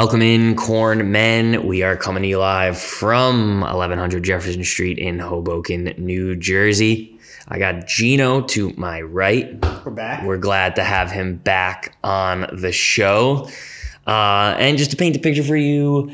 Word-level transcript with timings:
Welcome 0.00 0.22
in, 0.22 0.56
corn 0.56 1.12
men. 1.12 1.66
We 1.66 1.82
are 1.82 1.94
coming 1.94 2.22
to 2.22 2.28
you 2.30 2.38
live 2.38 2.78
from 2.78 3.60
1100 3.60 4.22
Jefferson 4.22 4.64
Street 4.64 4.98
in 4.98 5.18
Hoboken, 5.18 5.92
New 5.98 6.36
Jersey. 6.36 7.20
I 7.48 7.58
got 7.58 7.86
Gino 7.86 8.40
to 8.40 8.72
my 8.78 9.02
right. 9.02 9.62
We're 9.84 9.90
back. 9.90 10.24
We're 10.24 10.38
glad 10.38 10.76
to 10.76 10.84
have 10.84 11.10
him 11.10 11.36
back 11.36 11.98
on 12.02 12.46
the 12.50 12.72
show. 12.72 13.50
Uh, 14.06 14.56
and 14.58 14.78
just 14.78 14.90
to 14.92 14.96
paint 14.96 15.12
the 15.12 15.20
picture 15.20 15.42
for 15.42 15.54
you, 15.54 16.10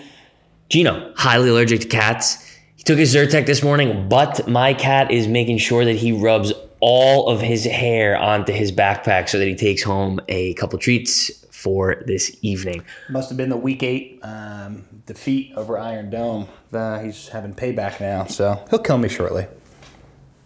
Gino, 0.68 1.12
highly 1.16 1.50
allergic 1.50 1.82
to 1.82 1.86
cats. 1.86 2.44
He 2.74 2.82
took 2.82 2.98
his 2.98 3.14
Zyrtec 3.14 3.46
this 3.46 3.62
morning, 3.62 4.08
but 4.08 4.48
my 4.48 4.74
cat 4.74 5.12
is 5.12 5.28
making 5.28 5.58
sure 5.58 5.84
that 5.84 5.94
he 5.94 6.10
rubs 6.10 6.52
all 6.80 7.28
of 7.28 7.40
his 7.40 7.64
hair 7.64 8.16
onto 8.16 8.52
his 8.52 8.72
backpack 8.72 9.28
so 9.28 9.38
that 9.38 9.46
he 9.46 9.54
takes 9.54 9.84
home 9.84 10.18
a 10.26 10.54
couple 10.54 10.76
treats 10.76 11.45
for 11.56 12.02
this 12.06 12.36
evening. 12.42 12.84
Must 13.08 13.30
have 13.30 13.38
been 13.38 13.48
the 13.48 13.56
week 13.56 13.82
eight 13.82 14.20
um, 14.22 14.84
defeat 15.06 15.54
over 15.56 15.78
Iron 15.78 16.10
Dome. 16.10 16.48
Uh, 16.70 16.98
he's 16.98 17.28
having 17.28 17.54
payback 17.54 17.98
now, 17.98 18.26
so 18.26 18.62
he'll 18.68 18.78
kill 18.78 18.98
me 18.98 19.08
shortly. 19.08 19.46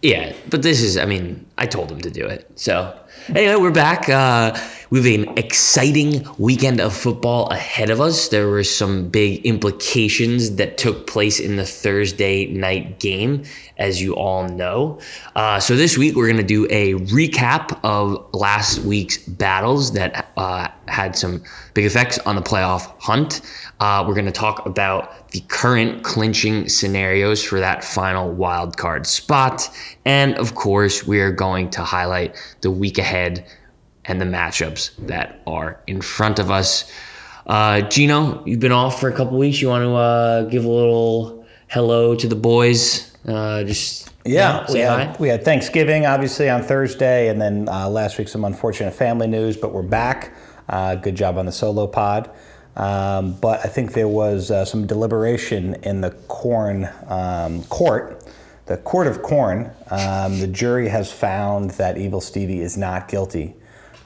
Yeah, 0.01 0.33
but 0.49 0.63
this 0.63 0.81
is, 0.81 0.97
I 0.97 1.05
mean, 1.05 1.45
I 1.57 1.65
told 1.65 1.91
him 1.91 1.99
to 2.01 2.09
do 2.09 2.25
it. 2.25 2.49
So, 2.55 2.97
anyway, 3.29 3.55
we're 3.55 3.71
back. 3.71 4.09
Uh, 4.09 4.57
we 4.89 4.99
have 4.99 5.27
an 5.27 5.37
exciting 5.37 6.25
weekend 6.37 6.81
of 6.81 6.93
football 6.93 7.47
ahead 7.47 7.89
of 7.89 8.01
us. 8.01 8.27
There 8.27 8.49
were 8.49 8.63
some 8.63 9.07
big 9.07 9.45
implications 9.45 10.57
that 10.57 10.77
took 10.77 11.07
place 11.07 11.39
in 11.39 11.55
the 11.55 11.65
Thursday 11.65 12.47
night 12.47 12.99
game, 12.99 13.43
as 13.77 14.01
you 14.01 14.15
all 14.15 14.47
know. 14.49 14.99
Uh, 15.35 15.59
so, 15.59 15.77
this 15.77 15.97
week, 15.97 16.15
we're 16.15 16.27
going 16.27 16.37
to 16.37 16.43
do 16.43 16.67
a 16.69 16.95
recap 17.05 17.79
of 17.83 18.27
last 18.33 18.79
week's 18.79 19.17
battles 19.17 19.93
that 19.93 20.29
uh, 20.35 20.67
had 20.89 21.15
some 21.15 21.41
big 21.73 21.85
effects 21.85 22.19
on 22.19 22.35
the 22.35 22.41
playoff 22.41 22.93
hunt. 22.99 23.41
Uh, 23.79 24.03
we're 24.05 24.13
going 24.13 24.25
to 24.25 24.31
talk 24.31 24.65
about 24.65 25.29
the 25.31 25.39
current 25.47 26.03
clinching 26.03 26.67
scenarios 26.67 27.41
for 27.41 27.59
that 27.59 27.83
final 27.83 28.29
wild 28.31 28.75
card 28.75 29.07
spot. 29.07 29.69
And 30.05 30.35
of 30.37 30.55
course, 30.55 31.05
we 31.05 31.19
are 31.19 31.31
going 31.31 31.69
to 31.71 31.83
highlight 31.83 32.35
the 32.61 32.71
week 32.71 32.97
ahead 32.97 33.45
and 34.05 34.19
the 34.19 34.25
matchups 34.25 34.91
that 35.07 35.41
are 35.45 35.79
in 35.87 36.01
front 36.01 36.39
of 36.39 36.49
us. 36.49 36.91
Uh, 37.45 37.81
Gino, 37.81 38.43
you've 38.45 38.59
been 38.59 38.71
off 38.71 38.99
for 38.99 39.09
a 39.09 39.13
couple 39.13 39.37
weeks. 39.37 39.61
You 39.61 39.69
want 39.69 39.83
to 39.83 39.93
uh, 39.93 40.43
give 40.43 40.65
a 40.65 40.69
little 40.69 41.45
hello 41.67 42.15
to 42.15 42.27
the 42.27 42.35
boys? 42.35 43.15
Uh, 43.27 43.63
just 43.63 44.11
Yeah, 44.25 44.65
know, 44.67 44.73
we 44.73 44.79
had, 44.79 45.19
we 45.19 45.27
had 45.29 45.43
Thanksgiving 45.45 46.05
obviously 46.05 46.49
on 46.49 46.63
Thursday, 46.63 47.29
and 47.29 47.41
then 47.41 47.67
uh, 47.69 47.89
last 47.89 48.17
week 48.17 48.27
some 48.27 48.45
unfortunate 48.45 48.93
family 48.93 49.27
news, 49.27 49.57
but 49.57 49.71
we're 49.73 49.81
back. 49.81 50.33
Uh, 50.69 50.95
good 50.95 51.15
job 51.15 51.37
on 51.37 51.45
the 51.45 51.51
solo 51.51 51.87
pod. 51.87 52.31
Um, 52.75 53.33
but 53.33 53.59
I 53.65 53.69
think 53.69 53.93
there 53.93 54.07
was 54.07 54.49
uh, 54.49 54.63
some 54.63 54.87
deliberation 54.87 55.75
in 55.83 56.01
the 56.01 56.11
corn 56.27 56.89
um, 57.07 57.63
court, 57.65 58.23
the 58.71 58.77
court 58.77 59.05
of 59.05 59.21
corn. 59.21 59.69
Um, 59.89 60.39
the 60.39 60.47
jury 60.47 60.87
has 60.87 61.11
found 61.11 61.71
that 61.71 61.97
Evil 61.97 62.21
Stevie 62.21 62.61
is 62.61 62.77
not 62.77 63.09
guilty 63.09 63.53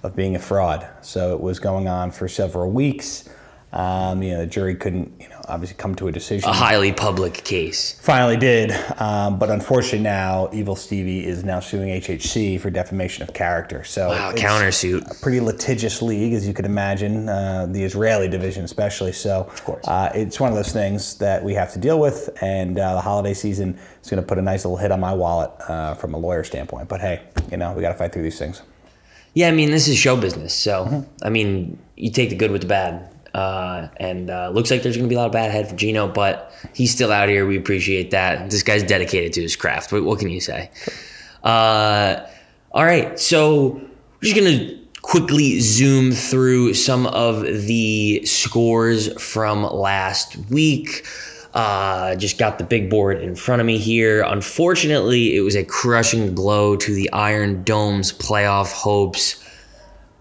of 0.01 0.15
being 0.15 0.35
a 0.35 0.39
fraud. 0.39 0.87
So 1.01 1.35
it 1.35 1.41
was 1.41 1.59
going 1.59 1.87
on 1.87 2.09
for 2.09 2.27
several 2.27 2.71
weeks. 2.71 3.29
Um, 3.71 4.23
you 4.23 4.31
know, 4.31 4.39
the 4.39 4.47
jury 4.47 4.73
couldn't, 4.73 5.13
you 5.19 5.29
know, 5.29 5.34
obviously 5.47 5.77
come 5.77 5.95
to 5.95 6.07
a 6.07 6.11
decision 6.11 6.49
A 6.49 6.53
highly 6.53 6.91
public 6.91 7.33
case. 7.43 7.97
finally 8.01 8.37
did. 8.37 8.71
Um, 8.99 9.37
but 9.39 9.49
unfortunately, 9.49 9.99
now 9.99 10.49
Evil 10.53 10.75
Stevie 10.75 11.25
is 11.25 11.43
now 11.43 11.59
suing 11.59 11.89
HHC 11.89 12.59
for 12.59 12.69
defamation 12.69 13.23
of 13.23 13.33
character. 13.33 13.83
So 13.83 14.09
Wow, 14.09 14.31
countersuit. 14.33 15.09
a 15.09 15.21
pretty 15.21 15.39
litigious 15.39 16.01
league, 16.01 16.33
as 16.33 16.47
you 16.47 16.53
could 16.53 16.65
imagine, 16.65 17.29
uh, 17.29 17.67
the 17.69 17.83
Israeli 17.83 18.27
division 18.27 18.63
especially. 18.63 19.11
So 19.11 19.41
of 19.41 19.63
course. 19.63 19.87
uh, 19.87 20.11
it's 20.15 20.39
one 20.39 20.49
of 20.51 20.55
those 20.55 20.71
things 20.73 21.17
that 21.19 21.43
we 21.43 21.53
have 21.53 21.71
to 21.73 21.79
deal 21.79 21.99
with. 21.99 22.29
And 22.41 22.77
uh, 22.79 22.95
the 22.95 23.01
holiday 23.01 23.33
season 23.33 23.79
is 24.03 24.09
going 24.09 24.21
to 24.21 24.27
put 24.27 24.37
a 24.37 24.41
nice 24.41 24.65
little 24.65 24.77
hit 24.77 24.91
on 24.91 24.99
my 24.99 25.13
wallet 25.13 25.51
uh, 25.67 25.93
from 25.95 26.13
a 26.13 26.17
lawyer 26.17 26.43
standpoint. 26.43 26.89
But 26.89 27.01
hey, 27.01 27.21
you 27.51 27.57
know, 27.57 27.73
we 27.73 27.81
got 27.81 27.89
to 27.93 27.97
fight 27.97 28.11
through 28.13 28.23
these 28.23 28.39
things. 28.39 28.61
Yeah, 29.33 29.49
I 29.49 29.51
mean, 29.51 29.69
this 29.69 29.87
is 29.89 29.97
show 29.97 30.15
business. 30.15 30.53
So, 30.53 30.85
Mm-hmm. 30.85 31.25
I 31.25 31.29
mean, 31.29 31.77
you 31.97 32.09
take 32.09 32.29
the 32.29 32.35
good 32.37 32.51
with 32.51 32.61
the 32.61 32.67
bad. 32.67 33.11
Uh, 33.35 33.89
and 33.97 34.29
uh, 34.29 34.49
looks 34.53 34.71
like 34.71 34.81
there's 34.81 34.95
going 34.95 35.09
to 35.09 35.09
be 35.09 35.15
a 35.15 35.17
lot 35.17 35.25
of 35.25 35.33
bad 35.33 35.49
ahead 35.49 35.67
for 35.67 35.75
Gino, 35.75 36.07
but 36.07 36.53
he's 36.73 36.89
still 36.89 37.11
out 37.11 37.27
here. 37.27 37.45
We 37.45 37.57
appreciate 37.57 38.11
that. 38.11 38.49
This 38.49 38.63
guy's 38.63 38.81
dedicated 38.81 39.33
to 39.33 39.41
his 39.41 39.57
craft. 39.57 39.91
What, 39.91 40.05
what 40.05 40.19
can 40.19 40.29
you 40.29 40.39
say? 40.39 40.71
Uh, 41.43 42.25
all 42.71 42.85
right. 42.85 43.19
So, 43.19 43.73
we're 43.73 44.21
just 44.21 44.37
going 44.37 44.57
to 44.57 44.79
quickly 45.01 45.59
zoom 45.59 46.13
through 46.13 46.75
some 46.75 47.07
of 47.07 47.41
the 47.41 48.25
scores 48.25 49.21
from 49.21 49.63
last 49.63 50.37
week. 50.49 51.05
Uh, 51.53 52.15
just 52.15 52.37
got 52.37 52.57
the 52.57 52.63
big 52.63 52.89
board 52.89 53.21
in 53.21 53.35
front 53.35 53.59
of 53.59 53.65
me 53.65 53.77
here. 53.77 54.23
Unfortunately, 54.23 55.35
it 55.35 55.41
was 55.41 55.55
a 55.55 55.65
crushing 55.65 56.33
blow 56.33 56.77
to 56.77 56.95
the 56.95 57.11
Iron 57.11 57.63
Dome's 57.63 58.13
playoff 58.13 58.71
hopes. 58.71 59.44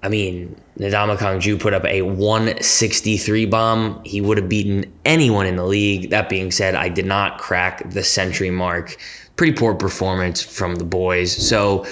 I 0.04 0.08
mean, 0.08 0.54
Nadama 0.78 1.16
Kongju 1.16 1.58
put 1.58 1.72
up 1.72 1.86
a 1.86 2.02
163 2.02 3.46
bomb. 3.46 4.04
He 4.04 4.20
would 4.20 4.36
have 4.36 4.50
beaten 4.50 4.92
anyone 5.06 5.46
in 5.46 5.56
the 5.56 5.64
league. 5.64 6.10
That 6.10 6.28
being 6.28 6.50
said, 6.50 6.74
I 6.74 6.90
did 6.90 7.06
not 7.06 7.38
crack 7.38 7.88
the 7.90 8.04
century 8.04 8.50
mark. 8.50 8.98
Pretty 9.36 9.54
poor 9.54 9.74
performance 9.74 10.42
from 10.42 10.74
the 10.76 10.84
boys. 10.84 11.34
So, 11.34 11.86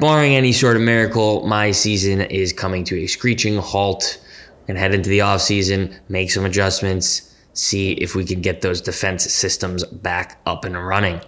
barring 0.00 0.34
any 0.34 0.50
sort 0.50 0.74
of 0.74 0.82
miracle, 0.82 1.46
my 1.46 1.70
season 1.70 2.22
is 2.22 2.52
coming 2.52 2.82
to 2.84 2.96
a 2.96 3.06
screeching 3.06 3.56
halt. 3.58 4.20
And 4.66 4.76
head 4.76 4.92
into 4.92 5.10
the 5.10 5.20
offseason, 5.20 5.96
make 6.08 6.32
some 6.32 6.44
adjustments, 6.44 7.36
see 7.52 7.92
if 7.92 8.16
we 8.16 8.24
can 8.24 8.40
get 8.40 8.62
those 8.62 8.80
defense 8.80 9.24
systems 9.32 9.84
back 9.84 10.40
up 10.46 10.64
and 10.64 10.74
running. 10.74 11.20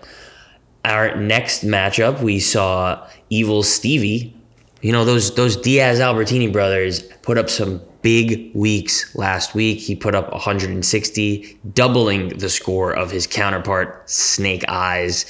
Our 0.85 1.15
next 1.17 1.65
matchup, 1.65 2.21
we 2.21 2.41
saw 2.41 3.07
Evil 3.31 3.63
Stevie. 3.63 4.36
You 4.83 4.93
know 4.93 5.05
those 5.05 5.35
those 5.35 5.57
Diaz 5.57 6.01
Albertini 6.01 6.53
brothers 6.53 7.03
put 7.23 7.39
up 7.39 7.49
some 7.49 7.81
big 8.03 8.55
weeks 8.55 9.17
last 9.17 9.55
week. 9.55 9.79
He 9.79 9.97
put 9.97 10.15
up 10.15 10.31
160, 10.33 11.59
doubling 11.73 12.29
the 12.39 12.49
score 12.49 12.93
of 12.93 13.11
his 13.11 13.27
counterpart 13.27 14.09
Snake 14.09 14.65
Eyes. 14.69 15.25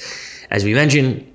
As 0.51 0.63
we 0.63 0.73
mentioned, 0.73 1.25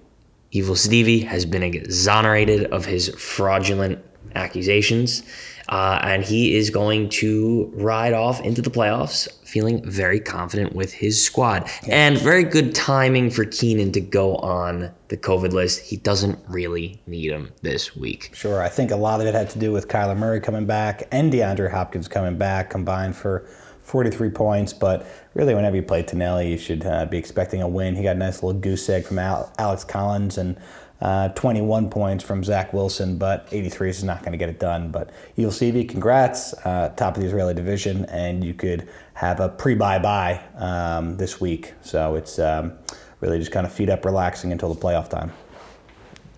Evil 0.53 0.77
Stevie 0.77 1.21
has 1.21 1.47
been 1.47 1.62
exonerated 1.62 2.67
of 2.67 2.84
his 2.84 3.09
fraudulent 3.19 3.99
accusations, 4.34 5.22
uh, 5.69 6.00
and 6.03 6.25
he 6.25 6.55
is 6.55 6.71
going 6.71 7.09
to 7.09 7.71
ride 7.75 8.12
off 8.12 8.41
into 8.41 8.62
the 8.62 8.71
playoffs 8.71 9.28
feeling 9.53 9.84
very 9.84 10.19
confident 10.19 10.75
with 10.75 10.93
his 10.95 11.23
squad. 11.23 11.69
And 11.87 12.17
very 12.17 12.43
good 12.43 12.75
timing 12.75 13.28
for 13.31 13.45
Keenan 13.45 13.93
to 13.93 14.01
go 14.01 14.37
on 14.37 14.91
the 15.09 15.17
COVID 15.19 15.53
list. 15.53 15.81
He 15.83 15.99
doesn't 15.99 16.39
really 16.49 16.99
need 17.06 17.31
him 17.31 17.53
this 17.61 17.95
week. 17.95 18.31
Sure. 18.33 18.62
I 18.62 18.71
think 18.71 18.91
a 18.91 18.97
lot 18.97 19.21
of 19.21 19.27
it 19.27 19.34
had 19.34 19.51
to 19.51 19.59
do 19.59 19.71
with 19.71 19.89
Kyler 19.89 20.17
Murray 20.17 20.41
coming 20.41 20.65
back 20.65 21.06
and 21.12 21.31
DeAndre 21.31 21.71
Hopkins 21.71 22.09
coming 22.09 22.39
back 22.39 22.71
combined 22.71 23.15
for 23.15 23.47
43 23.83 24.31
points. 24.31 24.72
But 24.72 25.06
really, 25.34 25.55
whenever 25.55 25.77
you 25.77 25.83
play 25.83 26.03
Tonelli, 26.03 26.51
you 26.51 26.56
should 26.56 26.87
uh, 26.87 27.05
be 27.05 27.19
expecting 27.19 27.61
a 27.61 27.69
win. 27.69 27.95
He 27.95 28.03
got 28.03 28.17
a 28.17 28.19
nice 28.19 28.43
little 28.43 28.59
goose 28.59 28.89
egg 28.89 29.05
from 29.05 29.19
Al- 29.19 29.53
Alex 29.59 29.84
Collins 29.84 30.39
and 30.39 30.56
uh, 31.03 31.31
21 31.31 31.91
points 31.91 32.23
from 32.23 32.45
Zach 32.45 32.73
Wilson, 32.73 33.19
but 33.19 33.49
83 33.51 33.91
is 33.91 34.05
not 34.05 34.21
going 34.21 34.33
to 34.33 34.39
get 34.39 34.49
it 34.49 34.61
done. 34.61 34.93
But 34.93 35.11
Stevie, 35.51 35.85
congrats, 35.85 36.55
uh, 36.65 36.95
top 36.97 37.17
of 37.17 37.22
the 37.22 37.27
Israeli 37.27 37.54
division, 37.54 38.04
and 38.07 38.45
you 38.45 38.54
could 38.54 38.89
have 39.15 39.41
a 39.41 39.49
pre-bye 39.49 39.99
bye 39.99 40.41
um, 40.57 41.16
this 41.16 41.41
week. 41.41 41.75
So 41.83 42.15
it's 42.15 42.39
um, 42.39 42.75
really 43.21 43.41
just 43.41 43.51
kind 43.51 43.66
of 43.66 43.72
feet 43.72 43.91
up, 43.91 44.04
relaxing 44.04 44.53
until 44.53 44.72
the 44.72 44.81
playoff 44.81 45.10
time. 45.10 45.33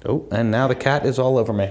Oh, 0.06 0.26
and 0.32 0.50
now 0.50 0.66
the 0.66 0.74
cat 0.74 1.04
is 1.04 1.18
all 1.18 1.36
over 1.36 1.52
me. 1.52 1.70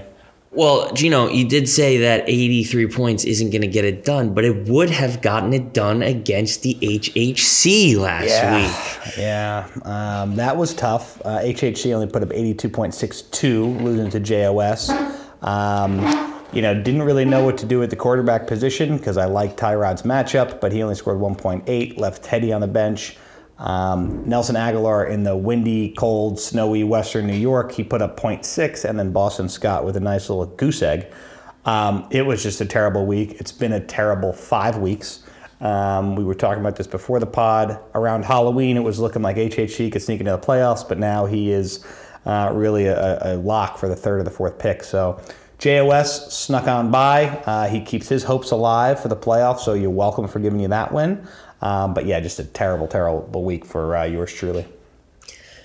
Well, 0.54 0.92
Gino, 0.92 1.28
you 1.28 1.48
did 1.48 1.68
say 1.68 1.98
that 1.98 2.28
83 2.28 2.86
points 2.86 3.24
isn't 3.24 3.50
going 3.50 3.62
to 3.62 3.66
get 3.66 3.84
it 3.84 4.04
done, 4.04 4.34
but 4.34 4.44
it 4.44 4.68
would 4.68 4.88
have 4.88 5.20
gotten 5.20 5.52
it 5.52 5.72
done 5.72 6.00
against 6.00 6.62
the 6.62 6.74
HHC 6.76 7.96
last 7.96 8.24
week. 8.24 9.16
Yeah, 9.18 9.68
um, 9.82 10.36
that 10.36 10.56
was 10.56 10.72
tough. 10.72 11.20
Uh, 11.24 11.40
HHC 11.40 11.92
only 11.92 12.06
put 12.06 12.22
up 12.22 12.28
82.62, 12.28 13.82
losing 13.82 14.10
to 14.10 14.20
JOS. 14.20 14.90
Um, 15.42 16.00
you 16.52 16.62
know, 16.62 16.72
didn't 16.72 17.02
really 17.02 17.24
know 17.24 17.44
what 17.44 17.58
to 17.58 17.66
do 17.66 17.82
at 17.82 17.90
the 17.90 17.96
quarterback 17.96 18.46
position 18.46 18.96
because 18.96 19.16
I 19.16 19.24
liked 19.24 19.58
Tyrod's 19.58 20.02
matchup, 20.02 20.60
but 20.60 20.70
he 20.70 20.84
only 20.84 20.94
scored 20.94 21.18
1.8, 21.18 21.98
left 21.98 22.22
Teddy 22.22 22.52
on 22.52 22.60
the 22.60 22.68
bench. 22.68 23.16
Um, 23.58 24.28
Nelson 24.28 24.56
Agholor 24.56 25.08
in 25.08 25.22
the 25.22 25.36
windy, 25.36 25.90
cold, 25.90 26.40
snowy 26.40 26.82
Western 26.82 27.26
New 27.26 27.36
York, 27.36 27.72
he 27.72 27.84
put 27.84 28.02
up 28.02 28.18
0.6, 28.18 28.84
and 28.84 28.98
then 28.98 29.12
Boston 29.12 29.48
Scott 29.48 29.84
with 29.84 29.96
a 29.96 30.00
nice 30.00 30.28
little 30.28 30.46
goose 30.46 30.82
egg. 30.82 31.06
Um, 31.64 32.06
it 32.10 32.22
was 32.22 32.42
just 32.42 32.60
a 32.60 32.66
terrible 32.66 33.06
week. 33.06 33.36
It's 33.40 33.52
been 33.52 33.72
a 33.72 33.80
terrible 33.80 34.32
five 34.32 34.78
weeks. 34.78 35.24
Um, 35.60 36.14
we 36.16 36.24
were 36.24 36.34
talking 36.34 36.60
about 36.60 36.76
this 36.76 36.86
before 36.86 37.20
the 37.20 37.26
pod. 37.26 37.78
Around 37.94 38.24
Halloween, 38.24 38.76
it 38.76 38.82
was 38.82 38.98
looking 38.98 39.22
like 39.22 39.36
HHC 39.36 39.90
could 39.90 40.02
sneak 40.02 40.20
into 40.20 40.32
the 40.32 40.38
playoffs, 40.38 40.86
but 40.86 40.98
now 40.98 41.24
he 41.24 41.50
is 41.50 41.84
uh, 42.26 42.50
really 42.52 42.86
a, 42.86 43.34
a 43.34 43.36
lock 43.36 43.78
for 43.78 43.88
the 43.88 43.96
third 43.96 44.20
or 44.20 44.22
the 44.24 44.30
fourth 44.30 44.58
pick. 44.58 44.82
So 44.84 45.20
JOS 45.58 46.34
snuck 46.34 46.68
on 46.68 46.90
by. 46.90 47.28
Uh, 47.28 47.68
he 47.68 47.80
keeps 47.80 48.08
his 48.08 48.24
hopes 48.24 48.50
alive 48.50 49.00
for 49.00 49.08
the 49.08 49.16
playoffs, 49.16 49.60
so 49.60 49.72
you're 49.72 49.88
welcome 49.88 50.28
for 50.28 50.40
giving 50.40 50.60
you 50.60 50.68
that 50.68 50.92
win. 50.92 51.26
Um, 51.64 51.94
but 51.94 52.04
yeah, 52.04 52.20
just 52.20 52.38
a 52.38 52.44
terrible, 52.44 52.86
terrible 52.86 53.42
week 53.42 53.64
for 53.64 53.96
uh, 53.96 54.04
yours 54.04 54.32
truly. 54.32 54.66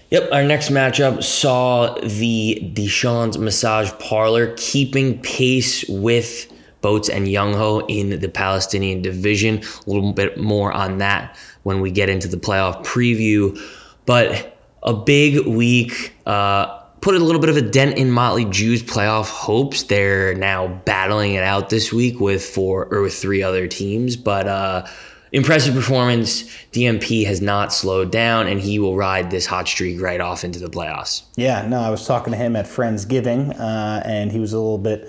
Yep, 0.10 0.30
our 0.32 0.44
next 0.44 0.70
matchup 0.70 1.22
saw 1.22 1.94
the 2.02 2.72
Deshaun's 2.74 3.38
Massage 3.38 3.92
Parlor 4.00 4.56
keeping 4.58 5.22
pace 5.22 5.88
with 5.88 6.52
Boats 6.82 7.10
and 7.10 7.28
Young 7.28 7.54
Ho 7.54 7.86
in 7.88 8.20
the 8.20 8.30
Palestinian 8.30 9.04
division. 9.04 9.60
A 9.60 9.90
little 9.90 10.14
bit 10.14 10.40
more 10.40 10.72
on 10.72 10.98
that 10.98 11.38
when 11.64 11.82
we 11.82 11.92
get 11.92 12.10
into 12.10 12.28
the 12.28 12.38
playoff 12.38 12.84
preview. 12.84 13.60
But 14.08 14.58
a 14.82 14.94
big 14.94 15.46
week. 15.46 16.14
Uh, 16.26 16.80
put 17.02 17.16
a 17.16 17.20
little 17.20 17.42
bit 17.42 17.50
of 17.50 17.58
a 17.58 17.62
dent 17.62 17.98
in 17.98 18.12
Motley 18.12 18.46
Jew's 18.46 18.84
playoff 18.84 19.30
hopes. 19.30 19.84
They're 19.84 20.34
now 20.34 20.68
battling 20.86 21.34
it 21.34 21.44
out 21.44 21.70
this 21.70 21.94
week 21.94 22.20
with 22.20 22.44
four 22.44 22.88
or 22.92 23.02
with 23.02 23.14
three 23.14 23.44
other 23.44 23.68
teams, 23.68 24.16
but 24.16 24.48
uh, 24.48 24.86
impressive 25.32 25.74
performance. 25.76 26.44
DMP 26.72 27.26
has 27.26 27.42
not 27.42 27.74
slowed 27.74 28.12
down, 28.12 28.48
and 28.48 28.60
he 28.60 28.80
will 28.80 28.96
ride 28.96 29.32
this 29.32 29.46
hot 29.46 29.68
streak 29.68 30.02
right 30.02 30.22
off 30.22 30.44
into 30.44 30.60
the 30.60 30.70
playoffs. 30.70 31.24
Yeah, 31.36 31.68
no, 31.68 31.80
I 31.80 31.90
was 31.90 32.06
talking 32.06 32.32
to 32.32 32.38
him 32.38 32.56
at 32.56 32.66
Friendsgiving, 32.66 33.60
uh, 33.60 34.02
and 34.06 34.32
he 34.32 34.40
was 34.40 34.54
a 34.54 34.58
little 34.58 34.78
bit 34.78 35.08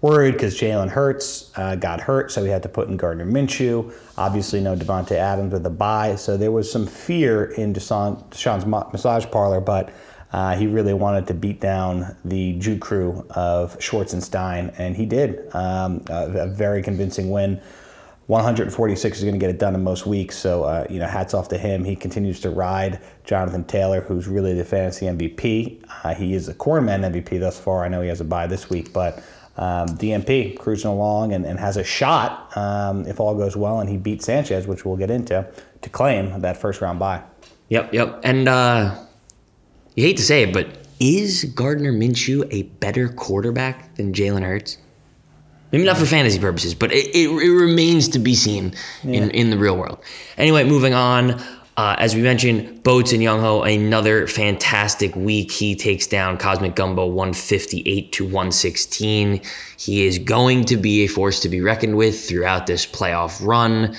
worried 0.00 0.32
because 0.32 0.58
Jalen 0.58 0.88
Hurts 0.88 1.52
uh, 1.56 1.76
got 1.76 2.00
hurt, 2.00 2.32
so 2.32 2.42
he 2.42 2.50
had 2.50 2.62
to 2.62 2.68
put 2.68 2.88
in 2.88 2.96
Gardner 2.96 3.26
Minshew. 3.26 3.92
Obviously, 4.16 4.60
no 4.60 4.74
Davante 4.74 5.12
Adams 5.12 5.52
with 5.52 5.66
a 5.66 5.70
bye, 5.70 6.16
so 6.16 6.36
there 6.36 6.52
was 6.52 6.70
some 6.70 6.86
fear 6.86 7.44
in 7.52 7.74
Deshaun, 7.74 8.22
Deshaun's 8.30 8.66
massage 8.66 9.26
parlor, 9.26 9.60
but 9.60 9.92
uh, 10.32 10.56
he 10.56 10.66
really 10.66 10.94
wanted 10.94 11.26
to 11.26 11.34
beat 11.34 11.60
down 11.60 12.16
the 12.24 12.52
Jew 12.58 12.78
crew 12.78 13.26
of 13.30 13.76
Schwartz 13.82 14.12
and 14.12 14.22
Stein, 14.22 14.72
and 14.78 14.96
he 14.96 15.04
did. 15.04 15.52
Um, 15.54 16.04
a, 16.08 16.42
a, 16.42 16.46
very 16.46 16.82
convincing 16.82 17.30
win. 17.30 17.60
146 18.30 19.18
is 19.18 19.24
going 19.24 19.34
to 19.34 19.38
get 19.38 19.50
it 19.50 19.58
done 19.58 19.74
in 19.74 19.84
most 19.84 20.06
weeks, 20.06 20.38
so 20.38 20.64
uh, 20.64 20.86
you 20.88 20.98
know, 20.98 21.06
hats 21.06 21.34
off 21.34 21.48
to 21.48 21.58
him. 21.58 21.84
He 21.84 21.94
continues 21.94 22.40
to 22.40 22.50
ride 22.50 23.00
Jonathan 23.24 23.64
Taylor, 23.64 24.00
who's 24.00 24.26
really 24.26 24.54
the 24.54 24.64
fantasy 24.64 25.06
MVP. 25.06 25.84
Uh, 26.04 26.14
he 26.14 26.34
is 26.34 26.48
a 26.48 26.54
cornerman 26.54 27.00
MVP 27.12 27.38
thus 27.40 27.58
far. 27.58 27.84
I 27.84 27.88
know 27.88 28.00
he 28.00 28.08
has 28.08 28.20
a 28.20 28.24
bye 28.24 28.46
this 28.46 28.70
week, 28.70 28.92
but 28.92 29.18
um, 29.56 29.88
DMP 29.98 30.58
cruising 30.58 30.90
along 30.90 31.32
and, 31.34 31.44
and 31.44 31.58
has 31.58 31.76
a 31.76 31.84
shot 31.84 32.56
um, 32.56 33.04
if 33.06 33.20
all 33.20 33.34
goes 33.34 33.56
well, 33.56 33.80
and 33.80 33.90
he 33.90 33.96
beats 33.96 34.24
Sanchez, 34.24 34.66
which 34.66 34.84
we'll 34.84 34.96
get 34.96 35.10
into, 35.10 35.46
to 35.82 35.90
claim 35.90 36.40
that 36.40 36.56
first 36.56 36.80
round 36.80 36.98
bye. 36.98 37.22
Yep, 37.68 37.92
yep, 37.92 38.20
and. 38.24 38.48
Uh 38.48 39.06
you 39.96 40.04
hate 40.04 40.16
to 40.18 40.22
say 40.22 40.44
it, 40.44 40.52
but 40.52 40.68
is 41.00 41.44
Gardner 41.44 41.92
Minshew 41.92 42.46
a 42.52 42.62
better 42.62 43.08
quarterback 43.08 43.94
than 43.96 44.12
Jalen 44.12 44.42
Hurts? 44.42 44.78
Maybe 45.72 45.84
not 45.84 45.96
for 45.96 46.06
fantasy 46.06 46.38
purposes, 46.38 46.74
but 46.74 46.92
it, 46.92 47.14
it, 47.14 47.28
it 47.28 47.52
remains 47.52 48.08
to 48.08 48.18
be 48.18 48.34
seen 48.34 48.74
yeah. 49.04 49.22
in, 49.22 49.30
in 49.30 49.50
the 49.50 49.58
real 49.58 49.76
world. 49.76 49.98
Anyway, 50.36 50.64
moving 50.64 50.94
on. 50.94 51.40
Uh, 51.76 51.96
as 51.98 52.14
we 52.14 52.20
mentioned, 52.20 52.82
Boats 52.82 53.12
and 53.12 53.22
Young 53.22 53.40
Ho, 53.40 53.62
another 53.62 54.26
fantastic 54.26 55.14
week. 55.14 55.50
He 55.50 55.74
takes 55.74 56.06
down 56.06 56.36
Cosmic 56.36 56.74
Gumbo 56.74 57.06
158 57.06 58.12
to 58.12 58.24
116. 58.24 59.40
He 59.78 60.06
is 60.06 60.18
going 60.18 60.64
to 60.66 60.76
be 60.76 61.04
a 61.04 61.06
force 61.06 61.40
to 61.40 61.48
be 61.48 61.62
reckoned 61.62 61.96
with 61.96 62.28
throughout 62.28 62.66
this 62.66 62.84
playoff 62.84 63.44
run. 63.44 63.96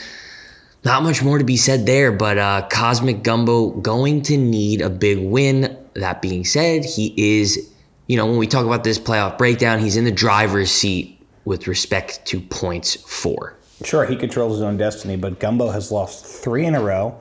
Not 0.83 1.03
much 1.03 1.23
more 1.23 1.37
to 1.37 1.43
be 1.43 1.57
said 1.57 1.85
there, 1.85 2.11
but 2.11 2.37
uh, 2.37 2.67
Cosmic 2.69 3.23
Gumbo 3.23 3.69
going 3.69 4.21
to 4.23 4.37
need 4.37 4.81
a 4.81 4.89
big 4.89 5.19
win 5.19 5.77
that 5.93 6.21
being 6.21 6.45
said, 6.45 6.85
he 6.85 7.13
is, 7.39 7.71
you 8.07 8.17
know, 8.17 8.25
when 8.25 8.37
we 8.37 8.47
talk 8.47 8.65
about 8.65 8.83
this 8.83 8.99
playoff 8.99 9.37
breakdown, 9.37 9.79
he's 9.79 9.97
in 9.97 10.05
the 10.05 10.11
driver's 10.11 10.71
seat 10.71 11.20
with 11.45 11.67
respect 11.67 12.25
to 12.25 12.39
points 12.39 12.95
for. 12.95 13.55
Sure, 13.83 14.05
he 14.05 14.15
controls 14.15 14.53
his 14.53 14.61
own 14.61 14.77
destiny, 14.77 15.15
but 15.15 15.39
Gumbo 15.39 15.69
has 15.69 15.91
lost 15.91 16.25
three 16.25 16.65
in 16.65 16.75
a 16.75 16.81
row. 16.81 17.19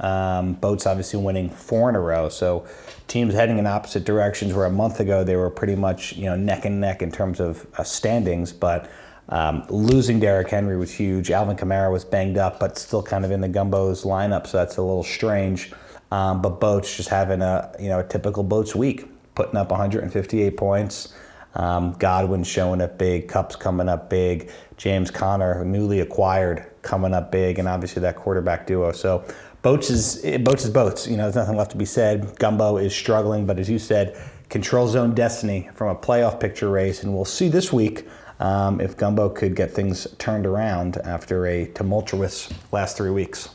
Um, 0.00 0.54
Boats 0.54 0.86
obviously 0.86 1.20
winning 1.20 1.50
four 1.50 1.88
in 1.88 1.96
a 1.96 2.00
row. 2.00 2.28
So 2.28 2.66
teams 3.08 3.34
heading 3.34 3.58
in 3.58 3.66
opposite 3.66 4.04
directions. 4.04 4.54
Where 4.54 4.66
a 4.66 4.70
month 4.70 5.00
ago 5.00 5.24
they 5.24 5.36
were 5.36 5.50
pretty 5.50 5.74
much 5.74 6.14
you 6.14 6.26
know 6.26 6.36
neck 6.36 6.64
and 6.64 6.80
neck 6.80 7.02
in 7.02 7.10
terms 7.10 7.40
of 7.40 7.66
uh, 7.76 7.82
standings, 7.82 8.52
but 8.52 8.90
um, 9.30 9.64
losing 9.68 10.20
Derrick 10.20 10.48
Henry 10.48 10.76
was 10.76 10.92
huge. 10.92 11.30
Alvin 11.30 11.56
Kamara 11.56 11.92
was 11.92 12.04
banged 12.04 12.38
up, 12.38 12.58
but 12.58 12.78
still 12.78 13.02
kind 13.02 13.24
of 13.24 13.30
in 13.30 13.40
the 13.40 13.48
Gumbo's 13.48 14.04
lineup, 14.04 14.46
so 14.46 14.56
that's 14.56 14.76
a 14.78 14.82
little 14.82 15.02
strange. 15.02 15.72
Um, 16.10 16.40
but 16.40 16.60
Boats 16.60 16.96
just 16.96 17.10
having 17.10 17.42
a 17.42 17.74
you 17.78 17.88
know 17.88 18.00
a 18.00 18.04
typical 18.04 18.42
Boats 18.42 18.74
week, 18.74 19.04
putting 19.34 19.56
up 19.56 19.70
158 19.70 20.56
points. 20.56 21.12
Um, 21.54 21.92
Godwin 21.92 22.44
showing 22.44 22.80
up 22.80 22.98
big, 22.98 23.28
Kupp's 23.28 23.56
coming 23.56 23.88
up 23.88 24.10
big, 24.10 24.50
James 24.76 25.10
Conner, 25.10 25.64
newly 25.64 26.00
acquired, 26.00 26.66
coming 26.82 27.14
up 27.14 27.32
big, 27.32 27.58
and 27.58 27.66
obviously 27.66 28.00
that 28.02 28.16
quarterback 28.16 28.66
duo. 28.66 28.92
So 28.92 29.24
Boats 29.62 29.90
is 29.90 30.38
Boats 30.38 30.64
is 30.64 30.70
Boats. 30.70 31.08
You 31.08 31.16
know, 31.16 31.24
there's 31.24 31.34
nothing 31.34 31.56
left 31.56 31.72
to 31.72 31.76
be 31.76 31.84
said. 31.84 32.38
Gumbo 32.38 32.76
is 32.76 32.94
struggling, 32.94 33.44
but 33.46 33.58
as 33.58 33.68
you 33.68 33.78
said, 33.78 34.16
controls 34.48 34.92
zone 34.92 35.14
destiny 35.14 35.68
from 35.74 35.88
a 35.88 35.98
playoff 35.98 36.38
picture 36.38 36.70
race, 36.70 37.02
and 37.02 37.12
we'll 37.14 37.24
see 37.24 37.48
this 37.48 37.72
week 37.72 38.06
um, 38.40 38.80
if 38.80 38.96
Gumbo 38.96 39.28
could 39.28 39.56
get 39.56 39.72
things 39.72 40.06
turned 40.18 40.46
around 40.46 40.96
after 40.98 41.46
a 41.46 41.66
tumultuous 41.66 42.52
last 42.70 42.96
three 42.96 43.10
weeks. 43.10 43.50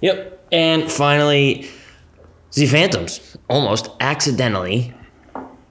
Yep. 0.00 0.46
And 0.50 0.90
finally, 0.90 1.68
the 2.52 2.66
Phantoms 2.66 3.36
almost 3.48 3.90
accidentally 4.00 4.94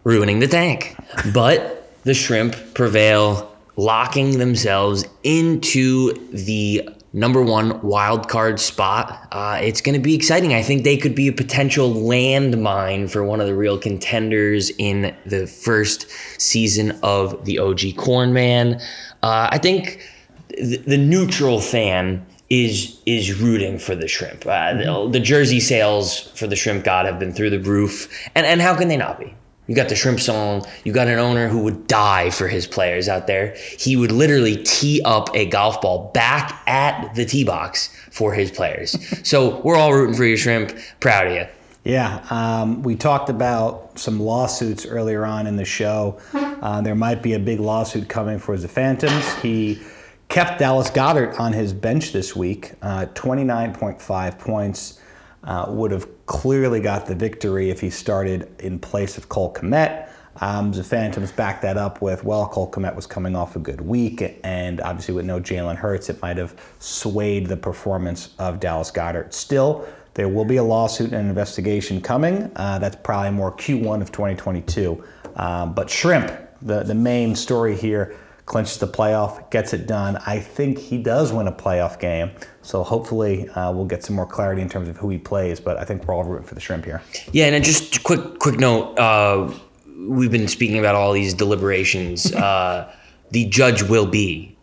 ruining 0.08 0.40
the 0.40 0.48
tank. 0.48 0.96
But 1.34 1.92
the 2.04 2.14
shrimp 2.14 2.56
prevail, 2.74 3.54
locking 3.76 4.40
themselves 4.40 5.04
into 5.24 6.14
the 6.32 6.90
number 7.12 7.42
one 7.42 7.82
wild 7.82 8.30
card 8.30 8.58
spot. 8.60 9.28
Uh, 9.34 9.60
it's 9.62 9.82
going 9.82 9.96
to 9.96 10.02
be 10.02 10.16
exciting. 10.16 10.54
I 10.54 10.64
think 10.64 10.86
they 10.86 10.96
could 10.96 11.14
be 11.14 11.28
a 11.28 11.34
potential 11.34 11.94
landmine 11.94 13.10
for 13.10 13.26
one 13.26 13.42
of 13.42 13.48
the 13.48 13.56
real 13.56 13.78
contenders 13.78 14.70
in 14.78 15.14
the 15.26 15.46
first 15.46 16.10
season 16.40 16.98
of 17.04 17.44
the 17.44 17.60
OG 17.60 17.80
Cornman. 17.98 18.82
Uh, 19.24 19.50
I 19.52 19.58
think 19.58 20.02
the, 20.50 20.78
the 20.78 20.98
neutral 20.98 21.60
fan 21.60 22.26
is 22.50 23.02
is 23.06 23.42
rooting 23.42 23.78
for 23.78 23.94
the 23.94 24.08
shrimp. 24.08 24.46
Uh, 24.48 24.74
the, 24.74 25.10
the, 25.12 25.20
jersey 25.20 25.60
sales 25.60 26.22
for 26.40 26.48
the 26.48 26.56
shrimp 26.56 26.86
god 26.86 27.06
have 27.06 27.20
been 27.20 27.34
through 27.34 27.50
the 27.50 27.60
roof, 27.60 28.08
and 28.36 28.46
and 28.46 28.62
how 28.62 28.74
can 28.74 28.88
they 28.88 28.96
not 28.96 29.20
be? 29.20 29.36
You 29.68 29.76
got 29.76 29.90
the 29.90 29.96
shrimp 29.96 30.20
song. 30.20 30.66
You 30.84 30.94
got 30.94 31.08
an 31.08 31.20
owner 31.20 31.48
who 31.48 31.60
would 31.60 31.88
die 31.88 32.30
for 32.30 32.48
his 32.48 32.66
players 32.66 33.10
out 33.10 33.28
there. 33.28 33.56
He 33.78 33.96
would 33.96 34.12
literally 34.12 34.64
tee 34.64 35.02
up 35.04 35.30
a 35.36 35.46
golf 35.46 35.82
ball 35.82 36.10
back 36.14 36.62
at 36.68 37.14
the 37.16 37.26
tee 37.26 37.44
box 37.44 37.94
for 38.12 38.34
his 38.34 38.50
players. 38.50 38.96
so 39.28 39.60
we're 39.62 39.76
all 39.76 39.94
rooting 39.94 40.16
for 40.16 40.26
you, 40.26 40.38
shrimp. 40.38 40.78
Proud 41.00 41.28
of 41.28 41.34
you. 41.34 41.46
Yeah, 41.84 42.26
um, 42.30 42.84
we 42.84 42.98
talked 42.98 43.30
about 43.30 43.98
some 43.98 44.20
lawsuits 44.20 44.86
earlier 44.86 45.26
on 45.26 45.48
in 45.48 45.56
the 45.56 45.64
show. 45.64 46.20
Uh, 46.34 46.82
there 46.82 46.96
might 46.96 47.24
be 47.24 47.32
a 47.34 47.40
big 47.40 47.62
lawsuit 47.62 48.10
coming 48.10 48.40
for 48.40 48.58
the 48.58 48.68
Phantoms. 48.68 49.34
He 49.36 49.80
kept 50.28 50.60
Dallas 50.60 50.90
Goedert 50.90 51.40
on 51.40 51.54
his 51.54 51.72
bench 51.72 52.12
this 52.12 52.36
week. 52.36 52.74
Uh, 52.82 53.06
29.5 53.14 54.38
points. 54.38 55.00
Uh, 55.44 55.66
would 55.70 55.92
have 55.92 56.08
clearly 56.26 56.82
got 56.82 57.06
the 57.06 57.16
victory 57.16 57.70
if 57.70 57.80
he 57.80 57.90
started 57.90 58.50
in 58.60 58.78
place 58.80 59.18
of 59.18 59.30
Cole 59.30 59.54
Kmet. 59.54 60.10
Um, 60.40 60.72
the 60.72 60.84
Phantoms 60.84 61.32
backed 61.32 61.62
that 61.64 61.78
up 61.78 62.02
with, 62.02 62.24
well, 62.24 62.48
Cole 62.48 62.70
Kmet 62.70 62.96
was 62.96 63.08
coming 63.08 63.36
off 63.36 63.56
a 63.56 63.60
good 63.60 63.82
week, 63.82 64.40
and 64.44 64.82
obviously 64.82 65.14
with 65.14 65.26
no 65.26 65.40
Jalen 65.40 65.78
Hurts, 65.78 66.10
it 66.10 66.22
might 66.22 66.38
have 66.38 66.56
swayed 66.80 67.48
the 67.48 67.58
performance 67.58 68.36
of 68.38 68.60
Dallas 68.60 68.92
Goedert. 68.92 69.34
Still, 69.34 69.88
there 70.14 70.28
will 70.28 70.46
be 70.46 70.58
a 70.58 70.64
lawsuit 70.64 71.14
and 71.14 71.28
investigation 71.30 72.02
coming. 72.02 72.52
Uh, 72.56 72.80
that's 72.80 72.96
probably 72.98 73.32
more 73.32 73.52
Q1 73.52 74.02
of 74.02 74.12
2022. 74.12 75.04
Um, 75.36 75.74
but 75.74 75.90
Shrimp, 75.90 76.32
the, 76.62 76.84
the 76.84 76.96
main 76.96 77.36
story 77.36 77.76
here, 77.76 78.16
clinches 78.48 78.78
the 78.78 78.88
playoff, 78.88 79.52
gets 79.52 79.74
it 79.74 79.86
done. 79.86 80.18
I 80.26 80.40
think 80.40 80.80
he 80.80 80.98
does 80.98 81.32
win 81.32 81.48
a 81.48 81.52
playoff 81.52 82.00
game. 82.00 82.32
So 82.64 82.82
hopefully 82.82 83.48
uh, 83.50 83.72
we'll 83.72 83.86
get 83.86 84.04
some 84.04 84.16
more 84.16 84.26
clarity 84.26 84.62
in 84.62 84.70
terms 84.70 84.88
of 84.88 84.98
who 84.98 85.10
he 85.10 85.20
plays. 85.20 85.60
But 85.60 85.78
I 85.78 85.84
think 85.84 86.08
we're 86.08 86.16
all 86.16 86.24
rooting 86.24 86.48
for 86.48 86.56
the 86.56 86.62
shrimp 86.62 86.86
here. 86.86 87.04
Yeah, 87.32 87.46
and 87.46 87.64
just 87.64 88.04
quick 88.04 88.40
quick 88.40 88.58
note. 88.60 88.98
Uh, 88.98 89.54
we've 90.00 90.32
been 90.32 90.48
speaking 90.48 90.80
about 90.80 90.96
all 90.96 91.14
these 91.14 91.36
deliberations. 91.36 92.34
Uh, 92.48 92.90
the 93.32 93.44
judge 93.46 93.84
will 93.84 94.06
be 94.06 94.56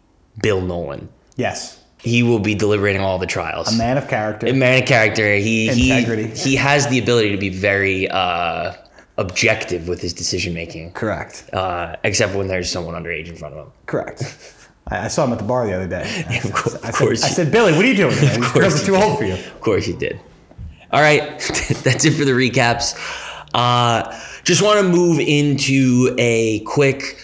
Bill 0.42 0.62
Nolan. 0.62 1.10
Yes. 1.36 1.82
He 1.98 2.22
will 2.22 2.38
be 2.38 2.54
deliberating 2.54 3.02
all 3.02 3.18
the 3.18 3.26
trials. 3.26 3.74
A 3.74 3.76
man 3.76 3.98
of 3.98 4.08
character. 4.08 4.46
A 4.46 4.52
man 4.54 4.82
of 4.82 4.88
character. 4.88 5.34
He 5.36 5.68
integrity. 5.68 6.28
He, 6.28 6.50
he 6.50 6.56
has 6.56 6.86
the 6.88 6.98
ability 6.98 7.32
to 7.32 7.36
be 7.36 7.50
very 7.50 8.08
uh, 8.08 8.72
objective 9.16 9.88
with 9.88 10.00
his 10.00 10.12
decision 10.12 10.54
making. 10.54 10.92
Correct. 10.92 11.49
Uh, 11.52 11.97
except 12.04 12.35
when 12.35 12.49
there's 12.49 12.71
someone 12.71 12.94
underage 12.94 13.28
in 13.28 13.37
front 13.37 13.54
of 13.54 13.66
him. 13.66 13.73
Correct. 13.87 14.23
I, 14.88 15.04
I 15.04 15.09
saw 15.09 15.25
him 15.25 15.33
at 15.33 15.38
the 15.38 15.44
bar 15.44 15.66
the 15.66 15.73
other 15.73 15.88
day. 15.88 16.25
Yeah, 16.30 16.38
of 16.44 16.52
course. 16.52 16.75
I, 16.83 16.90
said, 16.90 17.09
I 17.09 17.14
said, 17.14 17.52
Billy, 17.52 17.73
what 17.73 17.85
are 17.85 17.88
you 17.88 17.97
doing? 17.97 18.16
These 18.16 18.52
girls 18.52 18.83
are 18.83 18.87
too 18.87 18.97
old 18.97 19.18
for 19.18 19.25
you. 19.25 19.35
Of 19.35 19.61
course 19.61 19.87
you 19.87 19.97
did. 19.97 20.21
All 20.90 21.00
right, 21.00 21.23
that's 21.83 22.04
it 22.04 22.12
for 22.12 22.25
the 22.25 22.33
recaps. 22.33 22.94
Uh, 23.52 24.21
just 24.44 24.62
want 24.62 24.80
to 24.80 24.88
move 24.88 25.18
into 25.21 26.14
a 26.18 26.61
quick 26.61 27.18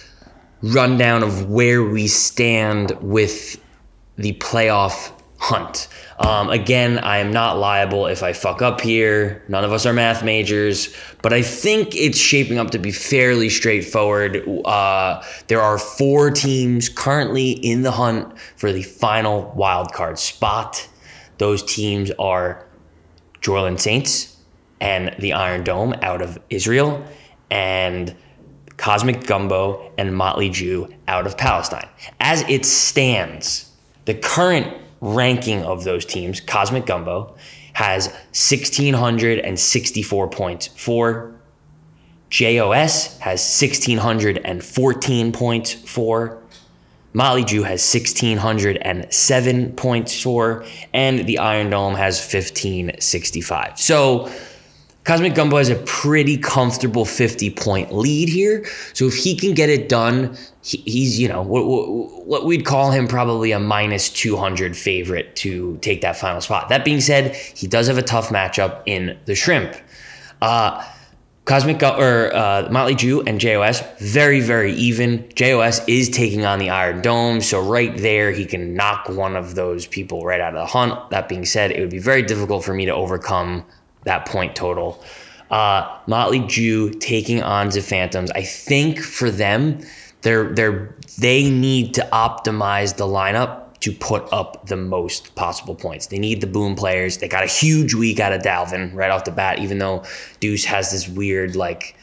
rundown 0.63 1.23
of 1.23 1.49
where 1.51 1.83
we 1.83 2.07
stand 2.07 2.93
with 3.01 3.61
the 4.17 4.33
playoff 4.35 5.13
hunt. 5.39 5.89
Um, 6.21 6.51
again, 6.51 6.99
I 6.99 7.19
am 7.19 7.33
not 7.33 7.59
liable 7.59 8.07
if 8.07 8.23
I 8.23 8.35
fuck 8.35 8.61
up 8.61 8.83
here. 8.83 9.43
None 9.49 9.65
of 9.65 9.73
us 9.73 9.87
are 9.87 9.93
math 9.95 10.23
majors, 10.23 10.95
but 11.23 11.33
I 11.33 11.41
think 11.41 11.97
it's 11.97 12.19
shaping 12.19 12.59
up 12.59 12.71
to 12.73 12.79
be 12.79 12.93
fairly 12.93 13.49
straightforward. 13.49 14.47
Uh, 14.67 15.23
there 15.47 15.63
are 15.63 15.79
four 15.79 16.31
teams 16.31 16.91
currently 16.91 17.53
in 17.53 17.83
the 17.83 17.91
hunt 17.91 18.39
for 18.57 18.71
the 18.71 18.83
final 18.83 19.51
wild 19.57 19.93
card 19.93 20.19
spot. 20.19 20.87
Those 21.39 21.63
teams 21.63 22.11
are 22.19 22.67
Jorland 23.41 23.81
Saints 23.81 24.37
and 24.81 25.15
the 25.19 25.33
Iron 25.33 25.65
Dome 25.65 25.95
out 26.03 26.21
of 26.21 26.39
Israel, 26.51 27.03
and 27.51 28.15
Cosmic 28.77 29.27
Gumbo 29.27 29.93
and 29.99 30.15
Motley 30.15 30.49
Jew 30.49 30.89
out 31.09 31.27
of 31.27 31.37
Palestine. 31.37 31.89
As 32.19 32.43
it 32.49 32.65
stands, 32.65 33.71
the 34.05 34.15
current 34.15 34.75
ranking 35.01 35.63
of 35.63 35.85
those 35.85 36.05
teams, 36.05 36.41
Cosmic 36.41 36.87
Gumbo, 36.87 37.37
has 37.73 38.09
1,664 38.09 40.29
points 40.29 40.67
for. 40.67 41.33
JOS 42.29 43.17
has 43.19 43.41
1,614 43.41 45.33
points 45.33 45.73
for. 45.73 46.43
Motley 47.13 47.45
Jew 47.45 47.65
has 47.65 47.83
1,607 47.93 49.73
points 49.73 50.23
for. 50.23 50.65
And 50.93 51.27
the 51.27 51.39
Iron 51.39 51.71
Dome 51.71 51.95
has 51.95 52.21
1,565. 52.21 53.81
So 53.81 54.31
Cosmic 55.11 55.35
Gumbo 55.35 55.57
has 55.57 55.69
a 55.69 55.75
pretty 55.75 56.37
comfortable 56.37 57.05
50 57.05 57.51
point 57.51 57.93
lead 57.93 58.29
here. 58.29 58.65
So 58.93 59.07
if 59.07 59.17
he 59.17 59.35
can 59.35 59.55
get 59.55 59.69
it 59.69 59.89
done, 59.89 60.37
he, 60.63 60.77
he's, 60.87 61.19
you 61.19 61.27
know, 61.27 61.43
what, 61.43 61.65
what, 62.29 62.45
we'd 62.45 62.65
call 62.65 62.93
him 62.93 63.09
probably 63.09 63.51
a 63.51 63.59
minus 63.59 64.09
200 64.09 64.77
favorite 64.77 65.35
to 65.35 65.79
take 65.79 66.03
that 66.03 66.17
final 66.17 66.41
spot. 66.41 66.69
That 66.69 66.85
being 66.85 67.01
said, 67.01 67.35
he 67.35 67.67
does 67.67 67.89
have 67.89 67.99
a 67.99 68.03
tough 68.03 68.29
matchup 68.29 68.85
in 68.87 69.19
the 69.25 69.35
Shrimp. 69.35 69.75
Uh, 70.41 70.87
Cosmic 71.45 71.83
or 71.83 72.33
uh, 72.33 72.69
Motley 72.71 72.95
Jew 72.95 73.23
and 73.23 73.41
JOS 73.41 73.83
very 73.99 74.39
very 74.39 74.73
even. 74.75 75.29
JOS 75.35 75.85
is 75.89 76.09
taking 76.09 76.45
on 76.45 76.61
the 76.61 76.71
Iron 76.71 77.03
Dome, 77.03 77.41
so 77.41 77.61
right 77.61 77.97
there 77.97 78.31
he 78.31 78.47
can 78.47 78.75
knock 78.75 79.09
one 79.09 79.35
of 79.35 79.57
those 79.57 79.89
people 79.89 80.25
right 80.25 80.41
out 80.41 80.55
of 80.55 80.61
the 80.61 80.67
hunt. 80.67 81.11
That 81.11 81.29
being 81.29 81.45
said, 81.45 81.73
it 81.73 81.81
would 81.81 81.91
be 81.91 81.99
very 81.99 82.23
difficult 82.23 82.63
for 82.63 82.75
me 82.75 82.85
to 82.87 82.95
overcome 82.95 83.65
that 84.05 84.27
point 84.27 84.57
total. 84.57 85.03
Uh, 85.51 85.99
Motley 86.07 86.41
Jew 86.41 86.91
taking 86.91 87.43
on 87.43 87.71
the 87.71 87.83
Phantoms. 87.83 88.31
I 88.33 88.43
think 88.43 89.01
for 89.01 89.31
them, 89.31 89.81
they're 90.23 90.53
they're 90.53 90.95
they 91.19 91.51
need 91.51 91.95
to 91.95 92.09
optimize 92.13 92.97
the 92.97 93.05
lineup 93.05 93.79
to 93.81 93.93
put 93.93 94.31
up 94.33 94.67
the 94.67 94.77
most 94.77 95.35
possible 95.35 95.75
points. 95.75 96.07
They 96.07 96.19
need 96.19 96.41
the 96.41 96.47
boom 96.47 96.77
players. 96.77 97.19
They 97.19 97.29
got 97.29 97.43
a 97.43 97.47
huge 97.47 97.95
week 97.95 98.21
out 98.21 98.33
of 98.33 98.43
Dalvin 98.43 98.95
right 98.95 99.11
off 99.11 99.25
the 99.25 99.31
bat, 99.31 99.59
even 99.59 99.79
though 99.79 100.05
Deuce 100.39 100.65
has 100.67 100.93
this 100.93 101.09
weird 101.09 101.57
like 101.57 101.97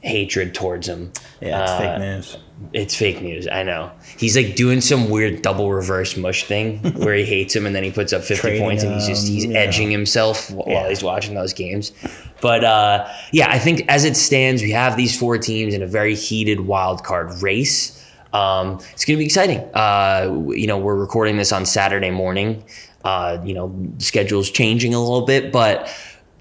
hatred 0.00 0.54
towards 0.54 0.88
him. 0.88 1.12
Yeah, 1.40 1.62
it's 1.62 1.70
uh, 1.72 1.78
fake 1.78 1.98
news. 1.98 2.38
It's 2.72 2.94
fake 2.94 3.22
news. 3.22 3.46
I 3.48 3.62
know. 3.62 3.90
He's 4.18 4.36
like 4.36 4.54
doing 4.54 4.80
some 4.80 5.10
weird 5.10 5.42
double 5.42 5.72
reverse 5.72 6.16
mush 6.16 6.44
thing 6.44 6.78
where 6.96 7.14
he 7.14 7.24
hates 7.24 7.54
him 7.54 7.66
and 7.66 7.74
then 7.74 7.84
he 7.84 7.90
puts 7.90 8.12
up 8.12 8.22
50 8.22 8.40
Trading 8.40 8.62
points 8.62 8.82
and 8.82 8.94
he's 8.94 9.06
just 9.06 9.28
he's 9.28 9.50
edging 9.50 9.90
himself 9.90 10.50
while 10.50 10.68
yeah. 10.68 10.88
he's 10.88 11.02
watching 11.02 11.34
those 11.34 11.52
games. 11.52 11.92
But 12.40 12.64
uh, 12.64 13.08
yeah, 13.32 13.48
I 13.50 13.58
think 13.58 13.84
as 13.88 14.04
it 14.04 14.16
stands, 14.16 14.62
we 14.62 14.70
have 14.72 14.96
these 14.96 15.18
four 15.18 15.38
teams 15.38 15.74
in 15.74 15.82
a 15.82 15.86
very 15.86 16.14
heated 16.14 16.60
wild 16.60 17.04
card 17.04 17.42
race. 17.42 17.94
Um, 18.32 18.80
it's 18.92 19.04
going 19.04 19.16
to 19.16 19.18
be 19.18 19.24
exciting. 19.24 19.60
Uh, 19.74 20.44
you 20.48 20.66
know, 20.66 20.78
we're 20.78 20.96
recording 20.96 21.36
this 21.36 21.52
on 21.52 21.64
Saturday 21.64 22.10
morning. 22.10 22.64
Uh, 23.04 23.38
you 23.44 23.54
know, 23.54 23.74
schedule's 23.98 24.50
changing 24.50 24.92
a 24.92 25.00
little 25.00 25.22
bit, 25.22 25.52
but 25.52 25.90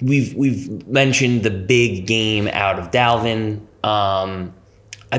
we've 0.02 0.34
we've 0.34 0.88
mentioned 0.88 1.44
the 1.44 1.52
big 1.52 2.06
game 2.06 2.48
out 2.50 2.80
of 2.80 2.92
Dalvin. 2.92 3.62
Um, 3.84 4.54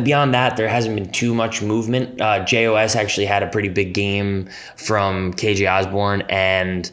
beyond 0.02 0.35
that, 0.35 0.57
there 0.57 0.68
hasn't 0.68 0.95
been 0.95 1.11
too 1.11 1.35
much 1.35 1.62
movement. 1.62 2.21
Uh, 2.21 2.45
JOS 2.45 2.97
actually 2.97 3.26
had 3.26 3.42
a 3.42 3.47
pretty 3.47 3.68
big 3.68 3.95
game 3.95 4.49
from 4.76 5.33
KJ 5.33 5.71
Osborn 5.71 6.23
and 6.28 6.90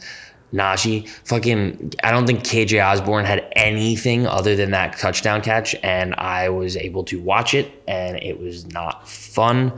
Najee. 0.54 1.08
Fucking, 1.26 1.94
I 2.04 2.12
don't 2.12 2.26
think 2.26 2.44
KJ 2.44 2.84
Osborn 2.84 3.26
had 3.26 3.48
anything 3.56 4.26
other 4.26 4.56
than 4.56 4.72
that 4.72 4.98
touchdown 4.98 5.42
catch, 5.42 5.76
and 5.84 6.16
I 6.16 6.50
was 6.50 6.78
able 6.78 7.04
to 7.06 7.20
watch 7.20 7.54
it, 7.54 7.72
and 7.88 8.18
it 8.18 8.40
was 8.40 8.66
not 8.68 9.08
fun. 9.08 9.74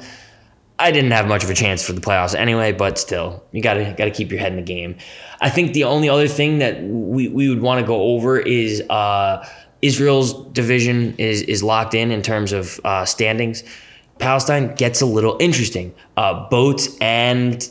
I 0.80 0.92
didn't 0.92 1.12
have 1.12 1.28
much 1.28 1.44
of 1.44 1.50
a 1.50 1.56
chance 1.56 1.84
for 1.84 1.94
the 1.94 2.02
playoffs 2.02 2.36
anyway, 2.36 2.72
but 2.72 3.00
still, 3.00 3.44
you 3.52 3.64
gotta 3.64 3.96
gotta 3.98 4.12
keep 4.12 4.30
your 4.30 4.40
head 4.40 4.52
in 4.52 4.58
the 4.58 4.62
game. 4.62 4.98
I 5.42 5.50
think 5.50 5.74
the 5.74 5.86
only 5.86 6.08
other 6.08 6.28
thing 6.28 6.60
that 6.60 6.84
we, 6.84 7.30
we 7.30 7.50
would 7.50 7.62
want 7.62 7.82
to 7.82 7.88
go 7.88 8.00
over 8.00 8.38
is 8.38 8.84
uh, 8.88 9.44
Israel's 9.88 10.34
division 10.52 11.16
is 11.18 11.42
is 11.42 11.64
locked 11.64 11.94
in 11.94 12.12
in 12.12 12.22
terms 12.22 12.52
of 12.52 12.80
uh, 12.84 13.06
standings. 13.06 13.64
Palestine 14.20 14.76
gets 14.76 15.02
a 15.02 15.06
little 15.06 15.38
interesting. 15.40 15.94
Uh, 16.18 16.48
Boats 16.50 16.98
and 17.00 17.70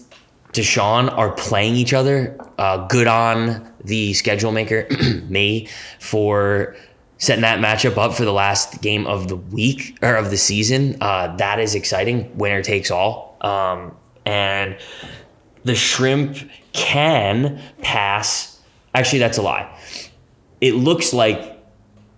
Deshaun 0.53 1.13
are 1.17 1.33
playing 1.33 1.75
each 1.75 1.93
other. 1.93 2.37
Uh, 2.59 2.87
good 2.87 3.07
on 3.07 3.71
the 3.85 4.15
schedule 4.15 4.53
maker, 4.53 4.87
me, 5.29 5.69
for 6.01 6.75
setting 7.19 7.43
that 7.43 7.59
matchup 7.59 7.97
up 7.99 8.15
for 8.15 8.25
the 8.25 8.33
last 8.33 8.81
game 8.81 9.07
of 9.07 9.29
the 9.29 9.37
week 9.37 9.99
or 10.03 10.17
of 10.17 10.31
the 10.31 10.37
season. 10.37 10.97
Uh, 11.01 11.35
that 11.37 11.59
is 11.59 11.75
exciting. 11.75 12.37
Winner 12.37 12.63
takes 12.63 12.91
all. 12.91 13.37
Um, 13.41 13.97
and 14.25 14.77
the 15.65 15.75
shrimp 15.75 16.39
can 16.73 17.61
pass. 17.83 18.61
Actually, 18.95 19.21
that's 19.21 19.39
a 19.39 19.43
lie. 19.43 19.69
It 20.61 20.75
looks 20.75 21.13
like 21.13 21.56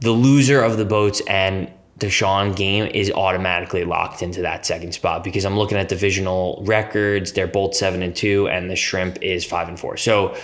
the 0.00 0.12
loser 0.12 0.62
of 0.62 0.76
the 0.76 0.84
boats 0.84 1.20
and 1.28 1.70
Deshaun 1.98 2.54
game 2.54 2.86
is 2.94 3.10
automatically 3.10 3.84
locked 3.84 4.22
into 4.22 4.42
that 4.42 4.64
second 4.64 4.92
spot 4.92 5.24
because 5.24 5.44
I'm 5.44 5.58
looking 5.58 5.76
at 5.76 5.88
divisional 5.88 6.62
records. 6.64 7.32
They're 7.32 7.48
both 7.48 7.74
seven 7.74 8.02
and 8.02 8.14
two, 8.14 8.48
and 8.48 8.70
the 8.70 8.76
shrimp 8.76 9.20
is 9.22 9.44
five 9.44 9.68
and 9.68 9.78
four. 9.78 9.96
So 9.96 10.36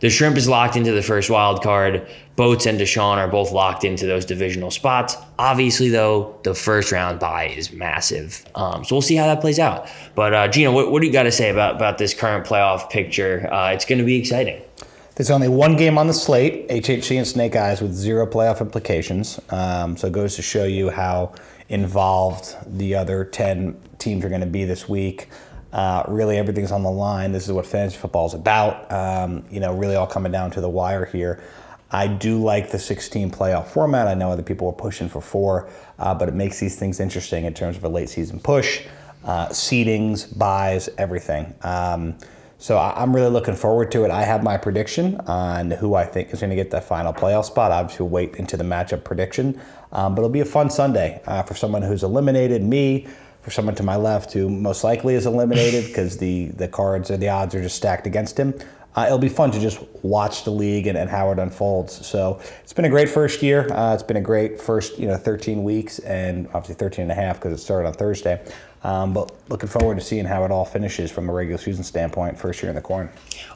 the 0.00 0.08
shrimp 0.10 0.36
is 0.36 0.48
locked 0.48 0.76
into 0.76 0.90
the 0.92 1.02
first 1.02 1.28
wild 1.28 1.62
card. 1.62 2.08
Boats 2.34 2.64
and 2.64 2.80
Deshaun 2.80 3.18
are 3.18 3.28
both 3.28 3.52
locked 3.52 3.84
into 3.84 4.06
those 4.06 4.24
divisional 4.24 4.70
spots. 4.70 5.16
Obviously, 5.38 5.90
though, 5.90 6.40
the 6.44 6.54
first 6.54 6.90
round 6.90 7.20
bye 7.20 7.48
is 7.48 7.72
massive. 7.72 8.44
Um, 8.54 8.82
so 8.82 8.94
we'll 8.94 9.02
see 9.02 9.16
how 9.16 9.26
that 9.26 9.42
plays 9.42 9.58
out. 9.58 9.88
But 10.14 10.34
uh, 10.34 10.48
Gino, 10.48 10.72
what, 10.72 10.90
what 10.90 11.02
do 11.02 11.06
you 11.06 11.12
got 11.12 11.24
to 11.24 11.32
say 11.32 11.50
about, 11.50 11.76
about 11.76 11.98
this 11.98 12.14
current 12.14 12.46
playoff 12.46 12.88
picture? 12.88 13.52
Uh, 13.52 13.72
it's 13.72 13.84
going 13.84 13.98
to 13.98 14.04
be 14.04 14.16
exciting. 14.16 14.62
There's 15.22 15.30
only 15.30 15.46
one 15.46 15.76
game 15.76 15.98
on 15.98 16.08
the 16.08 16.14
slate, 16.14 16.68
HHC 16.68 17.16
and 17.16 17.24
Snake 17.24 17.54
Eyes, 17.54 17.80
with 17.80 17.94
zero 17.94 18.26
playoff 18.26 18.60
implications. 18.60 19.38
Um, 19.50 19.96
so 19.96 20.08
it 20.08 20.12
goes 20.12 20.34
to 20.34 20.42
show 20.42 20.64
you 20.64 20.90
how 20.90 21.34
involved 21.68 22.56
the 22.66 22.96
other 22.96 23.24
10 23.24 23.80
teams 23.98 24.24
are 24.24 24.28
going 24.28 24.40
to 24.40 24.48
be 24.48 24.64
this 24.64 24.88
week. 24.88 25.28
Uh, 25.72 26.02
really, 26.08 26.38
everything's 26.38 26.72
on 26.72 26.82
the 26.82 26.90
line. 26.90 27.30
This 27.30 27.46
is 27.46 27.52
what 27.52 27.66
fantasy 27.66 27.98
football 27.98 28.26
is 28.26 28.34
about. 28.34 28.90
Um, 28.90 29.44
you 29.48 29.60
know, 29.60 29.72
really 29.72 29.94
all 29.94 30.08
coming 30.08 30.32
down 30.32 30.50
to 30.50 30.60
the 30.60 30.68
wire 30.68 31.04
here. 31.04 31.40
I 31.92 32.08
do 32.08 32.42
like 32.42 32.72
the 32.72 32.80
16 32.80 33.30
playoff 33.30 33.68
format. 33.68 34.08
I 34.08 34.14
know 34.14 34.32
other 34.32 34.42
people 34.42 34.66
are 34.70 34.72
pushing 34.72 35.08
for 35.08 35.20
four, 35.20 35.70
uh, 36.00 36.12
but 36.16 36.28
it 36.30 36.34
makes 36.34 36.58
these 36.58 36.76
things 36.76 36.98
interesting 36.98 37.44
in 37.44 37.54
terms 37.54 37.76
of 37.76 37.84
a 37.84 37.88
late 37.88 38.08
season 38.08 38.40
push, 38.40 38.84
uh, 39.24 39.50
seedings, 39.50 40.36
byes, 40.36 40.88
everything. 40.98 41.54
Um, 41.62 42.18
so 42.62 42.78
I'm 42.78 43.12
really 43.12 43.28
looking 43.28 43.56
forward 43.56 43.90
to 43.90 44.04
it. 44.04 44.12
I 44.12 44.22
have 44.22 44.44
my 44.44 44.56
prediction 44.56 45.16
on 45.26 45.72
who 45.72 45.96
I 45.96 46.04
think 46.04 46.32
is 46.32 46.38
going 46.38 46.50
to 46.50 46.56
get 46.56 46.70
that 46.70 46.84
final 46.84 47.12
playoff 47.12 47.46
spot. 47.46 47.72
Obviously, 47.72 48.04
we'll 48.04 48.10
wait 48.10 48.36
into 48.36 48.56
the 48.56 48.62
matchup 48.62 49.02
prediction, 49.02 49.60
um, 49.90 50.14
but 50.14 50.20
it'll 50.20 50.30
be 50.30 50.42
a 50.42 50.44
fun 50.44 50.70
Sunday 50.70 51.20
uh, 51.26 51.42
for 51.42 51.54
someone 51.54 51.82
who's 51.82 52.04
eliminated 52.04 52.62
me, 52.62 53.08
for 53.40 53.50
someone 53.50 53.74
to 53.74 53.82
my 53.82 53.96
left 53.96 54.32
who 54.32 54.48
most 54.48 54.84
likely 54.84 55.16
is 55.16 55.26
eliminated 55.26 55.86
because 55.86 56.18
the 56.18 56.50
the 56.50 56.68
cards 56.68 57.10
or 57.10 57.16
the 57.16 57.28
odds 57.28 57.52
are 57.56 57.60
just 57.60 57.74
stacked 57.74 58.06
against 58.06 58.38
him. 58.38 58.54
Uh, 58.94 59.06
it'll 59.06 59.18
be 59.18 59.28
fun 59.28 59.50
to 59.50 59.58
just 59.58 59.82
watch 60.02 60.44
the 60.44 60.50
league 60.50 60.86
and, 60.86 60.98
and, 60.98 61.08
how 61.08 61.32
it 61.32 61.38
unfolds. 61.38 62.06
So 62.06 62.40
it's 62.62 62.74
been 62.74 62.84
a 62.84 62.90
great 62.90 63.08
first 63.08 63.42
year. 63.42 63.72
Uh, 63.72 63.94
it's 63.94 64.02
been 64.02 64.18
a 64.18 64.20
great 64.20 64.60
first, 64.60 64.98
you 64.98 65.08
know, 65.08 65.16
13 65.16 65.64
weeks 65.64 65.98
and 66.00 66.46
obviously 66.48 66.74
13 66.74 67.04
and 67.04 67.10
a 67.10 67.14
half 67.14 67.36
because 67.36 67.54
it 67.54 67.62
started 67.62 67.88
on 67.88 67.94
Thursday. 67.94 68.44
Um, 68.84 69.12
but 69.12 69.32
looking 69.48 69.68
forward 69.68 69.94
to 69.96 70.00
seeing 70.00 70.24
how 70.24 70.44
it 70.44 70.50
all 70.50 70.64
finishes 70.64 71.10
from 71.10 71.28
a 71.28 71.32
regular 71.32 71.58
season 71.58 71.84
standpoint, 71.84 72.38
first 72.38 72.62
year 72.62 72.70
in 72.70 72.74
the 72.74 72.82
corn. 72.82 73.10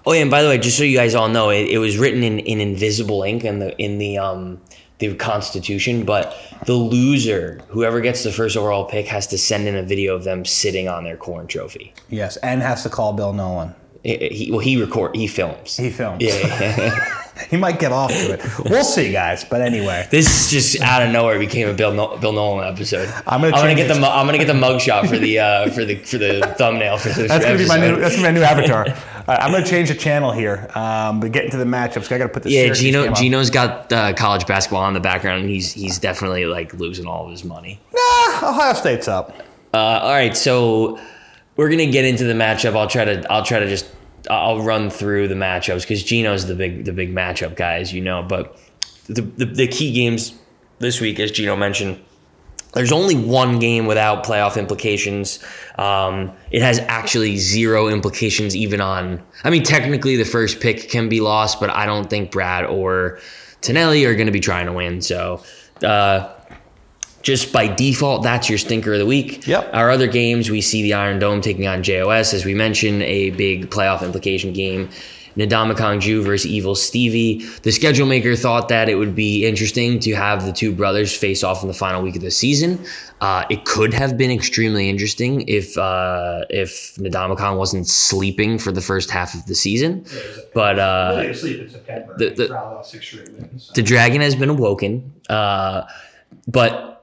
Oh 0.05 0.13
yeah, 0.13 0.23
and 0.23 0.31
by 0.31 0.43
the 0.43 0.49
way, 0.49 0.59
just 0.59 0.79
so 0.79 0.85
you 0.85 0.97
guys 0.97 1.15
all 1.15 1.29
know, 1.29 1.51
it, 1.51 1.69
it 1.69 1.79
was 1.79 1.99
written 1.99 2.23
in, 2.23 2.39
in 2.39 2.61
invisible 2.61 3.23
ink 3.23 3.45
in 3.45 3.59
the 3.59 3.77
in 3.79 3.99
the 3.99 4.19
um, 4.19 4.61
the 4.99 5.15
Constitution, 5.17 6.05
but 6.05 6.37
the 6.65 6.75
loser, 6.75 7.61
whoever 7.69 8.01
gets 8.01 8.23
the 8.23 8.33
first 8.33 8.57
overall 8.57 8.85
pick, 8.85 9.07
has 9.07 9.27
to 9.27 9.39
send 9.39 9.67
in 9.67 9.77
a 9.77 9.83
video 9.83 10.15
of 10.15 10.25
them 10.25 10.45
sitting 10.45 10.89
on 10.89 11.05
their 11.05 11.17
corn 11.17 11.47
trophy. 11.47 11.93
Yes, 12.09 12.37
and 12.39 12.63
has 12.63 12.83
to 12.85 12.89
call 12.89 13.13
Bill 13.13 13.33
Nolan. 13.33 13.75
He, 14.07 14.29
he 14.29 14.51
well, 14.53 14.61
he 14.61 14.81
record, 14.81 15.17
he 15.17 15.27
films. 15.27 15.77
He 15.77 15.91
films. 15.91 16.23
Yeah. 16.23 17.27
he 17.51 17.57
might 17.57 17.81
get 17.81 17.91
off 17.91 18.13
to 18.13 18.35
it. 18.35 18.71
We'll 18.71 18.85
see, 18.85 19.11
guys. 19.11 19.45
But 19.45 19.63
anyway, 19.63 20.07
This 20.13 20.49
just 20.49 20.81
out 20.81 21.03
of 21.03 21.11
nowhere 21.11 21.41
became 21.41 21.69
a 21.69 21.75
Bill 21.75 21.93
no- 21.93 22.17
Bill 22.17 22.33
Nolan 22.33 22.73
episode. 22.73 23.09
I'm 23.27 23.41
gonna 23.41 23.57
I'm 23.57 23.63
gonna 23.63 23.75
get 23.75 23.89
the 23.89 23.99
mu- 23.99 24.07
I'm 24.07 24.27
gonna 24.27 24.39
get 24.39 24.47
the 24.47 24.55
mug 24.55 24.81
shot 24.81 25.09
for 25.09 25.19
the 25.19 25.41
uh, 25.41 25.71
for 25.71 25.85
the 25.85 25.97
for 25.97 26.19
the 26.19 26.55
thumbnail 26.57 26.99
for 26.99 27.09
this 27.09 27.29
that's 27.29 27.45
gonna 27.45 27.59
be 27.59 27.67
my 27.67 27.79
episode. 27.79 27.95
new 27.97 28.01
that's 28.01 28.15
gonna 28.15 28.29
be 28.29 28.41
my 28.41 28.41
new 28.41 28.45
avatar. 28.45 28.87
I'm 29.29 29.51
gonna 29.51 29.67
change 29.67 29.89
the 29.89 29.97
channel 29.97 30.31
here. 30.31 30.71
Um, 30.77 31.19
but 31.19 31.33
get 31.33 31.47
into 31.47 31.57
the 31.57 31.65
matchups. 31.65 32.13
I 32.13 32.19
gotta 32.19 32.33
put 32.33 32.45
this. 32.45 32.53
Yeah, 32.53 32.73
Gino. 32.73 33.13
Gino's 33.13 33.51
got 33.51 33.93
uh, 33.93 34.13
college 34.13 34.47
basketball 34.47 34.87
in 34.87 34.95
the 34.95 35.01
background. 35.01 35.41
And 35.41 35.51
he's 35.51 35.73
he's 35.73 35.99
definitely 35.99 36.45
like 36.45 36.73
losing 36.75 37.07
all 37.07 37.25
of 37.25 37.33
his 37.33 37.43
money. 37.43 37.81
Nah, 37.93 38.51
Ohio 38.51 38.75
State's 38.75 39.09
up. 39.09 39.37
Uh, 39.75 39.79
all 39.79 40.13
right, 40.13 40.37
so 40.37 41.01
we're 41.57 41.69
gonna 41.69 41.91
get 41.91 42.05
into 42.05 42.23
the 42.23 42.35
matchup. 42.35 42.77
I'll 42.77 42.87
try 42.87 43.05
to 43.05 43.33
I'll 43.33 43.45
try 43.45 43.59
to 43.59 43.67
just 43.67 43.96
I'll 44.31 44.63
run 44.63 44.91
through 44.91 45.29
the 45.29 45.35
matchups 45.35 45.83
because 45.83 46.03
Gino's 46.03 46.47
the 46.47 46.55
big 46.55 46.85
the 46.85 46.93
big 46.93 47.15
matchup 47.15 47.57
guy, 47.57 47.77
as 47.77 47.93
you 47.93 48.01
know. 48.01 48.23
But 48.23 48.59
the, 49.07 49.23
the 49.23 49.45
the 49.45 49.67
key 49.67 49.93
games 49.93 50.35
this 50.79 51.01
week, 51.01 51.21
as 51.21 51.31
Gino 51.31 51.57
mentioned, 51.57 52.01
there's 52.75 52.93
only 52.93 53.15
one 53.15 53.59
game 53.59 53.87
without 53.87 54.25
playoff 54.25 54.59
implications. 54.59 55.43
Um, 55.79 56.33
it 56.51 56.61
has 56.61 56.79
actually 56.81 57.39
zero 57.39 57.89
implications, 57.89 58.55
even 58.55 58.81
on. 58.81 59.23
I 59.45 59.51
mean, 59.51 59.63
technically, 59.63 60.17
the 60.17 60.25
first 60.25 60.61
pick 60.61 60.91
can 60.91 61.09
be 61.09 61.21
lost, 61.21 61.59
but 61.59 61.71
I 61.71 61.87
don't 61.87 62.11
think 62.11 62.31
Brad 62.31 62.67
or 62.67 63.19
Tonelli 63.63 64.05
are 64.05 64.15
going 64.15 64.27
to 64.27 64.33
be 64.33 64.41
trying 64.41 64.67
to 64.67 64.73
win. 64.73 65.01
So, 65.01 65.43
uh, 65.83 66.33
just 67.23 67.53
by 67.53 67.67
default, 67.67 68.23
that's 68.23 68.49
your 68.49 68.59
stinker 68.59 68.93
of 68.93 68.99
the 69.01 69.07
week. 69.07 69.47
Yep. 69.47 69.71
Our 69.73 69.91
other 69.91 70.07
games, 70.07 70.51
we 70.51 70.61
see 70.61 70.83
the 70.83 70.95
Iron 70.95 71.19
Dome 71.19 71.41
taking 71.41 71.67
on 71.67 71.83
JOS, 71.83 72.33
as 72.35 72.45
we 72.45 72.55
mentioned, 72.55 73.03
a 73.03 73.31
big 73.31 73.69
playoff 73.71 74.03
implication 74.05 74.53
game. 74.53 74.89
Nadama 75.37 76.01
Ju 76.01 76.23
versus 76.23 76.51
Evil 76.51 76.75
Stevie. 76.75 77.45
The 77.63 77.71
schedule 77.71 78.07
maker 78.07 78.35
thought 78.37 78.71
that 78.71 78.89
it 78.89 78.95
would 78.95 79.15
be 79.15 79.45
interesting 79.45 79.99
to 80.01 80.15
have 80.15 80.47
the 80.47 80.53
two 80.53 80.73
brothers 80.73 81.15
face 81.15 81.45
off 81.45 81.61
in 81.61 81.69
the 81.69 81.75
final 81.75 82.01
week 82.01 82.17
of 82.17 82.23
the 82.23 82.31
season. 82.31 82.83
Uh, 83.21 83.45
it 83.51 83.67
could 83.67 83.93
have 83.93 84.17
been 84.17 84.31
extremely 84.31 84.89
interesting 84.89 85.47
if 85.47 85.77
uh, 85.77 86.47
if 86.49 86.95
Nadama 86.97 87.55
wasn't 87.55 87.87
sleeping 87.87 88.57
for 88.59 88.73
the 88.73 88.81
first 88.81 89.11
half 89.11 89.35
of 89.35 89.45
the 89.45 89.55
season. 89.55 90.07
But 90.55 90.79
uh, 90.79 91.17
really 91.19 91.29
asleep 91.33 91.61
in 91.61 91.69
September. 91.69 92.15
the- 92.17 92.31
The, 92.31 92.35
the- 92.35 92.47
the, 92.49 92.57
off 92.59 92.87
six 92.87 93.05
straight 93.07 93.31
wins. 93.35 93.71
the 93.75 93.83
dragon 93.83 94.23
has 94.23 94.35
been 94.35 94.49
awoken, 94.49 95.13
uh, 95.29 95.83
but 96.49 96.96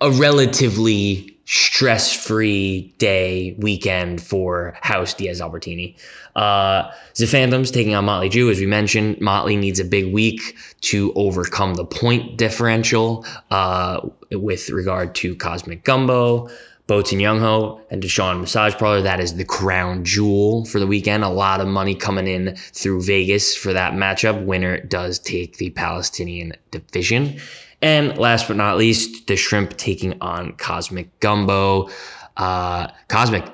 a 0.00 0.10
relatively 0.12 1.34
stress-free 1.44 2.94
day 2.98 3.54
weekend 3.58 4.20
for 4.20 4.76
House 4.82 5.14
Diaz 5.14 5.40
Albertini. 5.40 5.96
Uh, 6.36 6.90
the 7.16 7.26
Phantoms 7.26 7.70
taking 7.70 7.94
on 7.94 8.04
Motley 8.04 8.28
Jew, 8.28 8.50
as 8.50 8.60
we 8.60 8.66
mentioned. 8.66 9.20
Motley 9.20 9.56
needs 9.56 9.80
a 9.80 9.84
big 9.84 10.12
week 10.12 10.56
to 10.82 11.12
overcome 11.14 11.74
the 11.74 11.86
point 11.86 12.36
differential 12.36 13.24
uh, 13.50 14.06
with 14.30 14.68
regard 14.68 15.14
to 15.16 15.34
Cosmic 15.36 15.84
Gumbo. 15.84 16.48
Boats 16.86 17.12
and 17.12 17.20
Youngho 17.20 17.82
and 17.90 18.02
Deshaun 18.02 18.40
Massage 18.40 18.74
Parlor. 18.74 19.02
That 19.02 19.20
is 19.20 19.34
the 19.34 19.44
crown 19.44 20.04
jewel 20.04 20.64
for 20.64 20.78
the 20.78 20.86
weekend. 20.86 21.22
A 21.22 21.28
lot 21.28 21.60
of 21.60 21.68
money 21.68 21.94
coming 21.94 22.26
in 22.26 22.56
through 22.56 23.02
Vegas 23.02 23.54
for 23.54 23.74
that 23.74 23.92
matchup. 23.92 24.46
Winner 24.46 24.80
does 24.80 25.18
take 25.18 25.58
the 25.58 25.68
Palestinian 25.68 26.54
division. 26.70 27.38
And 27.80 28.18
last 28.18 28.48
but 28.48 28.56
not 28.56 28.76
least, 28.76 29.26
the 29.26 29.36
Shrimp 29.36 29.76
taking 29.76 30.20
on 30.20 30.52
Cosmic 30.56 31.20
Gumbo. 31.20 31.90
Uh, 32.36 32.88
Cosmic 33.08 33.44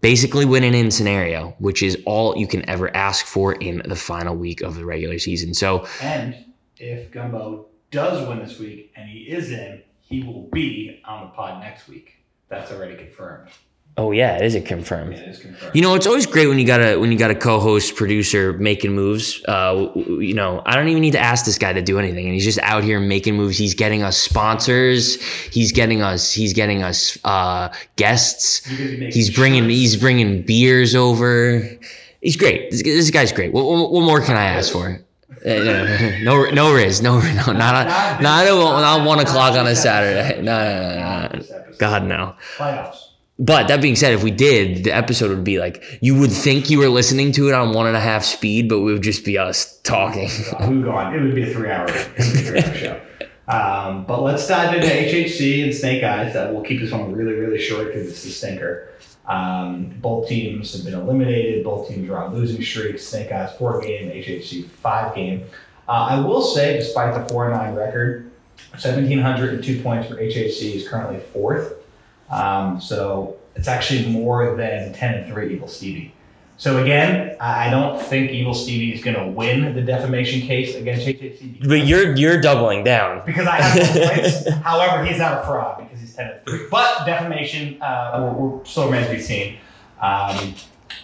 basically 0.00 0.44
winning 0.44 0.74
in 0.74 0.90
scenario, 0.90 1.54
which 1.58 1.82
is 1.82 1.96
all 2.04 2.36
you 2.36 2.46
can 2.46 2.68
ever 2.68 2.94
ask 2.94 3.24
for 3.24 3.54
in 3.54 3.82
the 3.86 3.96
final 3.96 4.36
week 4.36 4.60
of 4.60 4.74
the 4.74 4.84
regular 4.84 5.18
season. 5.18 5.54
So 5.54 5.86
And 6.02 6.36
if 6.78 7.10
Gumbo 7.10 7.66
does 7.90 8.28
win 8.28 8.40
this 8.40 8.58
week 8.58 8.92
and 8.96 9.08
he 9.08 9.20
is 9.20 9.50
in, 9.50 9.82
he 10.00 10.22
will 10.22 10.48
be 10.52 11.00
on 11.06 11.24
the 11.24 11.30
pod 11.30 11.62
next 11.62 11.88
week. 11.88 12.16
That's 12.48 12.70
already 12.70 12.96
confirmed. 12.96 13.48
Oh 13.96 14.10
yeah, 14.10 14.36
it 14.36 14.42
is 14.42 14.56
a 14.56 14.60
confirmed. 14.60 15.14
It 15.14 15.28
is 15.28 15.38
confirmed. 15.38 15.70
You 15.76 15.82
know, 15.82 15.94
it's 15.94 16.06
always 16.08 16.26
great 16.26 16.48
when 16.48 16.58
you 16.58 16.66
got 16.66 16.80
a 16.80 16.96
when 16.96 17.12
you 17.12 17.18
got 17.18 17.30
a 17.30 17.34
co-host 17.34 17.94
producer 17.94 18.52
making 18.54 18.92
moves. 18.92 19.40
Uh, 19.46 19.72
w- 19.72 19.88
w- 19.94 20.20
you 20.20 20.34
know, 20.34 20.62
I 20.66 20.74
don't 20.74 20.88
even 20.88 21.00
need 21.00 21.12
to 21.12 21.20
ask 21.20 21.44
this 21.46 21.58
guy 21.58 21.72
to 21.72 21.80
do 21.80 22.00
anything, 22.00 22.24
and 22.24 22.34
he's 22.34 22.44
just 22.44 22.58
out 22.60 22.82
here 22.82 22.98
making 22.98 23.36
moves. 23.36 23.56
He's 23.56 23.72
getting 23.74 24.02
us 24.02 24.18
sponsors. 24.18 25.22
He's 25.52 25.70
getting 25.70 26.02
us. 26.02 26.32
He's 26.32 26.52
getting 26.52 26.82
us 26.82 27.16
uh, 27.24 27.72
guests. 27.94 28.62
Because 28.62 28.78
he 28.90 28.96
makes 28.96 29.14
He's 29.14 29.30
bringing. 29.30 29.62
shirts. 29.62 29.74
He's 29.74 29.96
bringing 29.96 30.42
beers 30.42 30.96
over. 30.96 31.62
He's 32.20 32.36
great. 32.36 32.72
This, 32.72 32.82
this 32.82 33.10
guy's 33.12 33.30
great. 33.30 33.52
What, 33.52 33.64
what, 33.64 33.92
what 33.92 34.00
more 34.00 34.20
can 34.20 34.34
I 34.36 34.44
ask 34.46 34.72
for? 34.72 35.00
Uh, 35.46 36.18
no, 36.24 36.50
no 36.52 36.74
riz, 36.74 37.00
no, 37.00 37.20
no, 37.20 37.52
not, 37.52 37.54
not, 37.54 38.20
not, 38.22 38.44
at 38.46 38.52
one- 38.52 38.82
not 38.82 39.06
one 39.06 39.20
o'clock 39.20 39.54
on 39.54 39.68
a 39.68 39.76
Saturday. 39.76 40.42
No, 40.42 40.58
no, 40.58 41.28
no, 41.28 41.28
no, 41.38 41.38
no. 41.38 41.74
God 41.78 42.04
no. 42.06 42.34
Playoffs. 42.56 43.10
But 43.38 43.66
that 43.66 43.82
being 43.82 43.96
said, 43.96 44.12
if 44.12 44.22
we 44.22 44.30
did, 44.30 44.84
the 44.84 44.92
episode 44.92 45.30
would 45.30 45.42
be 45.42 45.58
like 45.58 45.82
you 46.00 46.16
would 46.18 46.30
think 46.30 46.70
you 46.70 46.78
were 46.78 46.88
listening 46.88 47.32
to 47.32 47.48
it 47.48 47.54
on 47.54 47.72
one 47.72 47.88
and 47.88 47.96
a 47.96 48.00
half 48.00 48.22
speed, 48.22 48.68
but 48.68 48.76
it 48.76 48.82
would 48.82 49.02
just 49.02 49.24
be 49.24 49.38
us 49.38 49.78
talking. 49.80 50.28
We 50.68 50.76
would 50.76 50.84
go 50.84 50.92
on. 50.92 51.14
It 51.14 51.20
would 51.20 51.34
be 51.34 51.42
a 51.42 51.52
three-hour, 51.52 51.88
three-hour 51.88 52.74
show. 52.74 53.00
Um, 53.48 54.06
but 54.06 54.22
let's 54.22 54.46
dive 54.46 54.74
into 54.74 54.86
HHC 54.86 55.64
and 55.64 55.74
Snake 55.74 56.02
Eyes. 56.04 56.32
That 56.34 56.52
we'll 56.52 56.62
keep 56.62 56.80
this 56.80 56.92
one 56.92 57.12
really, 57.12 57.34
really 57.34 57.58
short 57.58 57.88
because 57.88 58.08
it's 58.08 58.22
the 58.22 58.30
stinker. 58.30 58.90
Um, 59.26 59.94
both 60.00 60.28
teams 60.28 60.72
have 60.74 60.84
been 60.84 60.94
eliminated. 60.94 61.64
Both 61.64 61.88
teams 61.88 62.08
are 62.08 62.18
on 62.18 62.34
losing 62.34 62.62
streaks. 62.62 63.04
Snake 63.04 63.32
Eyes 63.32 63.52
four 63.56 63.80
game, 63.80 64.10
HHC 64.10 64.68
five 64.68 65.14
game. 65.14 65.44
Uh, 65.88 66.06
I 66.10 66.20
will 66.20 66.42
say, 66.42 66.78
despite 66.78 67.14
the 67.14 67.28
four 67.28 67.50
nine 67.50 67.74
record, 67.74 68.30
seventeen 68.78 69.18
hundred 69.18 69.54
and 69.54 69.64
two 69.64 69.82
points 69.82 70.08
for 70.08 70.14
HHC 70.14 70.76
is 70.76 70.88
currently 70.88 71.20
fourth. 71.32 71.74
Um, 72.30 72.80
so 72.80 73.36
it's 73.54 73.68
actually 73.68 74.06
more 74.10 74.56
than 74.56 74.92
ten 74.92 75.14
and 75.14 75.32
three 75.32 75.54
Evil 75.54 75.68
Stevie. 75.68 76.12
So 76.56 76.80
again, 76.82 77.36
I 77.40 77.68
don't 77.68 78.00
think 78.00 78.30
Evil 78.30 78.54
Stevie 78.54 78.94
is 78.94 79.02
going 79.02 79.16
to 79.16 79.26
win 79.26 79.74
the 79.74 79.82
defamation 79.82 80.40
case 80.40 80.76
against 80.76 81.04
HHC 81.04 81.66
But 81.68 81.84
you're 81.86 82.14
you're 82.16 82.40
doubling 82.40 82.84
down. 82.84 83.22
because 83.26 83.46
I 83.46 83.60
have 83.60 84.12
points. 84.14 84.48
However, 84.62 85.04
he's 85.04 85.18
not 85.18 85.42
a 85.42 85.46
fraud 85.46 85.78
because 85.78 86.00
he's 86.00 86.14
ten 86.14 86.30
and 86.30 86.44
three. 86.46 86.66
But 86.70 87.04
defamation, 87.04 87.82
uh, 87.82 88.32
we're, 88.38 88.46
we're 88.48 88.64
still 88.64 88.86
remains 88.86 89.08
to 89.08 89.14
be 89.14 89.20
seen. 89.20 89.56
Um, 90.00 90.54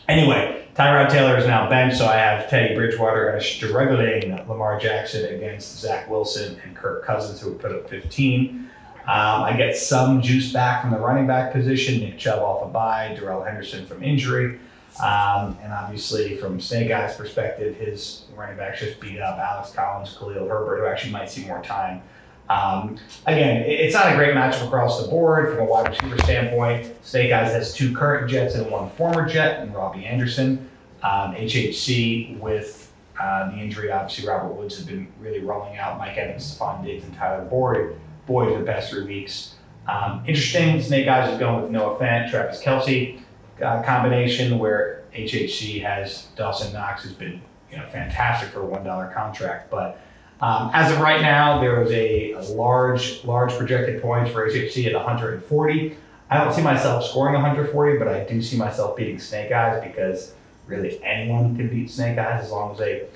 anyway, 0.09 0.67
Tyrod 0.77 1.11
Taylor 1.11 1.37
is 1.37 1.47
now 1.47 1.69
benched, 1.69 1.99
so 1.99 2.07
I 2.07 2.17
have 2.17 2.49
Teddy 2.49 2.75
Bridgewater 2.75 3.39
struggling 3.41 4.31
Lamar 4.49 4.79
Jackson 4.79 5.35
against 5.35 5.79
Zach 5.81 6.09
Wilson 6.09 6.61
and 6.65 6.77
Kirk 6.77 7.05
Cousins, 7.05 7.41
who 7.41 7.51
would 7.51 7.59
put 7.61 7.73
up 7.73 7.89
15. 7.91 8.71
Um, 9.07 9.43
I 9.43 9.55
get 9.57 9.77
some 9.77 10.21
juice 10.23 10.53
back 10.53 10.83
from 10.83 10.91
the 10.91 10.99
running 10.99 11.27
back 11.27 11.53
position. 11.53 12.01
Nick 12.01 12.19
Chubb 12.19 12.41
off 12.41 12.63
a 12.63 12.69
bye, 12.69 13.17
Darrell 13.19 13.43
Henderson 13.43 13.87
from 13.87 14.03
injury. 14.03 14.61
Um, 15.03 15.57
and 15.63 15.73
obviously, 15.73 16.37
from 16.37 16.61
Snake 16.61 16.91
Eyes' 16.91 17.17
perspective, 17.17 17.77
his 17.77 18.25
running 18.35 18.57
backs 18.57 18.81
just 18.81 19.01
beat 19.01 19.21
up 19.21 19.39
Alex 19.39 19.73
Collins, 19.73 20.17
Khalil 20.19 20.49
Herbert, 20.49 20.79
who 20.81 20.87
actually 20.87 21.13
might 21.13 21.31
see 21.31 21.47
more 21.47 21.63
time. 21.63 22.03
Um, 22.51 22.99
again, 23.27 23.63
it's 23.65 23.95
not 23.95 24.13
a 24.13 24.17
great 24.17 24.35
matchup 24.35 24.67
across 24.67 25.01
the 25.01 25.09
board 25.09 25.51
from 25.51 25.61
a 25.61 25.65
wide 25.65 25.89
receiver 25.89 26.19
standpoint. 26.19 26.93
Snake 27.03 27.33
Eyes 27.33 27.53
has 27.53 27.73
two 27.73 27.95
current 27.95 28.29
Jets 28.29 28.57
and 28.57 28.69
one 28.71 28.91
former 28.91 29.27
Jet, 29.29 29.61
and 29.61 29.73
Robbie 29.75 30.05
Anderson. 30.05 30.69
Um, 31.03 31.35
HHC 31.35 32.39
with 32.41 32.93
uh, 33.21 33.51
the 33.53 33.57
injury, 33.57 33.93
obviously 33.93 34.29
Robert 34.29 34.53
Woods 34.53 34.77
has 34.77 34.85
been 34.85 35.07
really 35.21 35.41
rolling 35.41 35.79
out. 35.79 35.99
Mike 35.99 36.17
Evans, 36.17 36.59
Stefon 36.59 36.85
Diggs, 36.85 37.05
and 37.05 37.15
Tyler 37.15 37.45
Boyd. 37.45 37.97
For 38.31 38.57
the 38.57 38.65
past 38.65 38.91
three 38.91 39.07
weeks. 39.07 39.57
Um, 39.89 40.23
interesting. 40.25 40.81
Snake 40.81 41.09
Eyes 41.09 41.33
is 41.33 41.39
going 41.41 41.63
with 41.63 41.73
Noah 41.73 41.99
Fant, 41.99 42.31
Travis 42.31 42.63
Kelce 42.63 43.19
uh, 43.61 43.83
combination 43.83 44.57
where 44.61 45.03
HHC 45.13 45.83
has 45.83 46.29
Dawson 46.37 46.73
Knox, 46.73 47.03
who's 47.03 47.13
been 47.13 47.43
you 47.73 47.77
know 47.77 47.89
fantastic 47.89 48.51
for 48.51 48.61
a 48.61 48.67
one 48.67 48.85
dollar 48.85 49.11
contract, 49.13 49.69
but 49.69 50.01
um, 50.41 50.71
as 50.73 50.93
of 50.93 51.01
right 51.01 51.21
now, 51.21 51.61
there 51.61 51.81
was 51.81 51.91
a, 51.91 52.31
a 52.33 52.43
large, 52.55 53.25
large 53.25 53.53
projected 53.59 54.01
points 54.01 54.31
for 54.31 54.49
HHC 54.49 54.87
at 54.87 54.95
140. 54.95 55.97
I 56.31 56.39
don't 56.39 56.53
see 56.55 56.63
myself 56.63 57.05
scoring 57.05 57.35
140, 57.35 57.99
but 57.99 58.07
I 58.07 58.23
do 58.23 58.41
see 58.41 58.57
myself 58.57 58.97
beating 58.97 59.19
Snake 59.19 59.51
Eyes 59.51 59.83
because 59.83 60.35
really 60.69 61.03
anyone 61.03 61.57
can 61.57 61.69
beat 61.69 61.91
Snake 61.91 62.17
Eyes 62.17 62.45
as 62.45 62.53
long 62.53 62.73
as 62.73 62.79
they 62.79 63.09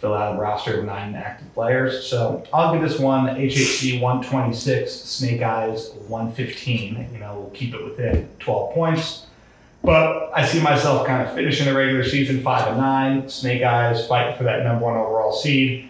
fill 0.00 0.14
out 0.14 0.36
a 0.36 0.38
roster 0.38 0.78
of 0.78 0.86
nine 0.86 1.14
active 1.14 1.52
players. 1.52 2.06
So 2.06 2.42
I'll 2.52 2.72
give 2.72 2.82
this 2.88 2.98
one 2.98 3.26
HHC 3.26 4.00
126, 4.00 4.90
Snake 4.92 5.42
Eyes 5.42 5.90
115. 6.08 7.10
You 7.12 7.18
know, 7.18 7.40
we'll 7.40 7.50
keep 7.50 7.74
it 7.74 7.84
within 7.84 8.28
12 8.38 8.74
points. 8.74 9.26
But 9.82 10.30
I 10.34 10.46
see 10.46 10.60
myself 10.60 11.06
kind 11.06 11.26
of 11.26 11.34
finishing 11.34 11.66
the 11.66 11.74
regular 11.74 12.04
season 12.04 12.42
five 12.42 12.68
and 12.68 12.78
nine. 12.78 13.28
Snake 13.28 13.62
Eyes 13.62 14.06
fighting 14.06 14.36
for 14.36 14.44
that 14.44 14.64
number 14.64 14.84
one 14.84 14.94
overall 14.96 15.32
seed. 15.32 15.88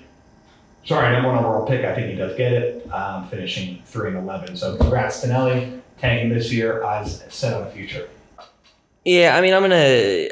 Sorry, 0.84 1.12
number 1.12 1.28
one 1.28 1.38
overall 1.38 1.66
pick. 1.66 1.84
I 1.84 1.94
think 1.94 2.08
he 2.08 2.14
does 2.16 2.36
get 2.36 2.52
it. 2.52 2.92
Um, 2.92 3.28
finishing 3.28 3.82
three 3.84 4.08
and 4.08 4.16
eleven. 4.16 4.56
So 4.56 4.76
congrats, 4.76 5.20
Tonelli, 5.20 5.80
tanking 5.98 6.30
this 6.30 6.52
year. 6.52 6.82
Eyes 6.84 7.24
set 7.28 7.52
on 7.52 7.64
the 7.64 7.70
future. 7.70 8.08
Yeah, 9.04 9.36
I 9.36 9.40
mean, 9.40 9.54
I'm 9.54 9.62
gonna 9.62 10.28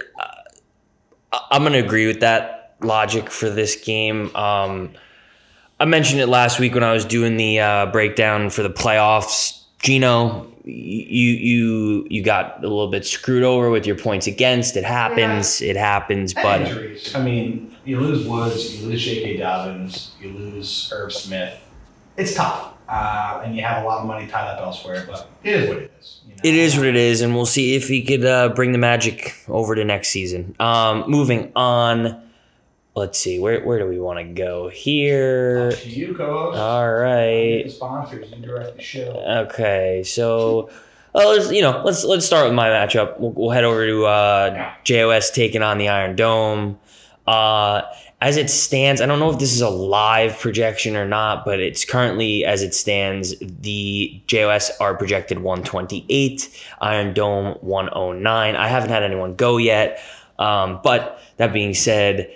I'm 1.50 1.62
gonna 1.62 1.78
agree 1.78 2.06
with 2.06 2.20
that. 2.20 2.57
Logic 2.80 3.30
for 3.30 3.50
this 3.50 3.76
game. 3.76 4.34
Um, 4.36 4.90
I 5.80 5.84
mentioned 5.84 6.20
it 6.20 6.26
last 6.26 6.58
week 6.58 6.74
when 6.74 6.82
I 6.84 6.92
was 6.92 7.04
doing 7.04 7.36
the 7.36 7.60
uh, 7.60 7.86
breakdown 7.86 8.50
for 8.50 8.62
the 8.62 8.70
playoffs. 8.70 9.62
Gino, 9.80 10.52
you 10.64 11.30
you 11.32 12.06
you 12.10 12.22
got 12.22 12.58
a 12.58 12.66
little 12.66 12.88
bit 12.90 13.06
screwed 13.06 13.44
over 13.44 13.70
with 13.70 13.86
your 13.86 13.96
points 13.96 14.26
against. 14.26 14.76
It 14.76 14.82
happens. 14.84 15.62
It 15.62 15.76
happens. 15.76 16.34
But 16.34 16.62
injuries. 16.62 17.14
I 17.14 17.22
mean, 17.22 17.76
you 17.84 18.00
lose 18.00 18.26
Woods, 18.26 18.80
you 18.80 18.88
lose 18.88 19.04
J.K. 19.04 19.36
Dobbins, 19.36 20.16
you 20.20 20.30
lose 20.30 20.92
Irv 20.92 21.12
Smith. 21.12 21.58
It's 22.16 22.34
tough, 22.34 22.74
uh, 22.88 23.42
and 23.44 23.54
you 23.54 23.62
have 23.62 23.84
a 23.84 23.86
lot 23.86 24.00
of 24.00 24.06
money 24.06 24.26
tied 24.26 24.48
up 24.48 24.60
elsewhere. 24.60 25.04
But 25.08 25.30
it 25.44 25.54
is 25.54 25.68
what 25.68 25.78
it 25.78 25.92
is. 26.00 26.20
you 26.26 26.30
know? 26.34 26.40
It 26.42 26.54
is 26.54 26.76
what 26.76 26.86
it 26.86 26.96
is, 26.96 27.20
and 27.20 27.36
we'll 27.36 27.46
see 27.46 27.76
if 27.76 27.86
he 27.86 28.02
could 28.02 28.24
uh, 28.24 28.48
bring 28.48 28.72
the 28.72 28.78
magic 28.78 29.36
over 29.46 29.76
to 29.76 29.84
next 29.84 30.08
season. 30.08 30.56
Um, 30.58 31.04
moving 31.08 31.52
on, 31.54 32.20
let's 32.98 33.18
see 33.18 33.38
where 33.38 33.64
where 33.64 33.78
do 33.78 33.86
we 33.86 33.98
want 33.98 34.18
to 34.18 34.24
go 34.24 34.68
here? 34.68 35.72
To 35.72 35.88
you, 35.88 36.14
co-host. 36.14 36.58
All 36.58 36.92
the 36.92 37.68
sponsors. 37.68 38.30
You 38.30 38.44
direct 38.44 38.76
the 38.76 38.82
show. 38.82 39.24
Okay, 39.46 40.02
so 40.04 40.70
uh, 41.14 41.28
let's 41.28 41.50
you 41.50 41.62
know 41.62 41.82
let's 41.84 42.04
let's 42.04 42.26
start 42.26 42.46
with 42.46 42.54
my 42.54 42.68
matchup. 42.68 43.18
We'll, 43.18 43.32
we'll 43.32 43.50
head 43.50 43.64
over 43.64 43.86
to 43.86 44.04
uh, 44.04 44.72
JOS 44.84 45.30
taking 45.30 45.62
on 45.62 45.78
the 45.78 45.88
Iron 45.88 46.16
Dome. 46.16 46.78
Uh, 47.26 47.82
as 48.20 48.36
it 48.36 48.50
stands, 48.50 49.00
I 49.00 49.06
don't 49.06 49.20
know 49.20 49.30
if 49.30 49.38
this 49.38 49.52
is 49.52 49.60
a 49.60 49.68
live 49.68 50.38
projection 50.40 50.96
or 50.96 51.06
not, 51.06 51.44
but 51.44 51.60
it's 51.60 51.84
currently 51.84 52.44
as 52.44 52.62
it 52.62 52.74
stands. 52.74 53.34
The 53.40 54.20
JOS 54.26 54.72
are 54.80 54.96
projected 54.96 55.38
128, 55.38 56.64
Iron 56.80 57.14
Dome 57.14 57.54
109. 57.60 58.56
I 58.56 58.68
haven't 58.68 58.90
had 58.90 59.04
anyone 59.04 59.36
go 59.36 59.56
yet, 59.56 60.02
um, 60.38 60.80
but 60.82 61.20
that 61.36 61.52
being 61.52 61.74
said, 61.74 62.34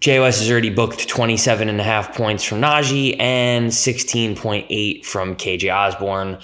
JOS 0.00 0.38
has 0.38 0.50
already 0.50 0.70
booked 0.70 1.08
27 1.08 1.68
and 1.68 1.78
a 1.78 1.84
half 1.84 2.14
points 2.14 2.42
from 2.42 2.60
Najee 2.60 3.20
and 3.20 3.68
16.8 3.68 5.04
from 5.04 5.36
KJ 5.36 5.74
Osborn. 5.74 6.38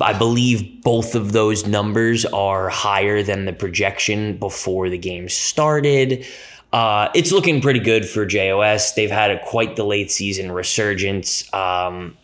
I 0.00 0.12
believe 0.14 0.82
both 0.82 1.14
of 1.14 1.32
those 1.32 1.66
numbers 1.66 2.24
are 2.26 2.70
higher 2.70 3.22
than 3.22 3.44
the 3.44 3.52
projection 3.52 4.38
before 4.38 4.88
the 4.88 4.96
game 4.96 5.28
started. 5.28 6.26
Uh, 6.72 7.10
it's 7.14 7.30
looking 7.30 7.60
pretty 7.60 7.78
good 7.78 8.08
for 8.08 8.24
JOS. 8.24 8.92
They've 8.94 9.10
had 9.10 9.30
a, 9.30 9.44
quite 9.44 9.76
the 9.76 9.84
late 9.84 10.10
season 10.10 10.50
resurgence. 10.50 11.52
Um, 11.52 12.16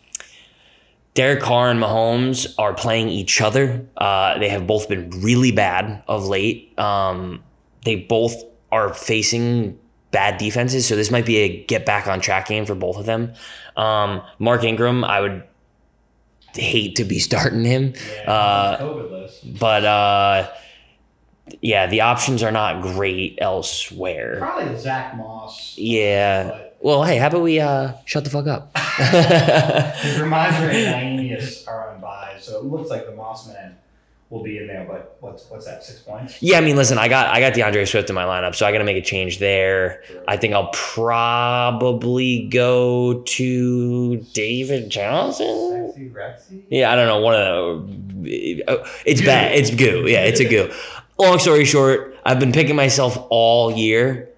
Derek 1.14 1.40
Carr 1.40 1.70
and 1.70 1.80
Mahomes 1.80 2.54
are 2.58 2.72
playing 2.72 3.10
each 3.10 3.42
other. 3.42 3.86
Uh, 3.98 4.38
they 4.38 4.48
have 4.48 4.66
both 4.66 4.88
been 4.88 5.10
really 5.22 5.52
bad 5.52 6.02
of 6.08 6.26
late. 6.26 6.78
Um, 6.78 7.42
they 7.84 7.96
both 7.96 8.34
are 8.70 8.94
facing 8.94 9.78
bad 10.12 10.38
defenses, 10.38 10.86
so 10.86 10.94
this 10.94 11.10
might 11.10 11.26
be 11.26 11.38
a 11.38 11.64
get 11.64 11.84
back 11.84 12.06
on 12.06 12.20
track 12.20 12.46
game 12.48 12.64
for 12.64 12.74
both 12.74 12.96
of 12.96 13.06
them. 13.06 13.32
Um, 13.76 14.22
Mark 14.38 14.62
Ingram, 14.62 15.04
I 15.04 15.20
would 15.20 15.42
hate 16.54 16.96
to 16.96 17.04
be 17.04 17.18
starting 17.18 17.64
him, 17.64 17.94
Yeah, 18.24 18.30
uh, 18.30 19.28
but 19.58 19.84
uh, 19.84 20.50
yeah, 21.60 21.86
the 21.86 22.02
options 22.02 22.42
are 22.42 22.52
not 22.52 22.82
great 22.82 23.38
elsewhere. 23.40 24.36
Probably 24.38 24.76
Zach 24.78 25.16
Moss. 25.16 25.76
Yeah. 25.76 26.48
But 26.48 26.76
Well, 26.80 27.04
hey, 27.04 27.16
how 27.16 27.28
about 27.28 27.42
we 27.42 27.58
uh, 27.58 27.94
shut 28.04 28.24
the 28.24 28.30
fuck 28.30 28.46
up? 28.46 28.70
And 30.70 31.18
Naeemius 31.18 31.66
are 31.66 31.90
on 31.94 32.00
bye, 32.00 32.36
so 32.38 32.58
it 32.58 32.64
looks 32.64 32.90
like 32.90 33.06
the 33.06 33.14
Moss 33.14 33.48
man 33.48 33.76
will 34.32 34.42
be 34.42 34.56
in 34.58 34.66
there. 34.66 34.86
But 34.88 35.16
what's 35.20 35.48
what's 35.50 35.66
that? 35.66 35.84
Six 35.84 36.00
points. 36.00 36.42
Yeah, 36.42 36.58
I 36.58 36.62
mean, 36.62 36.74
listen, 36.74 36.98
I 36.98 37.08
got 37.08 37.26
I 37.28 37.38
got 37.38 37.54
D'Andre 37.54 37.84
Swift 37.84 38.08
in 38.08 38.14
my 38.14 38.24
lineup, 38.24 38.54
so 38.54 38.66
I 38.66 38.72
got 38.72 38.78
to 38.78 38.84
make 38.84 38.96
a 38.96 39.02
change 39.02 39.38
there. 39.38 40.02
I 40.26 40.36
think 40.38 40.54
I'll 40.54 40.70
probably 40.72 42.48
go 42.48 43.22
to 43.22 44.16
David 44.32 44.88
Johnson. 44.88 45.92
Sexy 45.92 46.08
Rexy. 46.08 46.62
Yeah, 46.70 46.90
I 46.90 46.96
don't 46.96 47.06
know. 47.06 47.20
One 47.20 47.34
of 47.34 48.22
the, 48.22 48.64
uh, 48.66 48.88
it's 49.04 49.20
bad. 49.20 49.54
It's 49.54 49.70
goo. 49.70 50.06
Yeah, 50.08 50.24
it's 50.24 50.40
a 50.40 50.48
goo. 50.48 50.72
Long 51.18 51.38
story 51.38 51.66
short, 51.66 52.16
I've 52.24 52.40
been 52.40 52.52
picking 52.52 52.74
myself 52.74 53.18
all 53.28 53.70
year. 53.70 54.30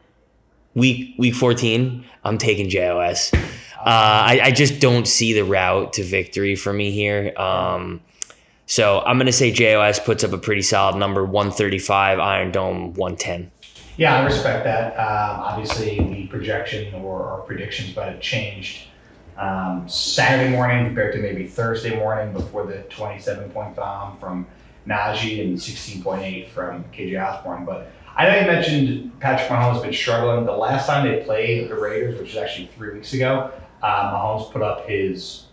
Week 0.74 1.14
week 1.18 1.36
fourteen, 1.36 2.04
I'm 2.24 2.36
taking 2.36 2.68
JOS. 2.68 3.32
Uh, 3.32 3.40
I, 3.86 4.40
I 4.44 4.50
just 4.50 4.80
don't 4.80 5.06
see 5.06 5.34
the 5.34 5.44
route 5.44 5.92
to 5.92 6.02
victory 6.02 6.56
for 6.56 6.72
me 6.72 6.90
here. 6.90 7.32
Um, 7.36 8.00
so 8.66 9.00
I'm 9.00 9.18
gonna 9.18 9.32
say 9.32 9.50
JOS 9.52 10.00
puts 10.00 10.24
up 10.24 10.32
a 10.32 10.38
pretty 10.38 10.62
solid 10.62 10.96
number, 10.96 11.24
135. 11.24 12.18
Iron 12.18 12.52
Dome 12.52 12.94
110. 12.94 13.50
Yeah, 13.96 14.16
I 14.16 14.24
respect 14.24 14.64
that. 14.64 14.94
Um, 14.94 15.40
obviously, 15.40 15.98
the 15.98 16.26
projection 16.26 16.94
or, 16.94 17.44
predictions 17.46 17.94
might 17.94 18.06
have 18.06 18.20
changed 18.20 18.88
um, 19.36 19.88
Saturday 19.88 20.50
morning 20.50 20.86
compared 20.86 21.12
to 21.12 21.20
maybe 21.20 21.46
Thursday 21.46 21.94
morning 21.96 22.32
before 22.32 22.66
the 22.66 22.78
27 22.84 23.50
point 23.50 23.76
bomb 23.76 24.18
from 24.18 24.46
Najee 24.88 25.40
and 25.42 25.56
16.8 25.56 26.48
from 26.48 26.84
KJ 26.84 27.22
Osborn. 27.22 27.64
But 27.64 27.90
I 28.16 28.28
know 28.28 28.40
you 28.40 28.46
mentioned 28.46 29.20
Patrick 29.20 29.48
Mahomes 29.48 29.74
has 29.74 29.82
been 29.82 29.92
struggling. 29.92 30.44
The 30.44 30.52
last 30.52 30.86
time 30.86 31.06
they 31.06 31.22
played 31.24 31.68
the 31.68 31.74
Raiders, 31.74 32.18
which 32.18 32.30
is 32.30 32.36
actually 32.36 32.70
three 32.76 32.94
weeks 32.94 33.12
ago, 33.12 33.52
uh, 33.82 34.12
Mahomes 34.12 34.50
put 34.50 34.62
up 34.62 34.88
his 34.88 35.43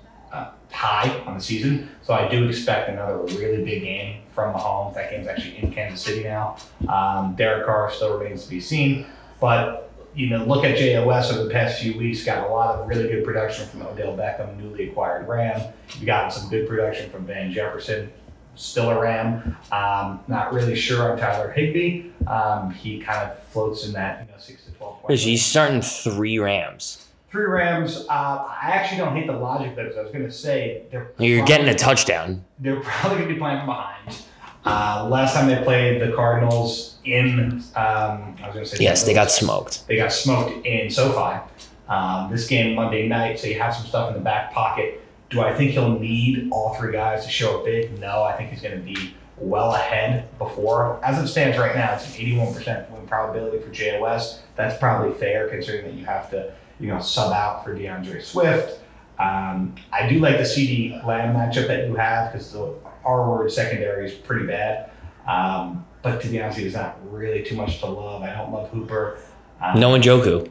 high 0.72 1.10
on 1.26 1.36
the 1.36 1.44
season. 1.44 1.90
So 2.02 2.14
I 2.14 2.28
do 2.28 2.48
expect 2.48 2.90
another 2.90 3.18
really 3.38 3.64
big 3.64 3.84
game 3.84 4.22
from 4.34 4.54
Mahomes. 4.54 4.94
That 4.96 5.12
game's 5.12 5.28
actually 5.28 5.58
in 5.58 5.72
Kansas 5.72 6.02
City 6.02 6.24
now. 6.24 6.58
Um, 6.88 7.36
Derek 7.36 7.66
Carr 7.66 7.92
still 7.92 8.18
remains 8.18 8.44
to 8.44 8.50
be 8.50 8.60
seen, 8.60 9.06
but 9.40 9.90
you 10.14 10.30
know, 10.30 10.44
look 10.44 10.66
at 10.66 10.78
JOS 10.78 11.32
over 11.32 11.46
the 11.46 11.50
past 11.50 11.82
few 11.82 11.98
weeks. 11.98 12.24
Got 12.24 12.46
a 12.48 12.52
lot 12.52 12.76
of 12.76 12.88
really 12.88 13.08
good 13.08 13.24
production 13.24 13.66
from 13.68 13.84
Odell 13.84 14.18
Beckham, 14.18 14.58
newly 14.58 14.90
acquired 14.90 15.28
Ram. 15.28 15.62
You 16.00 16.06
got 16.06 16.34
some 16.34 16.50
good 16.50 16.68
production 16.68 17.10
from 17.10 17.26
Van 17.26 17.52
Jefferson, 17.52 18.12
still 18.56 18.90
a 18.90 19.00
Ram. 19.00 19.56
Um, 19.72 20.20
not 20.28 20.54
really 20.54 20.76
sure 20.76 21.12
on 21.12 21.18
Tyler 21.18 21.52
Higbee. 21.52 22.10
Um, 22.28 22.72
he 22.72 23.00
kind 23.00 23.30
of 23.32 23.42
floats 23.46 23.86
in 23.86 23.94
that 23.94 24.26
you 24.26 24.32
know 24.32 24.38
six 24.38 24.66
to 24.66 24.72
twelve 24.72 25.02
points. 25.02 25.24
He's 25.24 25.46
starting 25.46 25.82
three 25.82 26.40
Rams. 26.40 27.08
Three 27.32 27.46
Rams. 27.46 28.06
Uh, 28.10 28.12
I 28.50 28.72
actually 28.74 28.98
don't 28.98 29.16
hate 29.16 29.28
the 29.28 29.34
logic. 29.34 29.76
'cause 29.76 29.98
I 29.98 30.02
was 30.02 30.12
going 30.12 30.26
to 30.26 30.32
say 30.32 30.84
they're 30.92 31.12
You're 31.18 31.46
getting 31.46 31.70
a 31.70 31.74
touchdown. 31.76 32.44
they're 32.60 32.82
probably 32.82 33.18
going 33.20 33.30
to 33.30 33.34
be 33.36 33.40
playing 33.40 33.58
from 33.60 33.68
behind. 33.68 34.18
Uh, 34.66 35.08
last 35.10 35.34
time 35.34 35.48
they 35.48 35.62
played 35.64 36.02
the 36.02 36.12
Cardinals 36.16 36.98
in, 37.06 37.64
um, 37.76 38.36
I 38.44 38.46
was 38.46 38.54
going 38.54 38.66
to 38.66 38.66
say, 38.66 38.84
Yes, 38.84 39.04
they 39.04 39.14
got 39.14 39.32
smoked. 39.32 39.88
They 39.88 39.96
got 39.96 40.12
smoked 40.12 40.66
in 40.66 40.90
SoFi. 40.90 41.40
Um, 41.88 42.30
this 42.32 42.48
game 42.48 42.76
Monday 42.76 43.08
night, 43.08 43.40
so 43.40 43.48
you 43.48 43.60
have 43.60 43.74
some 43.76 43.86
stuff 43.86 44.10
in 44.10 44.14
the 44.14 44.20
back 44.24 44.54
pocket. 44.54 45.02
Do 45.30 45.42
I 45.42 45.54
think 45.54 45.72
he'll 45.72 45.98
need 46.00 46.50
all 46.52 46.74
three 46.76 46.92
guys 46.94 47.26
to 47.26 47.32
show 47.32 47.60
up 47.60 47.66
big? 47.66 47.98
No, 48.00 48.24
I 48.24 48.34
think 48.38 48.50
he's 48.50 48.62
going 48.62 48.76
to 48.78 48.82
be 48.84 49.16
well 49.38 49.74
ahead 49.74 50.38
before. 50.38 51.00
As 51.04 51.18
it 51.18 51.28
stands 51.28 51.58
right 51.58 51.76
now, 51.76 51.94
it's 51.96 52.06
an 52.18 52.26
81% 52.26 52.90
win 52.92 53.08
probability 53.08 53.60
for 53.60 53.72
JOS. 53.72 54.42
That's 54.56 54.78
probably 54.78 55.14
fair 55.18 55.48
considering 55.50 55.86
that 55.86 55.94
you 55.96 56.06
have 56.06 56.30
to, 56.32 56.54
you 56.82 56.88
know, 56.88 57.00
sub 57.00 57.32
out 57.32 57.64
for 57.64 57.74
D'Andre 57.74 58.22
Swift. 58.22 58.80
Um, 59.20 59.76
I 59.94 60.10
do 60.10 60.20
like 60.20 60.38
the 60.38 60.44
CeeDee 60.44 61.06
Lamb 61.06 61.36
matchup 61.36 61.68
that 61.68 61.88
you 61.88 61.96
have 61.96 62.32
because 62.32 62.52
the 62.52 62.74
R 63.06 63.30
word 63.30 63.52
secondary 63.52 64.08
is 64.08 64.14
pretty 64.14 64.48
bad. 64.48 64.90
Um, 65.28 65.86
but 66.02 66.20
to 66.22 66.28
be 66.28 66.42
honest, 66.42 66.58
there's 66.58 66.74
not 66.74 66.98
really 67.12 67.44
too 67.44 67.56
much 67.56 67.80
to 67.80 67.86
love. 67.86 68.24
I 68.24 68.34
don't 68.36 68.52
love 68.52 68.70
Hooper. 68.72 69.20
Um, 69.62 69.80
No 69.80 69.92
Njoku. 69.92 70.50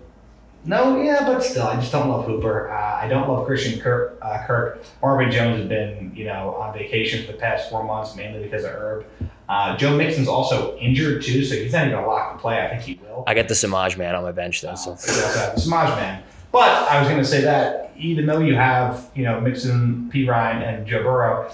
No, 0.65 1.01
yeah, 1.01 1.25
but 1.27 1.41
still, 1.43 1.67
I 1.67 1.77
just 1.77 1.91
don't 1.91 2.09
love 2.11 2.27
Hooper. 2.27 2.71
Uh, 2.71 3.01
I 3.03 3.09
don't 3.09 3.29
love 3.29 3.47
Christian 3.47 3.81
Kirk. 3.81 4.19
Uh, 4.21 4.45
Kirk. 4.47 4.83
Marvin 5.01 5.31
Jones 5.31 5.59
has 5.61 5.69
been, 5.69 6.13
you 6.15 6.27
know, 6.27 6.55
on 6.57 6.75
vacation 6.75 7.25
for 7.25 7.33
the 7.33 7.39
past 7.39 7.71
four 7.71 7.83
months, 7.83 8.15
mainly 8.15 8.43
because 8.43 8.65
of 8.65 8.73
Herb. 8.73 9.07
Uh, 9.49 9.77
Joe 9.77 9.97
Mixon's 9.97 10.29
also 10.29 10.77
injured 10.77 11.23
too, 11.23 11.45
so 11.45 11.55
he's 11.55 11.73
not 11.73 11.87
even 11.87 11.95
gonna 11.95 12.07
lock 12.07 12.35
the 12.37 12.41
play. 12.41 12.61
I 12.61 12.69
think 12.69 12.83
he 12.83 13.01
will. 13.03 13.25
I 13.27 13.35
got 13.35 13.49
the 13.49 13.55
Samaje 13.55 13.97
man 13.97 14.15
on 14.15 14.23
my 14.23 14.33
bench 14.33 14.61
though. 14.61 14.75
So 14.75 14.93
Uh, 14.93 14.95
you 14.95 15.23
also 15.25 15.39
have 15.41 15.55
the 15.55 15.61
Samaje 15.61 15.97
man. 15.97 16.23
But 16.53 16.69
I 16.69 16.99
was 17.01 17.09
going 17.09 17.21
to 17.21 17.29
say 17.29 17.41
that 17.43 17.93
even 17.97 18.27
though 18.27 18.41
you 18.41 18.57
have, 18.57 19.09
you 19.15 19.23
know, 19.25 19.41
Mixon, 19.41 20.11
Perine, 20.13 20.63
and 20.63 20.87
Joe 20.87 21.03
Burrow, 21.03 21.51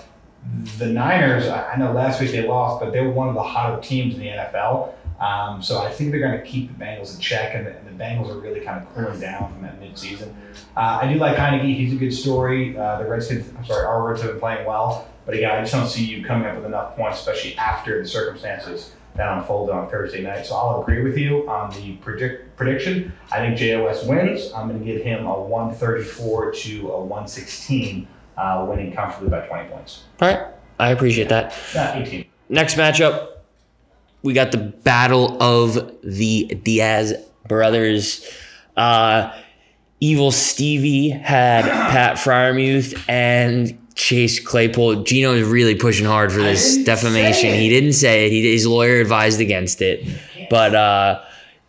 the 0.78 0.86
Niners, 0.86 1.48
I 1.48 1.72
I 1.72 1.76
know 1.76 1.92
last 1.92 2.20
week 2.20 2.32
they 2.32 2.46
lost, 2.46 2.80
but 2.82 2.92
they 2.92 3.00
were 3.00 3.10
one 3.12 3.28
of 3.28 3.34
the 3.34 3.42
hotter 3.42 3.80
teams 3.82 4.14
in 4.14 4.20
the 4.20 4.28
NFL. 4.28 4.92
Um, 5.20 5.62
so 5.62 5.80
I 5.80 5.90
think 5.90 6.10
they're 6.10 6.20
going 6.20 6.38
to 6.38 6.44
keep 6.44 6.76
the 6.76 6.84
Bengals 6.84 7.14
in 7.14 7.20
check, 7.20 7.54
and 7.54 7.66
the, 7.66 7.76
and 7.76 7.86
the 7.86 8.04
Bengals 8.04 8.30
are 8.30 8.38
really 8.38 8.60
kind 8.60 8.82
of 8.82 8.94
cooling 8.94 9.18
down 9.20 9.52
from 9.52 9.62
that 9.62 9.80
midseason. 9.80 10.34
Uh, 10.76 11.00
I 11.02 11.12
do 11.12 11.18
like 11.18 11.36
Heinicke. 11.36 11.74
He's 11.74 11.92
a 11.92 11.96
good 11.96 12.12
story. 12.12 12.76
Uh, 12.76 12.98
the 12.98 13.06
Redskins, 13.06 13.50
I'm 13.56 13.64
sorry, 13.64 13.86
our 13.86 14.06
Reds 14.06 14.22
have 14.22 14.32
been 14.32 14.40
playing 14.40 14.66
well. 14.66 15.08
But 15.24 15.34
again, 15.34 15.50
I 15.50 15.60
just 15.60 15.72
don't 15.72 15.88
see 15.88 16.04
you 16.04 16.24
coming 16.24 16.46
up 16.46 16.56
with 16.56 16.66
enough 16.66 16.96
points, 16.96 17.18
especially 17.18 17.56
after 17.56 18.02
the 18.02 18.08
circumstances 18.08 18.92
that 19.16 19.36
unfolded 19.36 19.74
on 19.74 19.88
Thursday 19.90 20.22
night. 20.22 20.46
So 20.46 20.54
I'll 20.54 20.82
agree 20.82 21.02
with 21.02 21.16
you 21.16 21.48
on 21.48 21.70
the 21.70 21.96
predict, 21.96 22.56
prediction. 22.56 23.12
I 23.32 23.38
think 23.38 23.56
JOS 23.56 24.04
wins. 24.04 24.52
I'm 24.52 24.68
going 24.68 24.78
to 24.78 24.84
give 24.84 25.02
him 25.02 25.26
a 25.26 25.40
134 25.40 26.52
to 26.52 26.92
a 26.92 27.00
116, 27.00 28.06
uh, 28.36 28.66
winning 28.68 28.92
comfortably 28.92 29.30
by 29.30 29.46
20 29.46 29.68
points. 29.70 30.04
all 30.20 30.28
right, 30.28 30.46
I 30.78 30.90
appreciate 30.90 31.28
that. 31.30 31.56
Not 31.74 31.96
18. 31.96 32.26
Next 32.48 32.76
matchup, 32.76 33.28
we 34.26 34.34
got 34.34 34.50
the 34.52 34.58
battle 34.58 35.40
of 35.40 35.94
the 36.02 36.46
Diaz 36.62 37.14
brothers. 37.46 38.28
Uh, 38.76 39.32
Evil 40.00 40.32
Stevie 40.32 41.08
had 41.08 41.64
Pat 41.64 42.16
Freiermuth 42.16 43.02
and 43.08 43.78
Chase 43.94 44.40
Claypool. 44.40 45.04
Gino 45.04 45.32
is 45.32 45.48
really 45.48 45.76
pushing 45.76 46.04
hard 46.04 46.32
for 46.32 46.40
this 46.40 46.76
defamation. 46.84 47.54
He 47.54 47.70
didn't 47.70 47.94
say 47.94 48.26
it. 48.26 48.32
He, 48.32 48.52
his 48.52 48.66
lawyer 48.66 49.00
advised 49.00 49.40
against 49.40 49.80
it. 49.80 50.06
But 50.50 50.74
uh, 50.74 51.22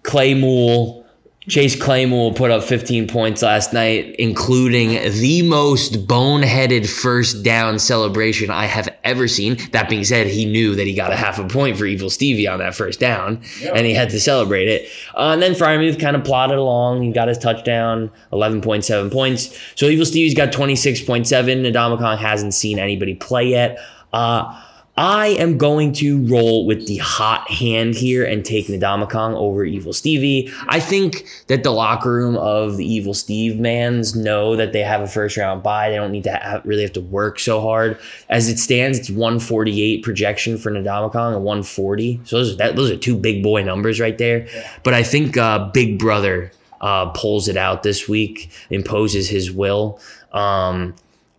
Claymool, 0.04 1.06
Chase 1.48 1.78
Claymool 1.78 2.36
put 2.36 2.52
up 2.52 2.62
15 2.62 3.08
points 3.08 3.42
last 3.42 3.72
night, 3.72 4.18
including 4.20 4.90
the 5.14 5.44
most 5.44 6.06
boneheaded 6.06 6.90
first 6.90 7.42
down 7.42 7.80
celebration 7.80 8.50
I 8.50 8.66
have 8.66 8.90
ever 9.06 9.30
seen. 9.30 9.58
That 9.72 9.90
being 9.90 10.04
said, 10.04 10.28
he 10.28 10.46
knew 10.46 10.76
that 10.76 10.86
he 10.86 10.94
got 10.94 11.14
a 11.14 11.16
half 11.16 11.40
a 11.40 11.48
point 11.48 11.78
for 11.78 11.86
Evil 11.86 12.10
Stevie 12.10 12.50
on 12.50 12.60
that 12.60 12.76
first 12.76 13.00
down, 13.00 13.42
and 13.74 13.86
he 13.86 13.94
had 13.94 14.10
to 14.10 14.20
celebrate 14.20 14.68
it. 14.68 14.90
Uh, 15.16 15.32
and 15.32 15.42
then 15.42 15.54
Freiermuth 15.54 16.00
kind 16.02 16.18
of 16.18 16.26
plodded 16.26 16.58
along. 16.58 17.02
He 17.02 17.14
got 17.14 17.30
his 17.30 17.38
touchdown, 17.38 18.12
11.7 18.34 19.10
points. 19.10 19.58
So 19.76 19.86
Evil 19.86 20.06
Stevie's 20.06 20.34
got 20.34 20.52
26.7. 20.52 21.26
Nadamakan 21.26 22.18
hasn't 22.18 22.56
seen 22.56 22.78
anybody 22.78 23.16
play 23.16 23.48
yet. 23.48 23.80
Uh, 24.12 24.62
I 24.98 25.28
am 25.28 25.60
going 25.60 25.94
to 25.94 26.26
roll 26.26 26.66
with 26.66 26.88
the 26.88 26.98
hot 26.98 27.50
hand 27.52 27.94
here 27.94 28.26
and 28.26 28.44
take 28.44 28.66
Nadamakan 28.66 29.36
over 29.36 29.64
Evil 29.64 29.94
Stevie. 29.94 30.52
I 30.70 30.80
think 30.80 31.28
that 31.48 31.64
the 31.64 31.70
locker 31.70 32.12
room 32.12 32.36
of 32.38 32.78
the 32.78 32.86
Evil 32.86 33.14
Steve 33.14 33.60
mans 33.60 34.16
know 34.16 34.56
that 34.56 34.74
they 34.74 34.82
have 34.82 35.02
a 35.02 35.08
first 35.08 35.38
round 35.38 35.62
bye. 35.62 35.92
They 35.92 35.98
don't 35.98 36.12
need 36.12 36.24
to 36.24 36.32
have, 36.32 36.66
really 36.66 36.82
have 36.82 36.94
to 36.94 37.02
work 37.02 37.40
so 37.40 37.62
hard. 37.62 38.00
As 38.30 38.50
it 38.50 38.58
stands, 38.58 38.98
it's 38.98 39.12
148 39.12 40.04
projection 40.04 40.58
for 40.58 40.72
Nadamakan 40.72 41.36
and 41.36 41.44
140. 41.44 42.22
So 42.24 42.38
those 42.38 42.54
are, 42.54 42.58
that, 42.58 42.76
those 42.76 42.90
are 42.90 42.98
two 42.98 43.16
big 43.16 43.44
boy 43.44 43.62
numbers 43.64 44.00
right 44.00 44.18
there. 44.18 44.48
But 44.82 44.96
I 44.96 45.04
think 45.04 45.38
uh, 45.38 45.70
Big 45.74 46.00
Brother 46.00 46.52
uh, 46.82 47.10
pulls 47.10 47.48
it 47.48 47.58
out 47.58 47.84
this 47.84 48.10
week, 48.10 48.50
imposes 48.72 49.30
his 49.30 49.52
will. 49.52 50.00
Um, 50.34 50.96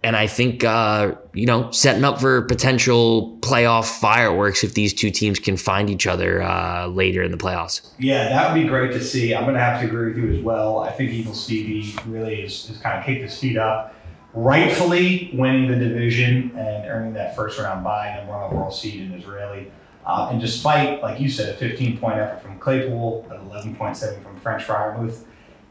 and 0.09 0.17
I 0.17 0.27
think, 0.27 0.65
uh, 0.65 1.13
you 1.35 1.45
know, 1.45 1.71
setting 1.71 2.03
up 2.03 2.19
for 2.19 2.41
potential 2.41 3.37
playoff 3.41 3.85
fireworks 4.01 4.65
if 4.65 4.73
these 4.73 4.95
two 4.95 5.11
teams 5.11 5.39
can 5.39 5.59
find 5.59 5.91
each 5.91 6.07
other 6.07 6.41
uh, 6.41 6.87
later 6.87 7.23
in 7.23 7.31
the 7.31 7.37
playoffs. 7.37 7.87
Yeah, 7.99 8.31
that 8.31 8.51
would 8.51 8.59
be 8.59 8.67
great 8.67 8.93
to 8.93 9.05
see. 9.05 9.35
I'm 9.35 9.43
going 9.43 9.53
to 9.53 9.61
have 9.61 9.83
to 9.83 9.87
agree 9.87 10.15
with 10.15 10.17
you 10.17 10.39
as 10.39 10.43
well. 10.43 10.79
I 10.79 10.93
think 10.93 11.11
Evil 11.11 11.35
Stevie 11.35 11.95
really 12.07 12.41
is 12.41 12.81
kind 12.83 12.99
of 12.99 13.05
kicked 13.05 13.21
his 13.21 13.39
feet 13.39 13.59
up, 13.59 13.95
rightfully 14.33 15.31
winning 15.35 15.71
the 15.71 15.77
division 15.77 16.57
and 16.57 16.87
earning 16.87 17.13
that 17.13 17.37
first 17.37 17.59
round 17.59 17.85
bye, 17.85 18.15
number 18.17 18.33
one 18.33 18.45
overall 18.45 18.71
seed 18.71 19.03
in 19.03 19.13
Israeli. 19.13 19.71
Uh, 20.07 20.31
and 20.33 20.41
despite, 20.41 21.03
like 21.03 21.21
you 21.21 21.29
said, 21.29 21.51
a 21.51 21.59
15 21.59 21.99
point 21.99 22.17
effort 22.17 22.41
from 22.41 22.59
Claypool, 22.59 23.27
an 23.31 23.47
11.7 23.51 24.23
from 24.23 24.41
French 24.41 24.63
Freiermuth, 24.63 25.25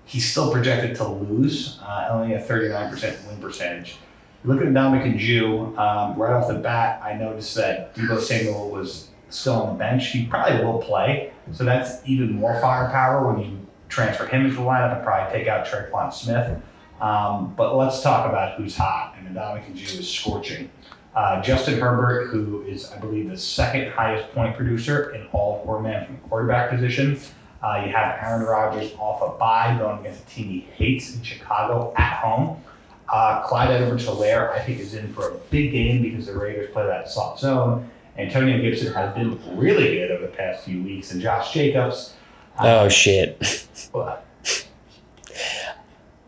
he's 0.05 0.29
still 0.29 0.51
projected 0.51 0.95
to 0.97 1.07
lose, 1.07 1.79
uh, 1.81 2.09
only 2.11 2.35
a 2.35 2.39
39% 2.39 3.27
win 3.27 3.41
percentage. 3.41 3.97
Looking 4.43 4.67
at 4.67 4.73
Dominican 4.73 5.17
Jew, 5.17 5.77
um, 5.77 6.15
right 6.15 6.33
off 6.33 6.47
the 6.47 6.55
bat, 6.55 7.01
I 7.03 7.13
noticed 7.13 7.55
that 7.55 7.93
Deebo 7.95 8.19
Samuel 8.19 8.69
was 8.69 9.09
still 9.29 9.55
on 9.55 9.73
the 9.73 9.79
bench. 9.79 10.07
He 10.07 10.25
probably 10.25 10.63
will 10.63 10.79
play, 10.79 11.33
so 11.51 11.63
that's 11.63 12.07
even 12.07 12.33
more 12.33 12.59
firepower 12.61 13.27
when 13.27 13.43
you 13.43 13.59
transfer 13.89 14.25
him 14.25 14.45
into 14.45 14.57
the 14.57 14.61
lineup 14.61 14.95
and 14.95 15.03
probably 15.03 15.37
take 15.37 15.47
out 15.47 15.65
Tre'Quan 15.65 16.13
Smith. 16.13 16.61
Um, 17.01 17.53
but 17.55 17.75
let's 17.75 18.01
talk 18.01 18.29
about 18.29 18.57
who's 18.57 18.75
hot, 18.75 19.15
and 19.17 19.33
Dominican 19.33 19.75
Jew 19.75 19.99
is 19.99 20.09
scorching. 20.09 20.69
Uh, 21.15 21.41
Justin 21.41 21.79
Herbert, 21.79 22.27
who 22.27 22.61
is, 22.63 22.91
I 22.91 22.99
believe, 22.99 23.29
the 23.29 23.37
second 23.37 23.91
highest 23.91 24.31
point 24.33 24.55
producer 24.55 25.15
in 25.15 25.27
all 25.31 25.63
four 25.65 25.81
man 25.81 26.05
from 26.05 26.15
the 26.15 26.21
quarterback 26.21 26.69
position. 26.69 27.19
Uh, 27.61 27.83
you 27.85 27.91
have 27.91 28.19
Aaron 28.21 28.45
Rodgers 28.45 28.93
off 28.99 29.21
a 29.23 29.37
bye 29.37 29.75
going 29.79 29.99
against 29.99 30.23
a 30.23 30.27
team 30.27 30.47
he 30.47 30.59
hates 30.59 31.15
in 31.15 31.23
Chicago 31.23 31.91
at 31.97 32.17
home. 32.19 32.61
Uh, 33.09 33.41
Clyde 33.43 33.71
Edwards 33.71 34.05
Helaire, 34.05 34.51
I 34.51 34.59
think, 34.59 34.79
is 34.79 34.93
in 34.93 35.13
for 35.13 35.29
a 35.29 35.33
big 35.49 35.71
game 35.71 36.01
because 36.01 36.25
the 36.25 36.33
Raiders 36.37 36.69
play 36.71 36.85
that 36.85 37.09
soft 37.09 37.39
zone. 37.39 37.89
Antonio 38.17 38.59
Gibson 38.59 38.93
has 38.93 39.13
been 39.15 39.39
really 39.57 39.93
good 39.95 40.11
over 40.11 40.23
the 40.25 40.31
past 40.33 40.63
few 40.65 40.83
weeks, 40.83 41.11
and 41.11 41.21
Josh 41.21 41.53
Jacobs. 41.53 42.13
uh, 42.59 42.81
Oh, 42.83 42.89
shit. 42.89 43.69
what? 43.91 44.25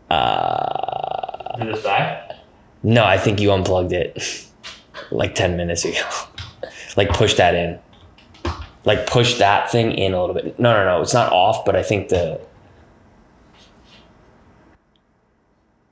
Uh, 0.08 1.56
Did 1.58 1.74
this 1.74 1.82
die? 1.82 2.36
no, 2.82 3.04
I 3.04 3.18
think 3.18 3.40
you 3.40 3.52
unplugged 3.52 3.92
it 3.92 4.46
like 5.10 5.34
10 5.34 5.56
minutes 5.56 5.84
ago. 5.84 6.00
like, 6.96 7.10
push 7.10 7.34
that 7.34 7.54
in. 7.54 7.78
Like, 8.84 9.06
push 9.06 9.34
that 9.38 9.70
thing 9.70 9.92
in 9.92 10.14
a 10.14 10.20
little 10.20 10.34
bit. 10.34 10.58
No, 10.58 10.72
no, 10.72 10.84
no. 10.84 11.02
It's 11.02 11.12
not 11.12 11.32
off, 11.32 11.64
but 11.66 11.76
I 11.76 11.82
think 11.82 12.08
the. 12.08 12.40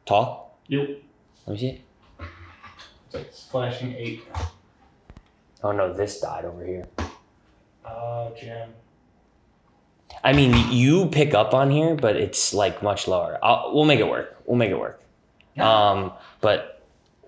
Talk? 0.07 0.48
Yep. 0.69 1.03
Let 1.47 1.53
me 1.53 1.59
see 1.59 1.69
it. 1.69 1.81
It's 3.07 3.15
like 3.15 3.33
flashing 3.33 3.95
eight. 3.95 4.25
Oh, 5.63 5.73
no, 5.73 5.93
this 5.93 6.21
died 6.21 6.45
over 6.45 6.65
here. 6.65 6.87
Oh, 7.85 8.33
Jim. 8.39 8.71
I 10.23 10.33
mean, 10.33 10.73
you 10.73 11.07
pick 11.07 11.35
up 11.35 11.55
on 11.55 11.71
here, 11.71 11.95
but 11.95 12.17
it's 12.17 12.53
like 12.53 12.83
much 12.83 13.09
lower. 13.09 13.39
I'll, 13.43 13.73
we'll 13.75 13.85
make 13.85 14.01
it 14.01 14.09
work. 14.09 14.37
We'll 14.47 14.59
make 14.59 14.71
it 14.71 14.79
work. 14.79 15.03
Um, 15.59 16.13
but 16.41 16.85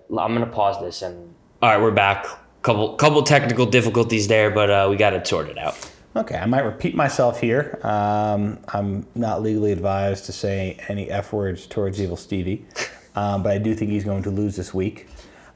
I'm 0.09 0.33
gonna 0.33 0.45
pause 0.45 0.79
this 0.81 1.01
and 1.01 1.33
all 1.61 1.69
right, 1.69 1.81
we're 1.81 1.91
back. 1.91 2.25
Couple 2.61 2.95
couple 2.95 3.23
technical 3.23 3.65
difficulties 3.65 4.27
there, 4.27 4.51
but 4.51 4.69
uh, 4.69 4.87
we 4.89 4.95
got 4.95 5.13
it 5.13 5.27
sorted 5.27 5.57
out. 5.57 5.91
Okay, 6.15 6.35
I 6.35 6.45
might 6.45 6.61
repeat 6.61 6.95
myself 6.95 7.39
here. 7.41 7.79
Um, 7.83 8.59
I'm 8.69 9.05
not 9.15 9.41
legally 9.41 9.71
advised 9.71 10.25
to 10.25 10.31
say 10.31 10.77
any 10.87 11.09
F 11.09 11.33
words 11.33 11.65
towards 11.65 12.01
Evil 12.01 12.17
Stevie, 12.17 12.65
um, 13.15 13.43
but 13.43 13.51
I 13.51 13.57
do 13.57 13.75
think 13.75 13.91
he's 13.91 14.03
going 14.03 14.23
to 14.23 14.29
lose 14.29 14.55
this 14.55 14.73
week. 14.73 15.07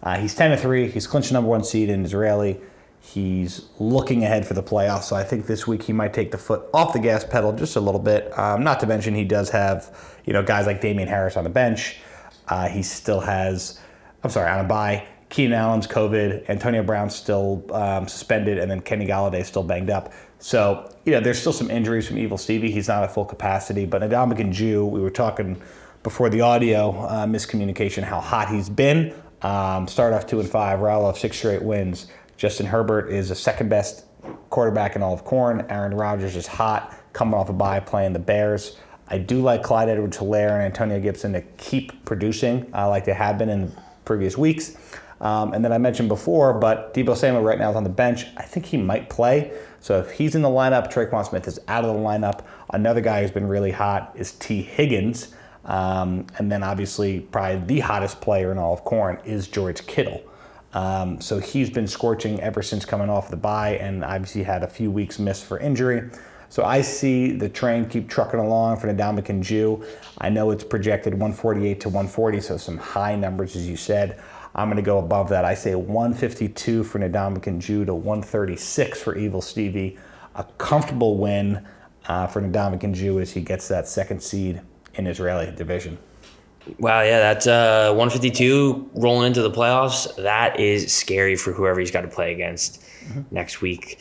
Uh, 0.04 0.18
he's 0.18 0.36
10 0.36 0.52
to 0.52 0.58
3. 0.58 0.90
He's 0.90 1.08
clinched 1.08 1.32
number 1.32 1.50
one 1.50 1.64
seed 1.64 1.90
in 1.90 2.06
Israeli. 2.06 2.60
He's 3.00 3.68
looking 3.80 4.24
ahead 4.24 4.48
for 4.48 4.56
the 4.56 4.64
playoffs, 4.64 5.04
so 5.04 5.16
I 5.16 5.24
think 5.24 5.46
this 5.46 5.68
week 5.68 5.84
he 5.84 5.94
might 5.94 6.14
take 6.14 6.32
the 6.32 6.40
foot 6.40 6.64
off 6.74 6.92
the 6.94 7.00
gas 7.00 7.24
pedal 7.24 7.54
just 7.54 7.76
a 7.76 7.80
little 7.80 8.00
bit. 8.00 8.38
Um, 8.38 8.64
not 8.64 8.80
to 8.80 8.88
mention 8.88 9.14
he 9.14 9.24
does 9.24 9.52
have, 9.52 9.96
you 10.26 10.34
know, 10.34 10.42
guys 10.42 10.66
like 10.66 10.82
Damien 10.82 11.08
Harris 11.08 11.38
on 11.38 11.44
the 11.44 11.50
bench. 11.52 12.00
Uh, 12.48 12.68
he 12.68 12.82
still 12.82 13.20
has, 13.20 13.80
I'm 14.24 14.32
sorry, 14.32 14.50
on 14.50 14.66
a 14.66 14.68
bye. 14.68 15.06
Keenan 15.30 15.54
Allen's 15.54 15.88
COVID, 15.88 16.50
Antonio 16.50 16.82
Brown's 16.82 17.16
still 17.16 17.64
um, 17.74 18.08
suspended, 18.08 18.58
and 18.58 18.70
then 18.70 18.82
Kenny 18.82 19.06
Golladay's 19.06 19.48
still 19.48 19.64
banged 19.64 19.90
up. 19.90 20.12
So, 20.40 20.92
you 21.06 21.12
know, 21.12 21.20
there's 21.20 21.40
still 21.40 21.54
some 21.54 21.70
injuries 21.70 22.08
from 22.08 22.18
Evil 22.18 22.38
Stevie. 22.38 22.72
He's 22.72 22.88
not 22.88 23.04
at 23.04 23.14
full 23.14 23.26
capacity. 23.26 23.86
But 23.86 24.02
Adamican 24.02 24.52
Jew, 24.52 24.86
we 24.86 25.00
were 25.00 25.10
talking 25.10 25.62
before 26.06 26.30
the 26.30 26.40
audio 26.40 26.92
uh, 27.08 27.26
miscommunication 27.26 28.04
how 28.04 28.22
hot 28.22 28.48
he's 28.48 28.70
been. 28.70 29.12
Um, 29.42 29.88
start 29.88 30.14
off 30.14 30.28
two 30.28 30.40
and 30.40 30.48
five, 30.48 30.80
off 30.80 31.18
six 31.18 31.36
straight 31.36 31.64
wins. 31.64 32.06
Justin 32.38 32.68
Herbert 32.68 33.10
is 33.10 33.30
the 33.30 33.36
second 33.36 33.70
best 33.70 34.06
quarterback 34.52 34.96
in 34.96 35.02
all 35.02 35.16
of 35.16 35.24
corn. 35.24 35.66
Aaron 35.68 35.96
Rodgers 35.96 36.36
is 36.36 36.46
hot, 36.46 36.96
coming 37.14 37.34
off 37.34 37.50
a 37.50 37.54
bye 37.54 37.80
playing 37.80 38.14
the 38.14 38.20
Bears. 38.20 38.78
I 39.08 39.18
do 39.18 39.42
like 39.42 39.64
Clyde 39.64 39.90
Edwards 39.90 40.18
Helaire 40.18 40.52
and 40.52 40.62
Antonio 40.62 41.00
Gibson 41.00 41.34
to 41.34 41.42
keep 41.58 42.06
producing 42.06 42.70
uh, 42.76 42.88
like 42.88 43.06
they 43.06 43.14
have 43.14 43.40
been 43.40 43.50
in 43.50 43.76
previous 44.06 44.38
weeks. 44.38 44.78
Um, 45.22 45.54
and 45.54 45.66
then 45.66 45.74
I 45.74 45.80
mentioned 45.80 46.10
before, 46.10 46.54
but 46.54 46.94
Deebo 46.94 47.18
Samuel 47.18 47.42
right 47.42 47.58
now 47.58 47.72
is 47.72 47.76
on 47.76 47.84
the 47.84 47.90
bench. 47.90 48.28
I 48.38 48.44
think 48.44 48.68
he 48.68 48.78
might 48.78 49.10
play. 49.10 49.58
So 49.80 50.00
if 50.02 50.12
he's 50.12 50.36
in 50.36 50.44
the 50.44 50.50
lineup, 50.50 50.94
Tre'Quan 50.94 51.28
Smith 51.28 51.48
is 51.48 51.60
out 51.68 51.84
of 51.84 51.96
the 51.96 52.00
lineup. 52.00 52.44
Another 52.70 53.02
guy 53.02 53.24
who's 53.24 53.32
been 53.32 53.48
really 53.48 53.72
hot 53.72 54.12
is 54.14 54.34
Tee 54.34 54.62
Higgins. 54.62 55.34
Um, 55.66 56.28
and 56.38 56.52
then 56.52 56.64
obviously, 56.64 57.22
probably 57.22 57.66
the 57.66 57.80
hottest 57.82 58.22
player 58.22 58.52
in 58.52 58.58
all 58.58 58.74
of 58.74 58.84
corn 58.84 59.20
is 59.26 59.48
George 59.48 59.86
Kittle. 59.88 60.24
Um, 60.74 61.22
so 61.22 61.40
he's 61.40 61.70
been 61.70 61.88
scorching 61.88 62.40
ever 62.42 62.62
since 62.62 62.86
coming 62.86 63.10
off 63.10 63.30
the 63.30 63.38
bye, 63.38 63.78
and 63.78 64.04
obviously 64.04 64.44
had 64.44 64.62
a 64.62 64.68
few 64.68 64.92
weeks 64.92 65.20
missed 65.20 65.46
for 65.46 65.58
injury. 65.60 66.10
So 66.50 66.64
I 66.64 66.82
see 66.82 67.32
the 67.32 67.50
train 67.50 67.86
keep 67.86 68.08
trucking 68.08 68.40
along 68.40 68.78
for 68.78 68.92
Dominican 68.94 69.42
Jew. 69.42 69.84
I 70.20 70.30
know 70.30 70.52
it's 70.52 70.64
projected 70.64 71.14
148 71.14 71.80
to 71.82 71.90
140, 71.90 72.40
so 72.42 72.58
some 72.58 72.78
high 72.78 73.16
numbers, 73.16 73.56
as 73.56 73.68
you 73.68 73.78
said. 73.78 74.20
I'm 74.54 74.68
going 74.70 74.78
to 74.78 74.84
go 74.84 75.00
above 75.00 75.30
that. 75.30 75.44
I 75.44 75.54
say 75.54 75.76
152 75.76 76.84
for 76.84 77.00
Nadamakan 77.00 77.60
Jew 77.60 77.84
to 77.86 77.94
136 77.94 79.02
for 79.02 79.18
Evil 79.18 79.42
Stevie. 79.42 79.98
A 80.36 80.44
comfortable 80.58 81.18
win 81.18 81.66
uh, 82.08 82.28
for 82.28 82.42
Nadamakan 82.42 82.94
Jew 82.94 83.20
as 83.20 83.32
he 83.32 83.42
gets 83.42 83.68
that 83.70 83.88
second 83.88 84.22
seed 84.22 84.62
in 84.96 85.08
Israeli 85.08 85.54
division. 85.56 85.98
Wow, 86.80 87.02
yeah, 87.02 87.20
that's 87.20 87.46
uh, 87.46 87.90
152 87.90 88.90
rolling 88.96 89.28
into 89.28 89.42
the 89.42 89.52
playoffs. 89.52 90.16
That 90.16 90.60
is 90.60 90.92
scary 90.92 91.36
for 91.36 91.52
whoever 91.54 91.80
he's 91.80 91.92
got 91.92 92.02
to 92.02 92.08
play 92.08 92.34
against 92.34 92.84
next 93.30 93.62
week. 93.62 94.00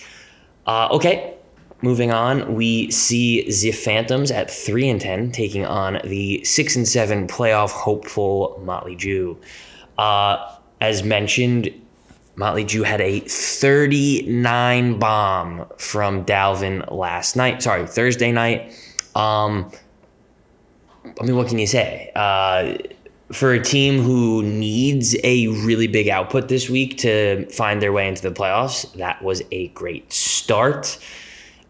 Uh, 0.67 0.89
okay, 0.91 1.35
moving 1.83 2.11
on, 2.11 2.55
we 2.55 2.91
see 2.91 3.43
the 3.61 3.73
Phantoms 3.73 4.31
at 4.31 4.51
three 4.51 4.89
and 4.89 5.01
ten 5.01 5.31
taking 5.31 5.67
on 5.67 6.01
the 6.05 6.43
six 6.45 6.75
and 6.75 6.89
seven 6.89 7.27
playoff 7.27 7.71
hopeful 7.71 8.61
Motley 8.65 8.97
Jew. 8.97 9.39
Uh, 9.99 10.57
as 10.81 11.03
mentioned, 11.03 11.71
Motley 12.37 12.65
Jew 12.65 12.83
had 12.83 13.01
a 13.01 13.21
39 13.21 14.99
bomb 14.99 15.67
from 15.79 16.25
Dalvin 16.25 16.91
last 16.91 17.37
night. 17.37 17.63
Sorry, 17.63 17.87
Thursday 17.87 18.33
night. 18.33 18.73
Um, 19.15 19.71
I 21.05 21.25
mean, 21.25 21.37
what 21.37 21.49
can 21.49 21.59
you 21.59 21.67
say? 21.67 22.11
Uh, 22.15 22.77
for 23.33 23.53
a 23.53 23.63
team 23.63 24.01
who 24.01 24.43
needs 24.43 25.17
a 25.25 25.49
really 25.49 25.87
big 25.87 26.09
output 26.09 26.49
this 26.49 26.69
week 26.69 26.99
to 26.99 27.47
find 27.51 27.81
their 27.81 27.93
way 27.93 28.07
into 28.09 28.23
the 28.23 28.31
playoffs, 28.31 28.91
that 28.95 29.23
was 29.23 29.43
a 29.51 29.69
great 29.69 30.13
start. 30.13 30.99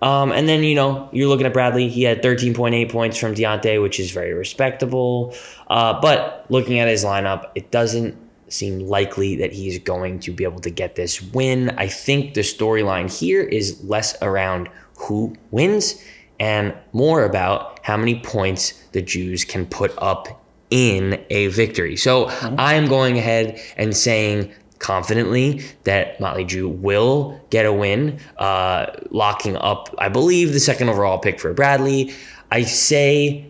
Um, 0.02 0.32
and 0.32 0.48
then, 0.48 0.62
you 0.62 0.74
know, 0.74 1.08
you're 1.12 1.28
looking 1.28 1.46
at 1.46 1.52
Bradley. 1.52 1.88
He 1.88 2.02
had 2.02 2.22
13.8 2.22 2.90
points 2.90 3.16
from 3.16 3.34
Deontay, 3.34 3.80
which 3.80 3.98
is 3.98 4.10
very 4.10 4.34
respectable. 4.34 5.34
Uh, 5.68 5.98
but 6.00 6.44
looking 6.50 6.78
at 6.78 6.88
his 6.88 7.04
lineup, 7.04 7.50
it 7.54 7.70
doesn't 7.70 8.16
seem 8.48 8.80
likely 8.80 9.36
that 9.36 9.52
he's 9.52 9.78
going 9.78 10.18
to 10.20 10.30
be 10.30 10.44
able 10.44 10.60
to 10.60 10.70
get 10.70 10.96
this 10.96 11.22
win. 11.22 11.70
I 11.78 11.86
think 11.86 12.34
the 12.34 12.42
storyline 12.42 13.10
here 13.10 13.40
is 13.40 13.82
less 13.84 14.20
around 14.20 14.68
who 14.98 15.34
wins 15.50 16.02
and 16.38 16.74
more 16.92 17.24
about 17.24 17.73
how 17.84 17.98
many 17.98 18.18
points 18.18 18.72
the 18.92 19.02
Jews 19.02 19.44
can 19.44 19.66
put 19.66 19.92
up 19.98 20.42
in 20.70 21.22
a 21.28 21.48
victory. 21.48 21.96
So 21.96 22.24
mm-hmm. 22.24 22.56
I 22.58 22.74
am 22.74 22.88
going 22.88 23.18
ahead 23.18 23.60
and 23.76 23.94
saying 23.94 24.50
confidently 24.78 25.62
that 25.84 26.18
Motley 26.18 26.44
Jew 26.44 26.66
will 26.66 27.38
get 27.50 27.66
a 27.66 27.72
win, 27.72 28.18
uh, 28.38 28.86
locking 29.10 29.56
up, 29.58 29.94
I 29.98 30.08
believe, 30.08 30.54
the 30.54 30.60
second 30.60 30.88
overall 30.88 31.18
pick 31.18 31.38
for 31.38 31.52
Bradley. 31.52 32.14
I 32.50 32.62
say 32.62 33.46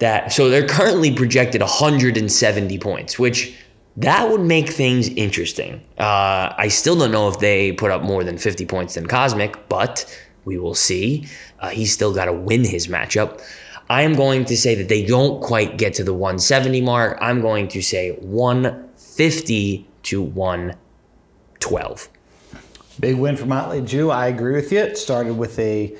that, 0.00 0.32
so 0.32 0.50
they're 0.50 0.66
currently 0.66 1.14
projected 1.14 1.60
170 1.60 2.78
points, 2.78 3.20
which 3.20 3.56
that 3.96 4.28
would 4.28 4.40
make 4.40 4.68
things 4.68 5.08
interesting. 5.10 5.80
Uh, 5.96 6.52
I 6.58 6.68
still 6.68 6.98
don't 6.98 7.12
know 7.12 7.28
if 7.28 7.38
they 7.38 7.70
put 7.70 7.92
up 7.92 8.02
more 8.02 8.24
than 8.24 8.36
50 8.36 8.66
points 8.66 8.94
than 8.94 9.06
Cosmic, 9.06 9.68
but 9.68 10.04
we 10.44 10.58
will 10.58 10.74
see. 10.74 11.26
Uh, 11.58 11.70
he's 11.70 11.92
still 11.92 12.14
got 12.14 12.26
to 12.26 12.32
win 12.32 12.64
his 12.64 12.88
matchup. 12.88 13.42
I 13.88 14.02
am 14.02 14.14
going 14.14 14.44
to 14.46 14.56
say 14.56 14.74
that 14.76 14.88
they 14.88 15.04
don't 15.04 15.42
quite 15.42 15.76
get 15.76 15.94
to 15.94 16.04
the 16.04 16.14
170 16.14 16.80
mark. 16.80 17.18
I'm 17.20 17.40
going 17.40 17.66
to 17.68 17.82
say 17.82 18.12
150 18.12 19.86
to 20.02 20.22
112. 20.22 22.08
Big 23.00 23.16
win 23.16 23.36
for 23.36 23.46
Motley 23.46 23.80
Jew. 23.80 24.10
I 24.10 24.28
agree 24.28 24.54
with 24.54 24.70
you. 24.70 24.78
It 24.78 24.96
started 24.98 25.34
with 25.34 25.58
a 25.58 25.96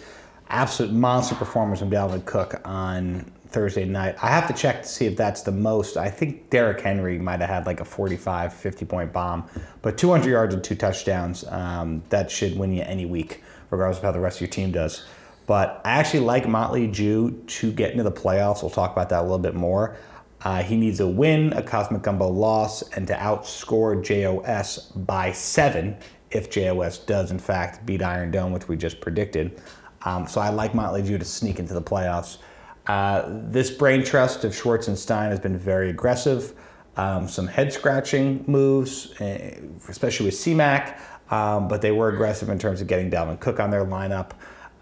absolute 0.48 0.92
monster 0.92 1.34
performance 1.34 1.80
from 1.80 1.90
Dalvin 1.90 2.24
Cook 2.24 2.60
on 2.64 3.32
Thursday 3.48 3.84
night. 3.84 4.16
I 4.22 4.28
have 4.28 4.46
to 4.48 4.54
check 4.54 4.82
to 4.82 4.88
see 4.88 5.06
if 5.06 5.16
that's 5.16 5.42
the 5.42 5.52
most. 5.52 5.96
I 5.96 6.10
think 6.10 6.50
Derrick 6.50 6.80
Henry 6.80 7.18
might 7.18 7.40
have 7.40 7.48
had 7.48 7.66
like 7.66 7.80
a 7.80 7.84
45, 7.84 8.52
50 8.52 8.84
point 8.84 9.12
bomb, 9.12 9.48
but 9.82 9.98
200 9.98 10.30
yards 10.30 10.54
and 10.54 10.62
two 10.62 10.74
touchdowns. 10.74 11.44
Um, 11.48 12.02
that 12.10 12.30
should 12.30 12.56
win 12.56 12.72
you 12.72 12.82
any 12.82 13.06
week, 13.06 13.42
regardless 13.70 13.98
of 13.98 14.04
how 14.04 14.12
the 14.12 14.20
rest 14.20 14.36
of 14.38 14.42
your 14.42 14.50
team 14.50 14.70
does. 14.70 15.04
But 15.46 15.80
I 15.84 15.90
actually 15.92 16.20
like 16.20 16.46
Motley 16.46 16.86
Jew 16.86 17.42
to 17.46 17.72
get 17.72 17.90
into 17.92 18.04
the 18.04 18.12
playoffs. 18.12 18.62
We'll 18.62 18.70
talk 18.70 18.92
about 18.92 19.08
that 19.08 19.20
a 19.20 19.22
little 19.22 19.38
bit 19.38 19.54
more. 19.54 19.96
Uh, 20.42 20.62
he 20.62 20.76
needs 20.76 21.00
a 21.00 21.06
win, 21.06 21.52
a 21.52 21.62
Cosmic 21.62 22.02
Gumbo 22.02 22.28
loss, 22.28 22.82
and 22.90 23.06
to 23.08 23.14
outscore 23.14 24.02
JOS 24.02 24.92
by 24.92 25.32
seven 25.32 25.96
if 26.30 26.50
JOS 26.50 26.98
does, 26.98 27.30
in 27.30 27.38
fact, 27.38 27.84
beat 27.84 28.02
Iron 28.02 28.30
Dome, 28.30 28.52
which 28.52 28.68
we 28.68 28.76
just 28.76 29.00
predicted. 29.00 29.60
Um, 30.02 30.26
so 30.26 30.40
I 30.40 30.48
like 30.50 30.74
Motley 30.74 31.02
Jew 31.02 31.18
to 31.18 31.24
sneak 31.24 31.58
into 31.58 31.74
the 31.74 31.82
playoffs. 31.82 32.38
Uh, 32.86 33.24
this 33.28 33.70
brain 33.70 34.02
trust 34.04 34.44
of 34.44 34.54
Schwartz 34.54 34.88
and 34.88 34.98
Stein 34.98 35.30
has 35.30 35.40
been 35.40 35.56
very 35.56 35.90
aggressive. 35.90 36.54
Um, 36.96 37.28
some 37.28 37.46
head 37.46 37.72
scratching 37.72 38.44
moves, 38.46 39.14
eh, 39.20 39.58
especially 39.88 40.26
with 40.26 40.34
CMAC, 40.34 40.98
um, 41.30 41.68
but 41.68 41.80
they 41.80 41.92
were 41.92 42.08
aggressive 42.08 42.48
in 42.48 42.58
terms 42.58 42.80
of 42.80 42.86
getting 42.86 43.10
Dalvin 43.10 43.38
Cook 43.38 43.60
on 43.60 43.70
their 43.70 43.84
lineup. 43.84 44.32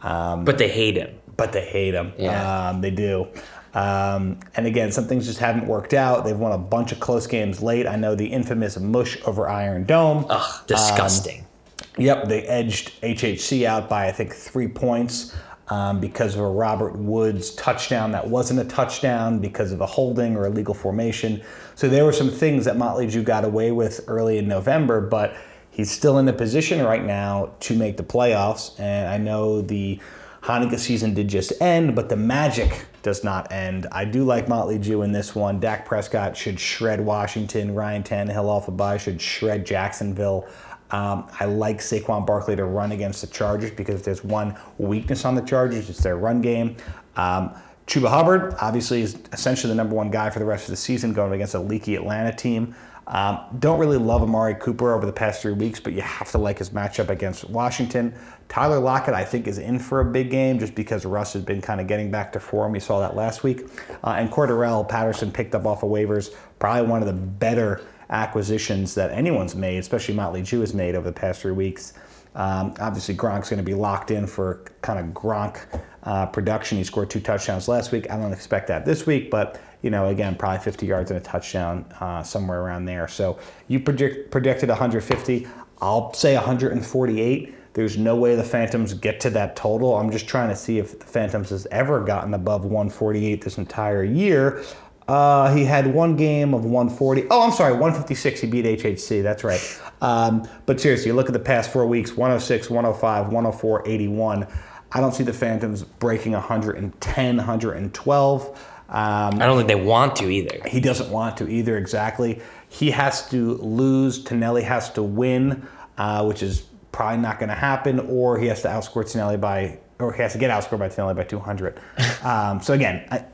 Um, 0.03 0.45
but 0.45 0.59
they 0.59 0.69
hate 0.69 0.97
him. 0.97 1.15
But 1.37 1.53
they 1.53 1.65
hate 1.65 1.95
him. 1.95 2.13
Yeah. 2.19 2.71
Um, 2.71 2.81
they 2.81 2.91
do. 2.91 3.29
Um, 3.75 4.41
and 4.57 4.67
again, 4.67 4.91
some 4.91 5.07
things 5.07 5.27
just 5.27 5.39
haven't 5.39 5.67
worked 5.67 5.95
out. 5.95 6.25
They've 6.25 6.39
won 6.39 6.53
a 6.53 6.59
bunch 6.59 6.91
of 6.93 7.01
close 7.01 7.27
games 7.27 7.63
late. 7.63 7.87
I 7.87 7.97
know 7.97 8.15
the 8.15 8.27
infamous 8.27 8.79
mush 8.79 9.19
over 9.27 9.49
Iron 9.49 9.85
Dome. 9.85 10.27
Ugh, 10.29 10.67
disgusting. 10.67 11.41
Um, 11.41 12.05
yep, 12.05 12.29
they 12.29 12.43
edged 12.43 13.01
HHC 13.03 13.65
out 13.65 13.89
by, 13.89 14.09
I 14.09 14.13
think, 14.13 14.33
three 14.33 14.69
points. 14.69 15.37
Um, 15.71 16.01
because 16.01 16.35
of 16.35 16.41
a 16.41 16.49
Robert 16.49 16.97
Woods 16.97 17.51
touchdown 17.57 18.11
that 18.13 18.27
wasn't 18.27 18.59
a 18.59 18.65
touchdown 18.65 19.39
because 19.39 19.71
of 19.71 19.83
a 19.83 19.87
holding 19.87 20.35
or 20.35 20.47
illegal 20.47 20.73
formation. 20.73 21.43
So 21.75 21.91
there 21.91 22.07
were 22.07 22.13
some 22.15 22.31
things 22.31 22.65
that 22.65 22.79
Motley 22.79 23.07
Jew 23.07 23.23
got 23.23 23.45
away 23.45 23.71
with 23.71 24.01
early 24.09 24.39
in 24.39 24.49
November, 24.49 25.03
but 25.03 25.37
He's 25.79 25.93
still 25.93 26.19
in 26.19 26.27
the 26.27 26.33
position 26.33 26.85
right 26.85 27.05
now 27.05 27.53
to 27.61 27.77
make 27.77 27.99
the 27.99 28.03
playoffs, 28.03 28.79
and 28.81 29.07
I 29.07 29.17
know 29.17 29.63
the 29.63 30.01
Hanukkah 30.43 30.77
season 30.77 31.15
did 31.15 31.29
just 31.29 31.53
end, 31.63 31.95
but 31.95 32.09
the 32.09 32.17
magic 32.17 32.87
does 33.05 33.23
not 33.23 33.53
end. 33.53 33.87
I 33.93 34.05
do 34.05 34.25
like 34.25 34.49
Motley 34.49 34.81
Jew 34.81 35.03
in 35.03 35.13
this 35.13 35.37
one. 35.37 35.61
Dak 35.61 35.87
Prescott 35.87 36.37
should 36.37 36.59
shred 36.59 37.01
Washington. 37.01 37.77
Ryan 37.77 38.03
Tannehill 38.03 38.49
off 38.49 38.67
a 38.67 38.73
bye 38.73 38.97
should 38.97 39.23
shred 39.23 39.65
Jacksonville. 39.65 40.49
Um, 40.91 41.29
I 41.39 41.45
like 41.45 41.79
Saquon 41.79 42.27
Barkley 42.27 42.57
to 42.57 42.65
run 42.65 42.91
against 42.91 43.21
the 43.21 43.29
Chargers 43.29 43.71
because 43.71 43.95
if 43.95 44.03
there's 44.03 44.25
one 44.25 44.59
weakness 44.79 45.25
on 45.25 45.37
the 45.37 45.43
Chargers, 45.43 45.89
it's 45.89 46.03
their 46.03 46.17
run 46.17 46.41
game. 46.41 46.75
Um, 47.15 47.55
Chuba 47.87 48.09
Hubbard 48.09 48.57
obviously 48.61 49.03
is 49.03 49.17
essentially 49.33 49.71
the 49.71 49.77
number 49.77 49.95
one 49.95 50.11
guy 50.11 50.29
for 50.31 50.41
the 50.41 50.45
rest 50.45 50.65
of 50.65 50.71
the 50.71 50.77
season 50.77 51.13
going 51.13 51.33
against 51.35 51.55
a 51.55 51.61
leaky 51.61 51.95
Atlanta 51.95 52.35
team. 52.35 52.75
Um, 53.09 53.41
don't 53.59 53.81
really 53.81 53.97
love 53.97 54.23
Amari 54.23 54.55
Cooper 54.55 54.93
over 54.93 55.07
the 55.07 55.13
past 55.13 55.41
three 55.41 55.55
weeks, 55.55 55.81
but 55.81 55.95
you 55.95 56.03
have 56.03 56.31
to 56.33 56.39
like 56.39 56.59
his 56.59 56.71
matchup 56.71 57.09
against 57.09 57.49
Washington. 57.49 58.15
Tyler 58.51 58.79
Lockett, 58.79 59.15
I 59.15 59.25
think, 59.25 59.47
is 59.47 59.57
in 59.57 59.79
for 59.79 60.01
a 60.01 60.05
big 60.05 60.31
game 60.31 60.59
just 60.59 60.75
because 60.75 61.07
Russ 61.07 61.33
has 61.33 61.43
been 61.43 61.63
kind 61.63 61.81
of 61.81 61.87
getting 61.87 62.11
back 62.11 62.33
to 62.33 62.41
form. 62.41 62.73
We 62.73 62.81
saw 62.81 63.01
that 63.01 63.17
last 63.17 63.43
week. 63.43 63.67
Uh, 64.05 64.17
and 64.19 64.31
Cordarrelle 64.31 64.87
Patterson 64.87 65.33
picked 65.33 65.55
up 65.55 65.65
off 65.65 65.83
of 65.83 65.91
waivers, 65.91 66.35
probably 66.59 66.89
one 66.89 67.01
of 67.01 67.07
the 67.07 67.15
better 67.15 67.83
acquisitions 68.11 68.95
that 68.95 69.11
anyone's 69.11 69.55
made, 69.55 69.79
especially 69.79 70.15
Motley 70.15 70.43
Jew 70.43 70.61
has 70.61 70.75
made 70.75 70.95
over 70.95 71.09
the 71.09 71.19
past 71.19 71.41
three 71.41 71.53
weeks. 71.53 71.95
Um, 72.35 72.75
obviously, 72.79 73.17
Gronk's 73.17 73.49
going 73.49 73.59
to 73.59 73.65
be 73.65 73.75
locked 73.75 74.11
in 74.11 74.27
for 74.27 74.65
kind 74.83 74.99
of 74.99 75.07
Gronk 75.15 75.61
uh, 76.03 76.27
production. 76.27 76.79
He 76.79 76.85
scored 76.85 77.11
two 77.11 77.21
touchdowns 77.21 77.69
last 77.69 77.91
week. 77.91 78.11
I 78.11 78.17
don't 78.17 78.33
expect 78.33 78.69
that 78.69 78.85
this 78.85 79.07
week, 79.07 79.31
but 79.31 79.61
you 79.83 79.91
know, 79.91 80.09
again, 80.09 80.35
probably 80.37 80.59
50 80.59 80.87
yards 80.87 81.11
and 81.11 81.19
a 81.19 81.23
touchdown, 81.23 81.85
uh, 82.01 82.23
somewhere 82.23 82.61
around 82.61 82.87
there. 82.87 83.09
So 83.09 83.39
you 83.69 83.81
predict, 83.81 84.31
predicted 84.31 84.69
150. 84.69 85.47
I'll 85.81 86.13
say 86.13 86.35
148. 86.35 87.55
There's 87.75 87.97
no 87.97 88.17
way 88.17 88.35
the 88.35 88.43
Phantoms 88.43 88.95
get 88.95 89.21
to 89.21 89.31
that 89.31 89.55
total. 89.55 89.97
I'm 89.97 90.11
just 90.11 90.27
trying 90.27 90.49
to 90.49 90.57
see 90.57 90.79
if 90.79 90.99
the 90.99 91.07
Phantoms 91.07 91.51
has 91.51 91.67
ever 91.71 92.03
gotten 92.05 92.35
above 92.35 92.65
148 92.65 93.43
this 93.43 93.57
entire 93.57 94.03
year. 94.03 94.65
Uh, 95.07 95.55
he 95.55 95.65
had 95.65 95.87
one 95.95 96.17
game 96.17 96.53
of 96.53 96.65
140. 96.65 97.29
Oh, 97.31 97.45
I'm 97.45 97.53
sorry, 97.53 97.73
156. 97.73 98.41
He 98.41 98.47
beat 98.47 98.65
HHC. 98.65 99.23
That's 99.23 99.43
right. 99.43 99.81
Um, 100.03 100.47
but 100.67 100.81
seriously, 100.81 101.13
look 101.13 101.29
at 101.29 101.33
the 101.33 101.39
past 101.39 101.73
four 101.73 101.87
weeks 101.87 102.17
106, 102.17 102.69
105, 102.69 103.27
104, 103.27 103.89
81. 103.89 104.47
I 104.91 105.01
don't 105.01 105.15
see 105.15 105.25
the 105.25 105.33
Phantoms 105.33 105.83
breaking 105.83 106.33
110, 106.33 107.37
112. 107.37 108.65
Um, 108.89 109.35
I 109.35 109.47
don't 109.47 109.57
think 109.57 109.69
they 109.69 109.75
want 109.75 110.17
to 110.17 110.31
either. 110.31 110.61
He 110.67 110.81
doesn't 110.81 111.11
want 111.11 111.37
to 111.39 111.49
either, 111.49 111.77
exactly. 111.77 112.41
He 112.69 112.91
has 112.91 113.29
to 113.31 113.55
lose. 113.57 114.25
Tonelli 114.25 114.63
has 114.63 114.91
to 114.93 115.03
win, 115.03 115.67
uh, 115.99 116.25
which 116.25 116.43
is 116.43 116.63
probably 116.91 117.19
not 117.19 117.39
going 117.39 117.51
to 117.51 117.55
happen, 117.55 118.01
or 118.01 118.39
he 118.39 118.47
has 118.47 118.63
to 118.63 118.69
outscore 118.69 119.11
Tonelli 119.11 119.37
by, 119.37 119.79
or 119.99 120.13
he 120.13 120.23
has 120.23 120.33
to 120.33 120.39
get 120.39 120.51
outscored 120.51 120.79
by 120.79 120.89
Tonelli 120.89 121.15
by 121.15 121.25
200. 121.25 121.81
um, 122.23 122.61
so 122.61 122.73
again, 122.73 123.07
I, 123.11 123.25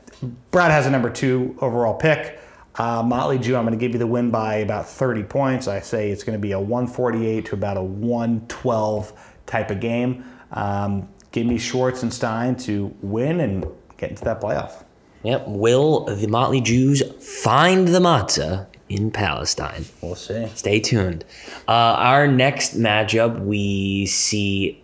Brad 0.51 0.71
has 0.71 0.85
a 0.85 0.91
number 0.91 1.09
two 1.09 1.57
overall 1.61 1.93
pick. 1.93 2.39
Uh, 2.75 3.01
Motley 3.01 3.37
Jew, 3.37 3.55
I'm 3.55 3.63
going 3.65 3.77
to 3.77 3.79
give 3.79 3.93
you 3.93 3.99
the 3.99 4.07
win 4.07 4.31
by 4.31 4.55
about 4.55 4.87
30 4.89 5.23
points. 5.23 5.67
I 5.67 5.79
say 5.79 6.11
it's 6.11 6.23
going 6.23 6.37
to 6.37 6.41
be 6.41 6.51
a 6.51 6.59
148 6.59 7.45
to 7.45 7.55
about 7.55 7.77
a 7.77 7.81
112 7.81 9.13
type 9.45 9.71
of 9.71 9.79
game. 9.79 10.25
Um, 10.51 11.07
give 11.31 11.45
me 11.45 11.57
Schwartz 11.57 12.03
and 12.03 12.13
Stein 12.13 12.55
to 12.57 12.93
win 13.01 13.39
and 13.39 13.65
get 13.97 14.09
into 14.09 14.25
that 14.25 14.41
playoff. 14.41 14.84
Yep. 15.25 15.47
Will 15.47 16.05
the 16.05 16.27
Motley 16.27 16.61
Jews 16.61 17.01
find 17.19 17.87
the 17.87 17.99
matzah 17.99 18.67
in 18.89 19.09
Palestine? 19.09 19.85
We'll 20.01 20.15
see. 20.15 20.47
Stay 20.53 20.79
tuned. 20.79 21.25
Uh, 21.67 21.71
our 21.71 22.27
next 22.27 22.77
matchup, 22.77 23.43
we 23.43 24.05
see. 24.05 24.81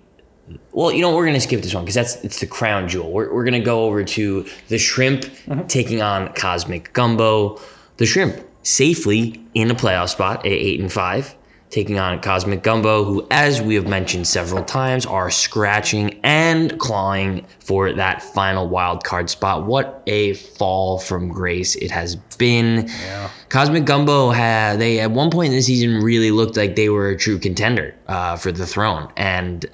Well, 0.72 0.92
you 0.92 1.02
know, 1.02 1.16
we're 1.16 1.26
going 1.26 1.36
to 1.36 1.42
skip 1.42 1.62
this 1.62 1.76
one 1.76 1.84
because 1.84 1.96
that's 1.96 2.16
it's 2.24 2.40
the 2.40 2.48
crown 2.48 2.90
jewel. 2.90 3.12
We're, 3.12 3.32
we're 3.32 3.44
going 3.44 3.54
to 3.54 3.66
go 3.66 3.86
over 3.86 4.04
to 4.04 4.46
the 4.68 4.80
shrimp 4.80 5.22
mm-hmm. 5.22 5.68
taking 5.68 6.02
on 6.02 6.34
Cosmic 6.34 6.92
Gumbo. 6.94 7.62
The 7.98 8.08
shrimp 8.08 8.44
safely 8.64 9.40
in 9.54 9.70
a 9.70 9.76
playoff 9.76 10.10
spot 10.10 10.40
at 10.40 10.52
eight 10.52 10.80
and 10.80 10.92
five 10.92 11.36
taking 11.72 11.98
on 11.98 12.20
Cosmic 12.22 12.64
Gumbo, 12.64 13.04
who, 13.06 13.26
as 13.32 13.62
we 13.62 13.76
have 13.76 13.88
mentioned 13.88 14.28
several 14.28 14.64
times, 14.64 15.06
are 15.06 15.32
scratching 15.32 16.20
and 16.24 16.78
clawing 16.80 17.46
for 17.60 17.94
that 17.94 18.22
final 18.22 18.68
wild 18.68 19.04
card 19.04 19.30
spot. 19.30 19.66
What 19.66 20.04
a 20.06 20.34
fall 20.34 21.00
from 21.00 21.30
grace 21.30 21.76
it 21.78 21.90
has 21.90 22.18
been. 22.38 22.88
Yeah. 22.88 23.30
Cosmic 23.50 23.86
Gumbo 23.86 24.30
had 24.30 24.80
they 24.80 25.00
at 25.00 25.12
one 25.12 25.32
point 25.32 25.52
in 25.52 25.56
the 25.56 25.64
season 25.64 26.04
really 26.04 26.32
looked 26.32 26.58
like 26.58 26.76
they 26.76 26.90
were 26.90 27.10
a 27.10 27.18
true 27.18 27.40
contender 27.40 27.96
uh, 28.08 28.36
for 28.36 28.52
the 28.52 28.68
throne, 28.68 29.12
and 29.16 29.66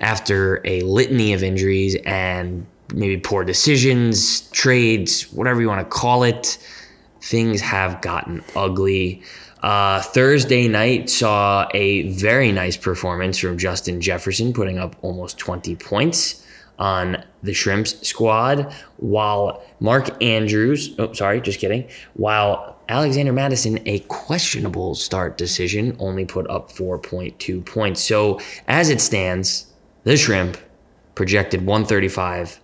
after 0.00 0.62
a 0.64 0.80
litany 0.82 1.34
of 1.34 1.42
injuries 1.42 1.96
and 2.06 2.66
maybe 2.94 3.18
poor 3.18 3.44
decisions, 3.44 4.40
trades, 4.50 5.30
whatever 5.32 5.60
you 5.60 5.68
want 5.68 5.80
to 5.80 5.96
call 5.96 6.22
it. 6.22 6.58
Things 7.22 7.60
have 7.60 8.00
gotten 8.00 8.42
ugly. 8.56 9.22
Uh, 9.62 10.00
Thursday 10.00 10.68
night 10.68 11.10
saw 11.10 11.68
a 11.74 12.08
very 12.12 12.50
nice 12.50 12.76
performance 12.76 13.38
from 13.38 13.58
Justin 13.58 14.00
Jefferson, 14.00 14.52
putting 14.52 14.78
up 14.78 14.96
almost 15.02 15.38
20 15.38 15.76
points 15.76 16.46
on 16.78 17.22
the 17.42 17.52
Shrimps 17.52 18.06
squad, 18.06 18.72
while 18.96 19.62
Mark 19.80 20.22
Andrews, 20.22 20.94
oh, 20.98 21.12
sorry, 21.12 21.42
just 21.42 21.60
kidding, 21.60 21.86
while 22.14 22.78
Alexander 22.88 23.32
Mattison, 23.32 23.78
a 23.86 23.98
questionable 24.00 24.94
start 24.94 25.36
decision, 25.36 25.94
only 25.98 26.24
put 26.24 26.48
up 26.48 26.72
4.2 26.72 27.64
points. 27.66 28.00
So 28.00 28.40
as 28.66 28.88
it 28.88 29.00
stands, 29.00 29.66
the 30.04 30.16
Shrimp 30.16 30.56
projected 31.14 31.60
135. 31.66 32.60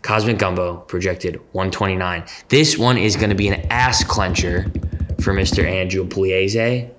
Cosmic 0.00 0.38
Gumbo 0.38 0.78
projected 0.78 1.36
129. 1.52 2.24
This 2.48 2.78
one 2.78 2.96
is 2.96 3.14
going 3.16 3.30
to 3.30 3.36
be 3.36 3.48
an 3.48 3.66
ass 3.70 4.02
clencher 4.04 4.70
for 5.20 5.32
Mr. 5.32 5.64
Andrew 5.64 6.06
Pugliese. 6.06 6.90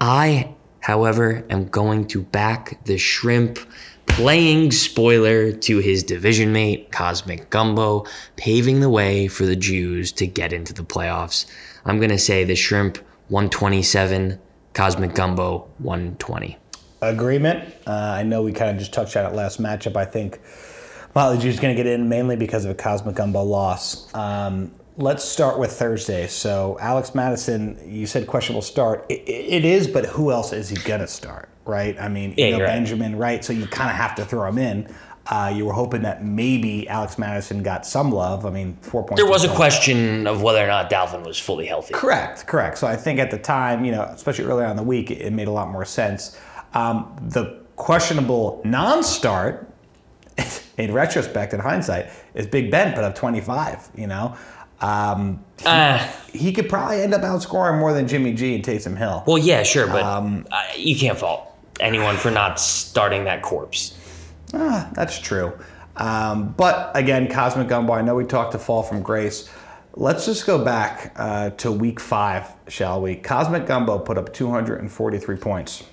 I, 0.00 0.54
however, 0.80 1.44
am 1.50 1.68
going 1.68 2.06
to 2.08 2.22
back 2.22 2.84
the 2.84 2.98
Shrimp 2.98 3.58
playing 4.06 4.70
spoiler 4.70 5.52
to 5.52 5.78
his 5.78 6.02
division 6.02 6.52
mate, 6.52 6.90
Cosmic 6.92 7.50
Gumbo, 7.50 8.06
paving 8.36 8.80
the 8.80 8.88
way 8.88 9.28
for 9.28 9.44
the 9.44 9.56
Jews 9.56 10.12
to 10.12 10.26
get 10.26 10.52
into 10.52 10.72
the 10.72 10.82
playoffs. 10.82 11.46
I'm 11.84 11.98
going 11.98 12.10
to 12.10 12.18
say 12.18 12.44
the 12.44 12.56
Shrimp 12.56 12.98
127, 13.28 14.38
Cosmic 14.74 15.14
Gumbo 15.14 15.68
120. 15.78 16.56
Agreement. 17.02 17.74
Uh, 17.86 17.90
I 17.90 18.22
know 18.22 18.42
we 18.42 18.52
kind 18.52 18.70
of 18.70 18.78
just 18.78 18.92
touched 18.92 19.16
on 19.16 19.26
it 19.26 19.34
last 19.34 19.60
matchup. 19.60 19.96
I 19.96 20.04
think 20.04 20.40
Motley 21.14 21.38
Drew's 21.38 21.60
going 21.60 21.76
to 21.76 21.82
get 21.82 21.90
in 21.90 22.08
mainly 22.08 22.36
because 22.36 22.64
of 22.64 22.70
a 22.70 22.74
Cosmic 22.74 23.16
Gumbo 23.16 23.42
loss. 23.42 24.12
Um, 24.14 24.72
let's 24.96 25.24
start 25.24 25.58
with 25.58 25.72
Thursday. 25.72 26.26
So 26.26 26.78
Alex 26.80 27.14
Mattison, 27.14 27.78
you 27.84 28.06
said 28.06 28.26
questionable 28.26 28.62
start. 28.62 29.04
it, 29.08 29.22
it 29.26 29.64
is, 29.64 29.86
but 29.88 30.06
who 30.06 30.30
else 30.30 30.52
is 30.52 30.68
he 30.68 30.76
going 30.76 31.00
to 31.00 31.06
start? 31.06 31.48
Right? 31.64 32.00
I 32.00 32.08
mean, 32.08 32.34
Yeah, 32.36 32.46
you 32.46 32.50
know, 32.52 32.58
you're 32.58 32.66
right. 32.66 32.72
Benjamin, 32.74 33.16
right? 33.16 33.44
So 33.44 33.52
you 33.52 33.66
kind 33.66 33.90
of 33.90 33.96
have 33.96 34.14
to 34.16 34.24
throw 34.24 34.48
him 34.48 34.58
in. 34.58 34.88
Uh, 35.28 35.52
you 35.54 35.66
were 35.66 35.72
hoping 35.72 36.02
that 36.02 36.24
maybe 36.24 36.88
Alex 36.88 37.18
Mattison 37.18 37.62
got 37.64 37.84
some 37.84 38.12
love. 38.12 38.46
I 38.46 38.50
mean, 38.50 38.76
four 38.80 39.02
points. 39.04 39.20
There 39.20 39.28
was 39.28 39.42
a 39.42 39.52
question 39.52 40.26
of 40.28 40.40
whether 40.40 40.62
or 40.62 40.68
not 40.68 40.88
Dalvin 40.88 41.26
was 41.26 41.36
fully 41.36 41.66
healthy. 41.66 41.94
Correct, 41.94 42.46
correct. 42.46 42.78
So 42.78 42.86
I 42.86 42.94
think 42.94 43.18
at 43.18 43.32
the 43.32 43.38
time, 43.38 43.84
you 43.84 43.90
know, 43.90 44.02
especially 44.02 44.44
early 44.44 44.64
on 44.64 44.70
in 44.70 44.76
the 44.76 44.84
week, 44.84 45.10
it 45.10 45.32
made 45.32 45.48
a 45.48 45.52
lot 45.52 45.68
more 45.68 45.84
sense. 45.84 46.38
Um, 46.74 47.16
the 47.20 47.60
questionable 47.74 48.62
non-start, 48.64 49.68
in 50.78 50.92
retrospect, 50.92 51.52
in 51.52 51.58
hindsight, 51.58 52.08
is 52.34 52.46
Big 52.46 52.70
Ben 52.70 52.94
put 52.94 53.02
up 53.02 53.16
25. 53.16 53.90
You 53.96 54.06
know, 54.06 54.36
um, 54.80 55.40
he, 55.58 55.64
Ah. 55.66 56.12
he 56.32 56.52
could 56.52 56.68
probably 56.68 57.00
end 57.02 57.14
up 57.14 57.22
outscoring 57.22 57.78
more 57.78 57.92
than 57.92 58.06
Jimmy 58.06 58.32
G 58.34 58.54
and 58.54 58.64
Taysom 58.64 58.96
Hill. 58.96 59.24
Well, 59.26 59.38
yeah, 59.38 59.62
sure, 59.62 59.86
but 59.86 60.02
Um, 60.02 60.46
uh, 60.50 60.62
you 60.76 60.96
can't 60.96 61.18
fault 61.18 61.50
anyone 61.80 62.16
for 62.16 62.30
not 62.30 62.60
starting 62.60 63.24
that 63.24 63.42
corpse. 63.42 63.94
Ah, 64.54 64.88
that's 64.92 65.18
true. 65.18 65.52
Um, 65.96 66.54
but 66.56 66.90
again, 66.94 67.28
Cosmic 67.28 67.68
Gumbo, 67.68 67.94
I 67.94 68.02
know 68.02 68.14
we 68.14 68.24
talked 68.24 68.52
to 68.52 68.58
Fall 68.58 68.82
from 68.82 69.02
Grace. 69.02 69.48
Let's 69.94 70.26
just 70.26 70.46
go 70.46 70.62
back 70.62 71.14
uh, 71.16 71.50
to 71.50 71.72
week 71.72 72.00
five, 72.00 72.44
shall 72.68 73.00
we? 73.00 73.16
Cosmic 73.16 73.64
Gumbo 73.66 73.98
put 73.98 74.18
up 74.18 74.32
243 74.34 75.36
points. 75.36 75.84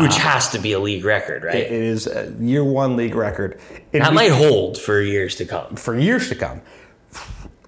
Which 0.00 0.16
has 0.16 0.48
to 0.50 0.58
be 0.58 0.72
a 0.72 0.78
league 0.78 1.04
record, 1.04 1.44
right? 1.44 1.54
It 1.54 1.70
is 1.70 2.06
a 2.06 2.34
year 2.40 2.64
one 2.64 2.96
league 2.96 3.14
record. 3.14 3.58
Week- 3.92 4.02
might 4.12 4.30
hold 4.32 4.78
for 4.78 5.02
years 5.02 5.34
to 5.36 5.44
come. 5.44 5.76
for 5.76 5.98
years 5.98 6.28
to 6.30 6.34
come. 6.34 6.62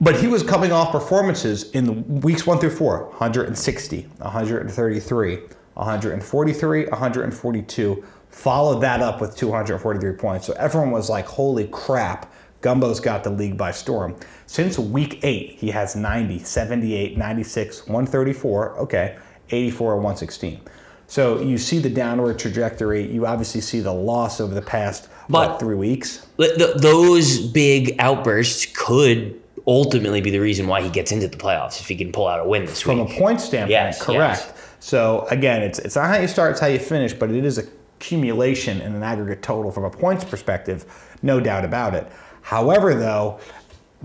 But 0.05 0.17
he 0.21 0.27
was 0.27 0.43
coming 0.43 0.71
off 0.71 0.93
performances 0.93 1.71
in 1.71 1.85
the 1.87 1.93
weeks 1.93 2.47
one 2.47 2.59
through 2.59 2.71
four 2.77 3.07
160, 3.07 4.03
133, 4.19 5.37
143, 5.75 6.87
142. 6.87 8.05
Followed 8.29 8.81
that 8.81 9.01
up 9.01 9.21
with 9.23 9.35
243 9.35 10.13
points. 10.17 10.47
So 10.47 10.53
everyone 10.55 10.91
was 10.91 11.09
like, 11.09 11.25
holy 11.25 11.69
crap, 11.69 12.31
Gumbo's 12.61 13.01
got 13.01 13.25
the 13.25 13.31
league 13.31 13.57
by 13.57 13.71
storm. 13.71 14.15
Since 14.47 14.79
week 14.79 15.21
eight, 15.23 15.53
he 15.53 15.71
has 15.71 15.97
90, 15.97 16.41
78, 16.41 17.17
96, 17.17 17.87
134, 17.87 18.79
okay, 18.81 19.17
84, 19.51 19.95
and 19.95 20.05
116. 20.05 20.61
So 21.07 21.41
you 21.41 21.57
see 21.57 21.79
the 21.79 21.89
downward 21.91 22.39
trajectory. 22.39 23.11
You 23.11 23.27
obviously 23.27 23.61
see 23.61 23.81
the 23.81 23.93
loss 23.93 24.41
over 24.41 24.55
the 24.55 24.63
past 24.63 25.09
But- 25.31 25.51
what, 25.53 25.61
three 25.61 25.77
weeks. 25.77 26.27
Th- 26.37 26.57
th- 26.57 26.77
those 26.77 27.39
big 27.39 27.97
outbursts 27.99 28.67
could 28.75 29.41
ultimately 29.67 30.21
be 30.21 30.31
the 30.31 30.39
reason 30.39 30.67
why 30.67 30.83
he 30.83 30.89
gets 30.91 31.11
into 31.13 31.27
the 31.29 31.37
playoffs 31.37 31.81
if 31.81 31.89
he 31.89 31.97
can 31.97 32.13
pull 32.13 32.29
out 32.29 32.41
a 32.41 32.45
win 32.49 32.65
this 32.67 32.81
from 32.83 32.99
week. 32.99 33.09
From 33.09 33.17
a 33.17 33.21
point 33.21 33.41
standpoint, 33.41 33.71
Yes, 33.71 34.03
correct. 34.03 34.19
yes. 34.47 34.53
So 34.81 35.27
again, 35.31 35.63
it's 35.63 35.79
it's 35.79 35.97
not 35.97 36.09
how 36.09 36.19
you 36.19 36.29
start, 36.29 36.51
it's 36.53 36.61
how 36.61 36.67
you 36.67 36.79
finish, 36.79 37.15
but 37.15 37.31
it 37.31 37.45
is 37.45 37.59
accumulation 37.59 38.81
in 38.83 38.95
an 38.95 39.03
aggregate 39.03 39.43
total 39.43 39.71
from 39.73 39.85
a 39.85 39.91
points 39.91 40.25
perspective, 40.25 40.85
no 41.23 41.41
doubt 41.41 41.65
about 41.65 41.95
it. 41.95 42.07
However, 42.43 42.95
though, 42.95 43.41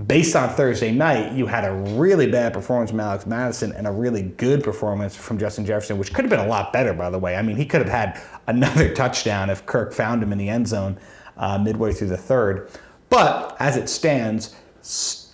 based 0.07 0.34
on 0.38 0.47
Thursday 0.47 0.93
night, 0.93 1.34
you 1.34 1.45
had 1.45 1.66
a 1.66 1.74
really 1.74 2.32
bad 2.32 2.53
performance 2.53 2.91
from 2.91 3.01
Alex 3.01 3.26
Mattison 3.26 3.74
and 3.74 3.86
a 3.86 3.91
really 3.91 4.22
good 4.22 4.64
performance 4.64 5.14
from 5.18 5.38
Justin 5.38 5.66
Jefferson, 5.66 5.97
which 5.97 6.14
could 6.14 6.24
have 6.24 6.30
been 6.30 6.39
a 6.39 6.47
lot 6.47 6.72
better, 6.72 6.93
by 6.93 7.10
the 7.10 7.20
way. 7.20 7.36
I 7.36 7.41
mean, 7.41 7.57
he 7.57 7.66
could 7.66 7.82
have 7.82 7.89
had 7.89 8.22
another 8.47 8.93
touchdown 8.95 9.49
if 9.49 9.66
Kirk 9.66 9.91
found 9.91 10.24
him 10.24 10.32
in 10.32 10.38
the 10.38 10.47
end 10.47 10.70
zone 10.70 10.97
uh, 11.36 11.57
midway 11.57 11.91
through 11.91 12.07
the 12.07 12.18
third. 12.18 12.72
But 13.10 13.57
as 13.60 13.76
it 13.76 13.89
stands, 13.89 14.55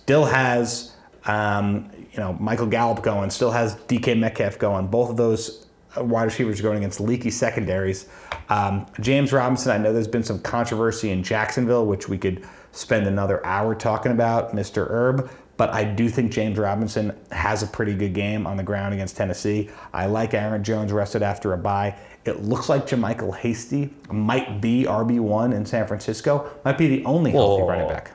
still 0.06 0.24
has 0.24 0.92
um, 1.24 1.90
you 2.12 2.20
know 2.20 2.34
Michael 2.34 2.68
Gallup 2.68 3.02
going, 3.02 3.28
still 3.28 3.50
has 3.50 3.74
DK 3.74 4.16
Metcalf 4.16 4.56
going. 4.56 4.86
Both 4.86 5.10
of 5.10 5.16
those 5.16 5.66
wide 5.96 6.24
receivers 6.24 6.60
going 6.60 6.78
against 6.78 7.00
leaky 7.00 7.30
secondaries. 7.30 8.08
Um, 8.48 8.86
James 9.00 9.32
Robinson, 9.32 9.72
I 9.72 9.78
know 9.78 9.92
there's 9.92 10.06
been 10.06 10.22
some 10.22 10.38
controversy 10.38 11.10
in 11.10 11.24
Jacksonville, 11.24 11.86
which 11.86 12.08
we 12.08 12.18
could 12.18 12.46
spend 12.70 13.08
another 13.08 13.44
hour 13.44 13.74
talking 13.74 14.12
about, 14.12 14.54
Mr. 14.54 14.88
Herb. 14.88 15.28
But 15.56 15.70
I 15.70 15.82
do 15.82 16.08
think 16.08 16.30
James 16.30 16.56
Robinson 16.56 17.18
has 17.32 17.64
a 17.64 17.66
pretty 17.66 17.94
good 17.96 18.14
game 18.14 18.46
on 18.46 18.56
the 18.56 18.62
ground 18.62 18.94
against 18.94 19.16
Tennessee. 19.16 19.70
I 19.92 20.06
like 20.06 20.34
Aaron 20.34 20.62
Jones 20.62 20.92
rested 20.92 21.22
after 21.22 21.52
a 21.52 21.58
bye. 21.58 21.96
It 22.26 22.44
looks 22.44 22.68
like 22.68 22.86
JaMycal 22.86 23.36
Hasty 23.38 23.90
might 24.08 24.60
be 24.60 24.84
RB1 24.84 25.52
in 25.52 25.66
San 25.66 25.84
Francisco, 25.88 26.48
might 26.64 26.78
be 26.78 26.86
the 26.86 27.04
only 27.06 27.32
healthy 27.32 27.62
Whoa. 27.62 27.68
running 27.68 27.88
back. 27.88 28.12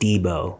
Deebo. 0.00 0.58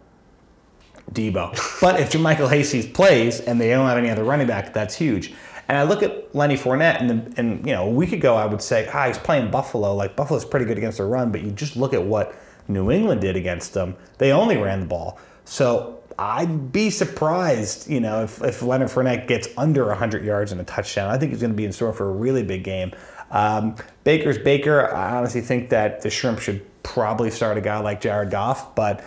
Deebo. 1.13 1.81
But 1.81 2.01
if 2.01 2.11
JaMycal 2.11 2.51
Hasty 2.51 2.89
plays 2.89 3.41
and 3.41 3.61
they 3.61 3.71
don't 3.71 3.87
have 3.87 3.99
any 3.99 4.11
other 4.11 4.25
running 4.25 4.47
back, 4.47 4.73
that's 4.73 4.95
huge. 4.95 5.35
And 5.69 5.77
I 5.77 5.83
look 5.83 6.03
at 6.03 6.35
Lenny 6.35 6.57
Fournette, 6.57 7.01
and, 7.01 7.11
the, 7.11 7.41
and 7.41 7.67
you 7.67 7.73
know, 7.73 7.87
a 7.87 7.91
week 7.91 8.13
ago 8.13 8.37
I 8.37 8.47
would 8.47 8.63
say, 8.63 8.89
ah, 8.93 9.07
he's 9.09 9.19
playing 9.19 9.51
Buffalo. 9.51 9.95
Like 9.95 10.15
Buffalo's 10.15 10.45
pretty 10.45 10.67
good 10.67 10.79
against 10.79 10.99
the 10.99 11.05
run, 11.05 11.33
but 11.33 11.43
you 11.43 11.51
just 11.51 11.77
look 11.77 11.93
at 11.93 12.03
what 12.03 12.35
New 12.69 12.91
England 12.91 13.21
did 13.21 13.37
against 13.37 13.75
them. 13.75 13.97
They 14.19 14.33
only 14.33 14.57
ran 14.57 14.81
the 14.81 14.87
ball. 14.87 15.19
So 15.45 16.01
I'd 16.19 16.73
be 16.73 16.91
surprised, 16.91 17.91
you 17.91 18.01
know, 18.01 18.23
if, 18.23 18.43
if 18.43 18.63
Leonard 18.63 18.89
Fournette 18.89 19.27
gets 19.27 19.49
under 19.57 19.87
100 19.87 20.25
yards 20.25 20.53
and 20.53 20.61
a 20.61 20.65
touchdown. 20.65 21.11
I 21.11 21.19
think 21.19 21.33
he's 21.33 21.41
going 21.41 21.53
to 21.53 21.57
be 21.57 21.65
in 21.65 21.73
store 21.73 21.93
for 21.93 22.09
a 22.09 22.13
really 22.13 22.43
big 22.43 22.65
game. 22.65 22.93
Um, 23.31 23.77
Baker's 24.05 24.39
Baker. 24.39 24.93
I 24.93 25.17
honestly 25.17 25.41
think 25.41 25.71
that 25.71 26.01
the 26.03 26.11
Shrimp 26.11 26.39
should 26.39 26.65
probably 26.83 27.31
start 27.31 27.59
a 27.59 27.61
guy 27.61 27.79
like 27.79 28.01
Jared 28.01 28.31
Goff, 28.31 28.75
but 28.75 29.05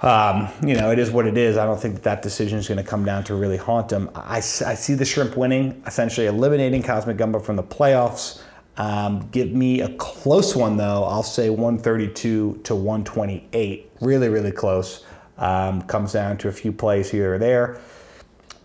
um, 0.00 0.48
you 0.64 0.74
know, 0.74 0.92
it 0.92 0.98
is 0.98 1.10
what 1.10 1.26
it 1.26 1.36
is. 1.36 1.56
I 1.56 1.64
don't 1.64 1.80
think 1.80 1.94
that, 1.96 2.02
that 2.04 2.22
decision 2.22 2.58
is 2.58 2.68
going 2.68 2.78
to 2.78 2.88
come 2.88 3.04
down 3.04 3.24
to 3.24 3.34
really 3.34 3.56
haunt 3.56 3.88
them. 3.88 4.10
I 4.14 4.40
see 4.40 4.94
the 4.94 5.04
Shrimp 5.04 5.36
winning, 5.36 5.82
essentially 5.86 6.26
eliminating 6.26 6.82
Cosmic 6.82 7.16
Gumbo 7.16 7.40
from 7.40 7.56
the 7.56 7.64
playoffs. 7.64 8.40
Um, 8.76 9.28
give 9.32 9.50
me 9.50 9.80
a 9.80 9.88
close 9.96 10.54
one, 10.54 10.76
though. 10.76 11.02
I'll 11.02 11.24
say 11.24 11.50
132 11.50 12.60
to 12.62 12.74
128. 12.76 13.92
Really, 14.00 14.28
really 14.28 14.52
close. 14.52 15.04
Um, 15.36 15.82
comes 15.82 16.12
down 16.12 16.38
to 16.38 16.48
a 16.48 16.52
few 16.52 16.72
plays 16.72 17.10
here 17.10 17.34
or 17.34 17.38
there. 17.38 17.80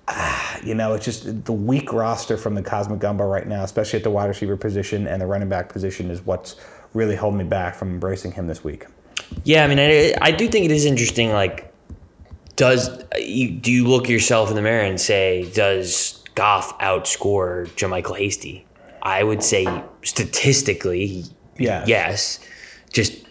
Ah, 0.07 0.59
You 0.63 0.75
know, 0.75 0.93
it's 0.93 1.05
just 1.05 1.45
the 1.45 1.53
weak 1.53 1.91
roster 1.93 2.37
from 2.37 2.53
the 2.53 2.61
Cosmic 2.61 2.99
Gumbo 2.99 3.25
right 3.25 3.47
now, 3.47 3.63
especially 3.63 3.97
at 3.97 4.03
the 4.03 4.11
wide 4.11 4.27
receiver 4.27 4.55
position 4.55 5.07
and 5.07 5.19
the 5.19 5.25
running 5.25 5.49
back 5.49 5.69
position, 5.69 6.11
is 6.11 6.23
what's 6.23 6.57
really 6.93 7.15
holding 7.15 7.39
me 7.39 7.43
back 7.45 7.73
from 7.73 7.89
embracing 7.89 8.33
him 8.33 8.45
this 8.45 8.63
week. 8.63 8.85
Yeah, 9.43 9.63
I 9.63 9.67
mean, 9.67 9.79
I, 9.79 10.13
I 10.21 10.31
do 10.31 10.47
think 10.47 10.65
it 10.65 10.71
is 10.71 10.85
interesting. 10.85 11.31
Like, 11.31 11.73
does 12.55 12.89
you 13.17 13.51
do 13.51 13.71
you 13.71 13.87
look 13.87 14.07
yourself 14.09 14.49
in 14.49 14.55
the 14.55 14.61
mirror 14.61 14.83
and 14.83 14.99
say, 14.99 15.49
does 15.53 16.23
Goff 16.35 16.77
outscore 16.79 17.67
JaMycal 17.75 18.17
Hasty? 18.17 18.65
I 19.01 19.23
would 19.23 19.43
say 19.43 19.65
statistically, 20.03 21.25
Yes. 21.57 21.87
yes. 21.87 22.39
Just 22.91 23.25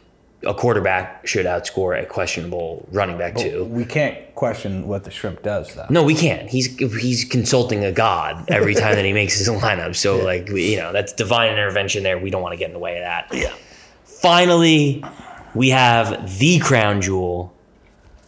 a 0.44 0.52
quarterback 0.52 1.26
should 1.26 1.46
outscore 1.46 2.00
a 2.00 2.04
questionable 2.04 2.86
running 2.92 3.16
back 3.16 3.36
too. 3.36 3.64
We 3.64 3.84
can't 3.84 4.34
question 4.34 4.86
what 4.88 5.04
the 5.04 5.10
shrimp 5.10 5.42
does, 5.42 5.72
though. 5.74 5.86
No, 5.88 6.02
we 6.02 6.14
can't. 6.14 6.48
He's 6.50 6.76
he's 6.76 7.24
consulting 7.24 7.84
a 7.84 7.92
god 7.92 8.44
every 8.48 8.74
time 8.74 8.96
that 8.96 9.04
he 9.04 9.12
makes 9.12 9.38
his 9.38 9.48
lineup. 9.48 9.94
So 9.94 10.16
like 10.24 10.48
we, 10.48 10.72
you 10.72 10.78
know 10.78 10.92
that's 10.92 11.12
divine 11.12 11.52
intervention 11.52 12.02
there. 12.02 12.18
We 12.18 12.30
don't 12.30 12.42
want 12.42 12.52
to 12.54 12.56
get 12.58 12.66
in 12.66 12.72
the 12.72 12.80
way 12.80 12.96
of 12.98 13.02
that. 13.04 13.28
Yeah. 13.32 13.54
Finally, 14.04 15.04
we 15.54 15.70
have 15.70 16.38
the 16.38 16.58
crown 16.58 17.00
jewel. 17.00 17.52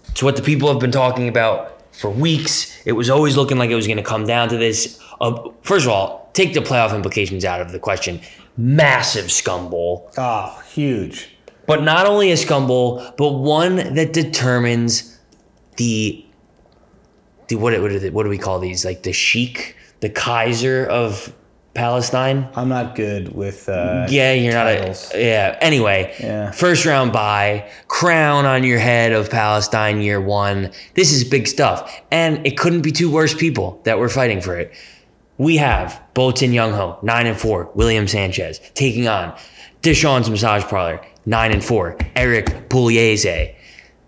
It's 0.09 0.22
what 0.22 0.37
the 0.37 0.43
people 0.43 0.68
have 0.68 0.81
been 0.81 0.93
talking 0.93 1.29
about 1.29 1.83
for 1.95 2.11
weeks. 2.11 2.81
It 2.85 2.93
was 2.93 3.11
always 3.11 3.37
looking 3.37 3.59
like 3.59 3.70
it 3.70 3.75
was 3.75 3.87
going 3.87 3.97
to 3.97 4.03
come 4.03 4.27
down 4.27 4.49
to 4.51 4.57
this. 4.57 4.99
Uh, 5.20 5.51
first 5.62 5.87
of 5.87 5.93
all, 5.93 6.31
take 6.33 6.55
the 6.55 6.61
playoff 6.61 6.95
implications 6.95 7.45
out 7.45 7.61
of 7.61 7.72
the 7.72 7.79
question. 7.79 8.20
Massive 8.57 9.33
scum 9.33 9.70
bowl. 9.70 10.11
Oh, 10.16 10.62
huge. 10.72 11.31
But 11.66 11.83
not 11.83 12.07
only 12.07 12.31
a 12.31 12.37
scum 12.37 12.66
bowl, 12.66 13.03
but 13.16 13.33
one 13.33 13.95
that 13.95 14.12
determines 14.12 15.18
the 15.77 16.25
the 17.49 17.57
what 17.57 17.79
what, 17.81 17.93
what 18.12 18.22
do 18.22 18.29
we 18.29 18.39
call 18.39 18.59
these? 18.59 18.85
Like 18.85 19.03
the 19.03 19.12
sheik, 19.12 19.77
the 20.01 20.11
Kaiser 20.11 20.87
of 20.87 21.35
Palestine. 21.75 22.49
I'm 22.55 22.68
not 22.68 22.95
good 22.95 23.35
with. 23.35 23.68
Uh, 23.68 24.07
Yeah, 24.09 24.33
you're 24.33 24.53
titles. 24.53 25.11
not 25.11 25.18
a 25.20 25.25
yeah. 25.25 25.59
Anyway, 25.61 26.14
Yeah. 26.20 26.51
first 26.53 26.87
round 26.87 27.12
bye, 27.12 27.64
crown 27.89 28.47
on 28.47 28.62
your 28.64 28.79
head 28.79 29.12
of 29.12 29.29
Palestine 29.31 30.01
year 30.01 30.20
one. 30.20 30.70
This 30.95 31.12
is 31.12 31.25
big 31.25 31.47
stuff, 31.49 32.01
and 32.11 32.47
it 32.47 32.57
couldn't 32.57 32.83
be 32.83 32.93
two 32.93 33.11
worse 33.11 33.35
people 33.35 33.81
that 33.85 33.99
were 33.99 34.09
fighting 34.09 34.41
for 34.41 34.57
it. 34.57 34.72
We 35.37 35.57
have 35.57 36.01
Bolton 36.14 36.53
Young 36.53 36.72
Ho, 36.72 36.99
nine 37.03 37.27
and 37.27 37.37
four. 37.37 37.68
William 37.75 38.07
Sanchez 38.07 38.61
taking 38.75 39.09
on 39.09 39.35
Deshaun's 39.83 40.31
massage 40.31 40.62
parlor, 40.64 41.01
nine 41.27 41.51
and 41.51 41.62
four. 41.64 41.97
Eric 42.14 42.68
Pugliese. 42.68 43.53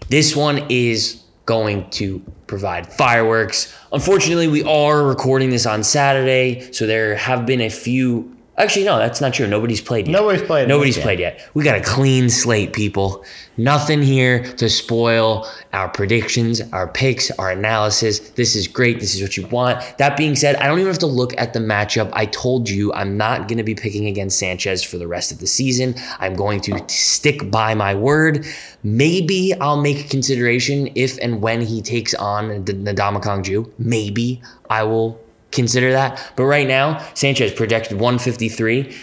This 0.09 0.37
one 0.37 0.65
is 0.69 1.21
going 1.47 1.91
to 1.91 2.23
provide 2.47 2.93
fireworks. 2.93 3.75
Unfortunately, 3.93 4.47
we 4.49 4.63
are 4.63 5.05
recording 5.05 5.51
this 5.51 5.67
on 5.67 5.83
Saturday, 5.83 6.73
so 6.73 6.87
there 6.87 7.17
have 7.17 7.47
been 7.47 7.61
a 7.61 7.71
few. 7.71 8.36
Actually, 8.59 8.87
no, 8.87 8.97
that's 8.99 9.21
not 9.21 9.35
true. 9.35 9.47
Nobody's 9.47 9.83
played 9.83 10.07
yet. 10.07 10.13
Nobody's 10.13 10.43
played 10.43 10.67
Nobody's 10.67 10.95
this 10.95 11.05
played 11.05 11.19
yet. 11.19 11.47
We 11.53 11.63
got 11.63 11.77
a 11.77 11.83
clean 11.83 12.31
slate, 12.31 12.73
people. 12.73 13.23
Nothing 13.59 14.03
here 14.03 14.45
to 14.55 14.71
spoil 14.71 15.47
our 15.75 15.89
predictions, 15.91 16.63
our 16.73 16.89
picks, 16.89 17.31
our 17.33 17.51
analysis. 17.51 18.19
This 18.31 18.57
is 18.57 18.67
great. 18.67 18.99
This 18.99 19.15
is 19.15 19.21
what 19.21 19.37
you 19.37 19.47
want. 19.49 19.81
That 19.99 20.17
being 20.17 20.37
said, 20.37 20.57
I 20.57 20.69
don't 20.69 20.79
even 20.79 20.91
have 20.91 20.99
to 21.01 21.07
look 21.07 21.35
at 21.37 21.53
the 21.53 21.59
matchup. 21.59 22.11
I 22.15 22.27
told 22.27 22.69
you 22.69 22.93
I'm 22.95 23.19
not 23.19 23.47
going 23.47 23.59
to 23.59 23.65
be 23.65 23.75
picking 23.75 24.07
against 24.07 24.39
Sanchez 24.39 24.83
for 24.83 24.97
the 24.97 25.07
rest 25.07 25.33
of 25.33 25.39
the 25.39 25.47
season. 25.47 25.95
I'm 26.19 26.35
going 26.35 26.61
to 26.63 26.83
stick 26.89 27.51
by 27.51 27.75
my 27.75 27.95
word. 27.95 28.47
Maybe 28.83 29.53
I'll 29.61 29.81
make 29.81 30.07
a 30.07 30.09
consideration 30.09 30.91
if 30.95 31.19
and 31.19 31.43
when 31.43 31.61
he 31.61 31.83
takes 31.83 32.15
on 32.15 32.65
the 32.65 32.73
Ndamukong 32.73 33.45
Jew. 33.45 33.71
Maybe 33.79 34.41
I 34.71 34.83
will 34.83 35.21
consider 35.53 35.93
that. 35.93 36.33
But 36.37 36.45
right 36.45 36.67
now, 36.67 37.05
Sanchez 37.15 37.53
projected 37.53 37.99
153. 37.99 38.95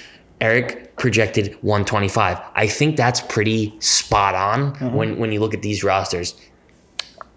Eric 0.41 0.95
projected 0.97 1.53
125. 1.61 2.41
I 2.55 2.67
think 2.67 2.97
that's 2.97 3.21
pretty 3.21 3.79
spot 3.79 4.35
on 4.35 4.61
uh-huh. 4.61 4.89
when, 4.89 5.17
when 5.17 5.31
you 5.31 5.39
look 5.39 5.53
at 5.53 5.61
these 5.61 5.83
rosters. 5.83 6.35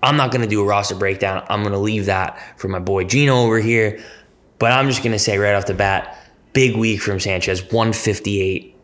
I'm 0.03 0.17
not 0.17 0.31
going 0.31 0.43
to 0.43 0.49
do 0.49 0.61
a 0.61 0.65
roster 0.65 0.95
breakdown. 0.95 1.45
I'm 1.49 1.63
going 1.63 1.73
to 1.73 1.79
leave 1.79 2.07
that 2.07 2.59
for 2.59 2.69
my 2.69 2.79
boy 2.79 3.05
Gino 3.05 3.43
over 3.43 3.59
here. 3.59 4.03
But 4.59 4.73
I'm 4.73 4.89
just 4.89 5.03
going 5.03 5.13
to 5.13 5.19
say 5.19 5.39
right 5.39 5.55
off 5.55 5.67
the 5.67 5.75
bat 5.75 6.19
big 6.53 6.77
week 6.77 7.01
from 7.01 7.21
Sanchez 7.21 7.63
158 7.63 8.75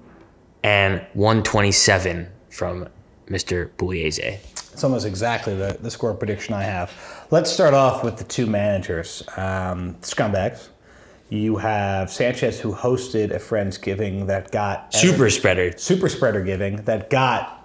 and 0.63 1.05
127 1.15 2.29
from 2.51 2.89
Mr. 3.29 3.71
Pugliese. 3.77 4.39
It's 4.83 4.85
almost 4.85 5.07
exactly 5.07 5.55
the, 5.55 5.79
the 5.81 5.93
score 5.93 6.13
prediction 6.13 6.55
I 6.55 6.65
have. 6.65 6.91
Let's 7.31 7.49
start 7.53 7.73
off 7.73 8.03
with 8.03 8.17
the 8.17 8.25
two 8.25 8.49
managers, 8.49 9.23
um, 9.37 9.95
scumbags. 10.01 10.71
You 11.29 11.57
have 11.59 12.11
Sanchez, 12.11 12.59
who 12.59 12.75
hosted 12.75 13.31
a 13.31 13.39
Friendsgiving 13.39 14.27
that 14.27 14.51
got 14.51 14.93
Super 14.93 15.31
spreader. 15.31 15.71
super 15.79 16.09
spreader 16.09 16.43
giving 16.43 16.79
that 16.83 17.11
got 17.11 17.61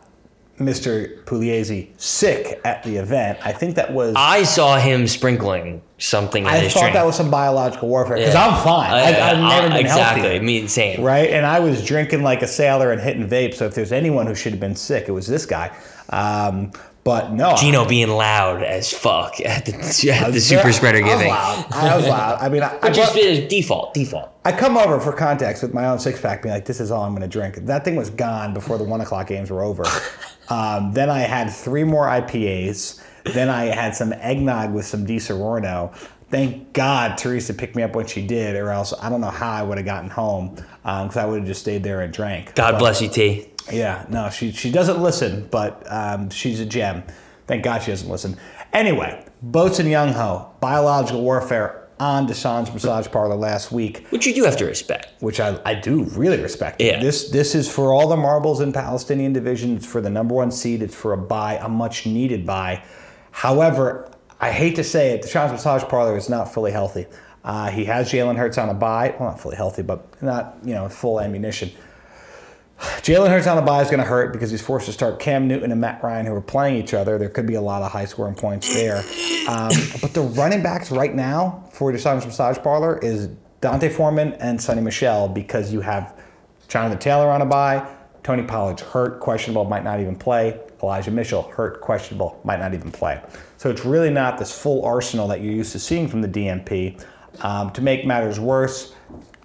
Mr. 0.60 1.24
Pugliese 1.24 1.90
sick 2.00 2.62
at 2.64 2.84
the 2.84 2.98
event. 2.98 3.40
I 3.44 3.52
think 3.52 3.76
that 3.78 3.92
was. 3.92 4.14
I 4.16 4.44
saw 4.44 4.78
him 4.78 5.08
sprinkling 5.08 5.82
something 5.98 6.44
in 6.44 6.50
I 6.50 6.68
thought 6.70 6.82
drink. 6.82 6.94
that 6.94 7.06
was 7.06 7.16
some 7.16 7.32
biological 7.32 7.90
warfare 7.90 8.18
because 8.18 8.36
Yeah. 8.36 8.48
I'm 8.48 8.64
fine. 8.64 8.92
I, 8.92 9.32
I've 9.32 9.40
never 9.40 9.70
been 9.70 9.78
exactly. 9.78 10.22
healthy. 10.30 10.46
Me 10.46 10.68
same. 10.68 11.02
right? 11.02 11.32
And 11.32 11.48
I 11.48 11.60
was 11.62 11.84
drinking 11.84 12.22
like 12.22 12.44
a 12.44 12.48
sailor 12.48 12.92
and 12.92 13.02
hitting 13.02 13.28
vape. 13.28 13.56
So 13.56 13.66
if 13.66 13.74
there's 13.74 13.92
anyone 13.92 14.28
who 14.28 14.36
should 14.36 14.52
have 14.52 14.60
been 14.60 14.76
sick, 14.76 15.06
it 15.08 15.12
was 15.12 15.26
this 15.26 15.48
guy. 15.48 15.76
Um, 16.10 16.72
but 17.08 17.32
no, 17.32 17.56
Gino 17.56 17.86
being 17.88 18.10
loud 18.10 18.62
as 18.64 18.92
fuck 18.92 19.40
at 19.46 19.66
the, 19.66 19.74
at 19.76 19.82
the 20.32 20.36
I- 20.36 20.38
super 20.40 20.74
spreader 20.74 20.98
I 20.98 21.02
was 21.04 21.12
giving. 21.14 21.30
loud. 21.30 21.66
I 21.72 21.96
was 21.96 22.06
loud. 22.08 22.38
I 22.42 22.50
mean, 22.50 22.64
I, 22.64 22.78
I, 22.82 22.90
is 22.90 22.98
brought- 22.98 23.50
default, 23.50 23.94
default. 23.94 24.30
I 24.44 24.52
come 24.52 24.76
over 24.76 25.00
for 25.00 25.14
context 25.14 25.64
with 25.64 25.74
my 25.74 25.88
own 25.88 26.00
six 26.00 26.20
pack, 26.20 26.44
being 26.44 26.54
like, 26.54 26.66
"This 26.66 26.82
is 26.82 26.92
all 26.92 27.04
I'm 27.04 27.12
going 27.12 27.22
to 27.22 27.28
drink." 27.30 27.56
That 27.66 27.86
thing 27.86 27.96
was 27.96 28.10
gone 28.10 28.54
before 28.54 28.78
the 28.78 28.84
one 28.84 29.00
o'clock 29.00 29.28
games 29.28 29.50
were 29.50 29.64
over. 29.64 29.86
um, 30.50 30.92
then 30.92 31.10
I 31.10 31.20
had 31.20 31.50
three 31.50 31.86
more 31.86 32.08
IPAs. 32.08 33.02
Then 33.34 33.48
I 33.50 33.66
had 33.66 33.96
some 33.96 34.12
eggnog 34.14 34.74
with 34.74 34.86
some 34.86 35.06
Disaronno. 35.08 35.96
Thank 36.30 36.74
God 36.74 37.18
Teresa 37.18 37.54
picked 37.54 37.78
me 37.78 37.84
up 37.84 37.96
when 37.96 38.06
she 38.06 38.26
did, 38.26 38.58
or 38.58 38.70
else 38.70 38.94
I 39.02 39.08
don't 39.10 39.22
know 39.22 39.30
how 39.30 39.52
I 39.52 39.64
would 39.64 39.78
have 39.78 39.86
gotten 39.86 40.10
home 40.10 40.56
because 40.84 41.16
I 41.16 41.26
would 41.26 41.40
have 41.40 41.48
just 41.48 41.62
stayed 41.62 41.84
there 41.84 42.02
and 42.02 42.12
drank. 42.14 42.54
God 42.56 42.74
But- 42.74 42.80
bless 42.80 43.02
you, 43.02 43.08
T. 43.08 43.50
yeah, 43.72 44.06
no, 44.10 44.30
she 44.30 44.52
she 44.52 44.72
doesn't 44.72 45.02
listen, 45.02 45.48
but 45.52 45.84
um, 45.92 46.30
she's 46.30 46.60
a 46.60 46.66
gem. 46.66 47.04
Thank 47.48 47.64
God 47.64 47.84
she 47.84 47.92
doesn't 47.92 48.10
listen. 48.10 48.38
Anyway, 48.74 49.26
Boats 49.42 49.80
and 49.80 49.90
Young 49.90 50.14
Ho, 50.14 50.50
biological 50.60 51.22
warfare 51.22 51.88
on 52.00 52.28
Deshaun's 52.28 52.72
massage 52.72 53.08
parlor 53.08 53.36
last 53.36 53.72
week, 53.72 54.06
Which 54.12 54.28
you 54.28 54.34
do 54.36 54.44
have 54.44 54.58
to 54.58 54.66
respect. 54.66 55.08
which 55.22 55.40
I, 55.40 55.60
I 55.66 55.74
do 55.74 56.04
really 56.04 56.40
respect. 56.40 56.80
Yeah. 56.80 57.00
This 57.00 57.30
this 57.32 57.56
is 57.56 57.68
for 57.72 57.92
all 57.94 58.08
the 58.10 58.18
marbles 58.18 58.60
in 58.62 58.72
Palestinian 58.74 59.34
division. 59.34 59.78
It's 59.78 59.86
for 59.86 60.00
the 60.02 60.10
number 60.10 60.36
one 60.36 60.52
seed. 60.52 60.82
It's 60.84 60.94
for 60.96 61.14
a 61.14 61.18
bye, 61.18 61.56
a 61.56 61.68
much 61.70 62.06
needed 62.06 62.46
bye. 62.46 62.84
However, 63.32 64.10
I 64.40 64.52
hate 64.52 64.76
to 64.76 64.84
say 64.84 65.12
it, 65.12 65.24
Deshaun's 65.24 65.52
massage 65.52 65.84
parlor 65.86 66.18
is 66.18 66.30
not 66.30 66.54
fully 66.54 66.72
healthy. 66.72 67.08
Uh, 67.44 67.70
he 67.72 67.86
has 67.86 68.12
Jalen 68.12 68.36
Hurts 68.38 68.58
on 68.58 68.70
a 68.70 68.74
bye. 68.74 69.16
Well, 69.20 69.30
not 69.30 69.40
fully 69.40 69.56
healthy, 69.56 69.82
but 69.82 70.22
not 70.22 70.58
you 70.64 70.74
know 70.74 70.90
full 70.90 71.20
ammunition. 71.20 71.72
Jalen 72.80 73.30
Hurts 73.30 73.48
on 73.48 73.58
a 73.58 73.62
bye 73.62 73.82
is 73.82 73.88
going 73.88 74.00
to 74.00 74.06
hurt 74.06 74.32
because 74.34 74.52
he's 74.52 74.62
forced 74.62 74.86
to 74.86 74.92
start 74.92 75.20
Cam 75.20 75.48
Newton 75.48 75.72
and 75.72 75.82
Matt 75.82 76.04
Ryan, 76.04 76.26
who 76.26 76.34
are 76.34 76.42
playing 76.42 76.82
each 76.82 76.94
other. 76.94 77.18
There 77.18 77.30
could 77.30 77.48
be 77.48 77.56
a 77.56 77.62
lot 77.62 77.82
of 77.82 77.92
high 77.92 78.06
scoring 78.06 78.36
points 78.36 78.72
there. 78.74 78.98
Um, 79.48 79.72
but 80.02 80.14
the 80.14 80.22
running 80.36 80.62
backs 80.62 80.92
right 80.92 81.14
now 81.14 81.64
for 81.72 81.92
Deshaun's 81.92 82.26
Massage 82.26 82.58
Parlor 82.60 83.00
is 83.00 83.28
D'Onta 83.62 83.92
Foreman 83.92 84.34
and 84.34 84.60
Sony 84.60 84.84
Michel 84.84 85.28
because 85.28 85.74
you 85.74 85.82
have 85.82 86.20
Jonathan 86.68 87.00
Taylor 87.00 87.30
on 87.30 87.42
a 87.42 87.46
bye, 87.46 87.88
Tony 88.24 88.44
Pollard 88.44 88.80
hurt, 88.80 89.20
questionable, 89.22 89.64
might 89.66 89.84
not 89.84 90.00
even 90.00 90.16
play. 90.16 90.60
Elijah 90.84 91.12
Mitchell 91.12 91.44
hurt, 91.44 91.82
questionable, 91.82 92.40
might 92.44 92.60
not 92.60 92.74
even 92.74 92.92
play. 92.92 93.22
So 93.58 93.70
it's 93.70 93.86
really 93.86 94.12
not 94.12 94.38
this 94.38 94.52
full 94.52 94.86
arsenal 94.86 95.28
that 95.30 95.42
you're 95.42 95.54
used 95.54 95.72
to 95.72 95.80
seeing 95.80 96.08
from 96.08 96.22
the 96.22 96.28
DMP. 96.28 97.02
Um, 97.42 97.72
to 97.72 97.82
make 97.82 98.06
matters 98.06 98.40
worse, 98.40 98.94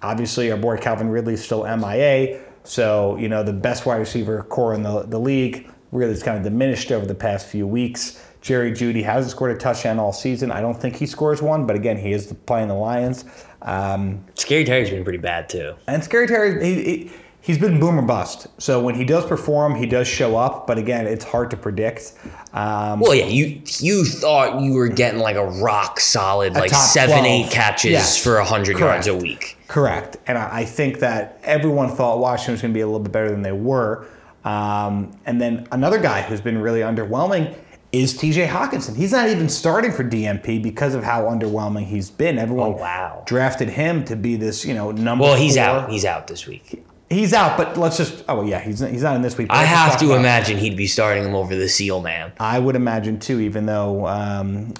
obviously 0.01 0.51
our 0.51 0.57
boy 0.57 0.77
Calvin 0.77 1.09
Ridley 1.09 1.35
is 1.35 1.43
still 1.43 1.63
MIA. 1.63 2.41
So, 2.63 3.17
you 3.17 3.29
know, 3.29 3.43
the 3.43 3.53
best 3.53 3.85
wide 3.85 3.97
receiver 3.97 4.43
core 4.43 4.73
in 4.73 4.83
the, 4.83 5.03
the 5.03 5.19
league 5.19 5.69
really 5.91 6.11
has 6.11 6.23
kind 6.23 6.37
of 6.37 6.43
diminished 6.43 6.91
over 6.91 7.05
the 7.05 7.15
past 7.15 7.47
few 7.47 7.67
weeks. 7.67 8.25
Jerry 8.41 8.71
Jeudy 8.71 9.03
hasn't 9.03 9.31
scored 9.31 9.55
a 9.55 9.57
touchdown 9.57 9.99
all 9.99 10.11
season. 10.11 10.51
I 10.51 10.59
don't 10.59 10.79
think 10.79 10.95
he 10.95 11.05
scores 11.05 11.41
one, 11.41 11.65
but 11.65 11.75
again, 11.75 11.97
he 11.97 12.11
is 12.11 12.33
playing 12.45 12.67
the 12.67 12.73
Lions. 12.73 13.23
Um, 13.61 14.25
Scary 14.35 14.65
Terry's 14.65 14.89
been 14.89 15.03
pretty 15.03 15.19
bad 15.19 15.47
too. 15.47 15.75
and 15.87 16.03
Scary 16.03 16.27
Terry, 16.27 16.63
he, 16.63 16.83
he, 16.83 17.11
he's 17.43 17.57
been 17.59 17.79
boom 17.79 17.99
or 17.99 18.01
bust. 18.01 18.47
So 18.57 18.81
when 18.81 18.95
he 18.95 19.05
does 19.05 19.25
perform, 19.25 19.75
he 19.75 19.85
does 19.85 20.07
show 20.07 20.35
up. 20.35 20.65
But 20.65 20.77
again, 20.79 21.05
it's 21.05 21.23
hard 21.25 21.51
to 21.51 21.57
predict. 21.57 22.13
Um, 22.53 22.99
Well, 22.99 23.13
yeah, 23.13 23.25
you 23.27 23.61
you 23.79 24.05
thought 24.05 24.61
you 24.61 24.73
were 24.73 24.87
getting 24.87 25.19
like 25.19 25.35
a 25.35 25.45
rock 25.45 25.99
solid, 25.99 26.53
like 26.55 26.71
seven, 26.71 27.19
12. 27.19 27.25
eight 27.25 27.51
catches 27.51 27.91
Yes. 27.91 28.17
for 28.23 28.39
hundred 28.41 28.79
yards 28.79 29.05
a 29.07 29.15
week. 29.15 29.57
Correct. 29.67 30.17
And 30.25 30.37
I, 30.37 30.59
I 30.61 30.65
think 30.65 30.99
that 30.99 31.39
everyone 31.43 31.89
thought 31.89 32.19
Washington 32.19 32.53
was 32.53 32.61
going 32.61 32.73
to 32.73 32.77
be 32.77 32.81
a 32.81 32.85
little 32.87 32.99
bit 32.99 33.11
better 33.11 33.29
than 33.29 33.41
they 33.43 33.51
were. 33.51 34.05
Um, 34.45 35.11
and 35.25 35.39
then 35.41 35.67
another 35.71 35.99
guy 35.99 36.21
who's 36.21 36.41
been 36.41 36.57
really 36.61 36.81
underwhelming 36.81 37.55
is 37.91 38.13
TJ 38.17 38.47
Hockenson. 38.47 38.95
He's 38.95 39.11
not 39.11 39.29
even 39.29 39.47
starting 39.47 39.91
for 39.91 40.03
DMP 40.03 40.61
because 40.61 40.95
of 40.95 41.03
how 41.03 41.23
underwhelming 41.25 41.85
he's 41.85 42.09
been. 42.09 42.37
Everyone 42.39 42.73
Oh, 42.73 42.77
wow. 42.77 43.23
drafted 43.25 43.69
him 43.69 44.03
to 44.05 44.15
be 44.15 44.35
this, 44.35 44.65
you 44.65 44.73
know, 44.73 44.91
number 44.91 45.23
Well, 45.25 45.35
he's 45.35 45.55
four. 45.55 45.63
out. 45.63 45.89
He's 45.91 46.03
out 46.05 46.27
this 46.27 46.45
week. 46.47 46.83
He's 47.09 47.33
out, 47.33 47.57
but 47.57 47.77
let's 47.77 47.97
just, 47.97 48.23
oh, 48.27 48.43
yeah, 48.43 48.59
he's, 48.59 48.79
he's 48.79 49.03
not 49.03 49.15
in 49.15 49.21
this 49.21 49.37
week. 49.37 49.47
I 49.51 49.65
have 49.65 49.99
to 49.99 50.13
imagine 50.13 50.57
he'd 50.57 50.77
be 50.77 50.87
starting 50.87 51.23
him 51.23 51.35
over 51.35 51.55
the 51.55 51.69
Seal 51.69 52.01
Man. 52.01 52.31
I 52.39 52.57
would 52.57 52.75
imagine 52.75 53.19
too, 53.19 53.39
even 53.39 53.65
though 53.65 54.07
um, 54.07 54.73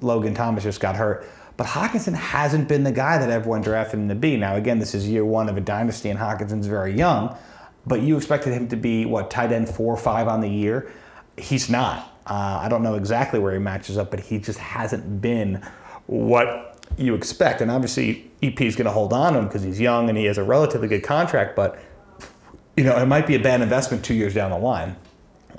Logan 0.00 0.34
Thomas 0.34 0.64
just 0.64 0.80
got 0.80 0.96
hurt. 0.96 1.28
But 1.56 1.66
Hockenson 1.66 2.14
hasn't 2.14 2.68
been 2.68 2.84
the 2.84 2.92
guy 2.92 3.18
that 3.18 3.30
everyone 3.30 3.62
drafted 3.62 3.98
him 4.00 4.08
to 4.08 4.14
be. 4.14 4.36
Now, 4.36 4.54
again, 4.54 4.78
this 4.78 4.94
is 4.94 5.08
year 5.08 5.24
one 5.24 5.48
of 5.48 5.56
a 5.56 5.60
dynasty, 5.60 6.08
and 6.08 6.18
Hockenson's 6.18 6.66
very 6.66 6.94
young. 6.94 7.36
But 7.86 8.02
you 8.02 8.16
expected 8.16 8.52
him 8.52 8.68
to 8.68 8.76
be 8.76 9.06
what 9.06 9.30
tight 9.30 9.50
end 9.50 9.68
four 9.68 9.92
or 9.92 9.96
five 9.96 10.28
on 10.28 10.40
the 10.40 10.48
year. 10.48 10.92
He's 11.36 11.68
not. 11.68 11.98
Uh, 12.26 12.60
I 12.62 12.68
don't 12.68 12.82
know 12.82 12.94
exactly 12.94 13.40
where 13.40 13.52
he 13.52 13.58
matches 13.58 13.96
up, 13.98 14.10
but 14.10 14.20
he 14.20 14.38
just 14.38 14.58
hasn't 14.58 15.20
been 15.20 15.66
what 16.06 16.67
you 16.98 17.14
expect. 17.14 17.60
And 17.60 17.70
obviously, 17.70 18.30
EP 18.42 18.60
is 18.60 18.76
going 18.76 18.86
to 18.86 18.92
hold 18.92 19.12
on 19.12 19.32
to 19.32 19.38
him 19.38 19.46
because 19.46 19.62
he's 19.62 19.80
young 19.80 20.08
and 20.08 20.18
he 20.18 20.24
has 20.24 20.38
a 20.38 20.42
relatively 20.44 20.88
good 20.88 21.02
contract. 21.02 21.56
But 21.56 21.78
you 22.76 22.84
know, 22.84 22.96
it 22.96 23.06
might 23.06 23.26
be 23.26 23.34
a 23.34 23.40
bad 23.40 23.60
investment 23.60 24.04
two 24.04 24.14
years 24.14 24.34
down 24.34 24.50
the 24.50 24.58
line. 24.58 24.96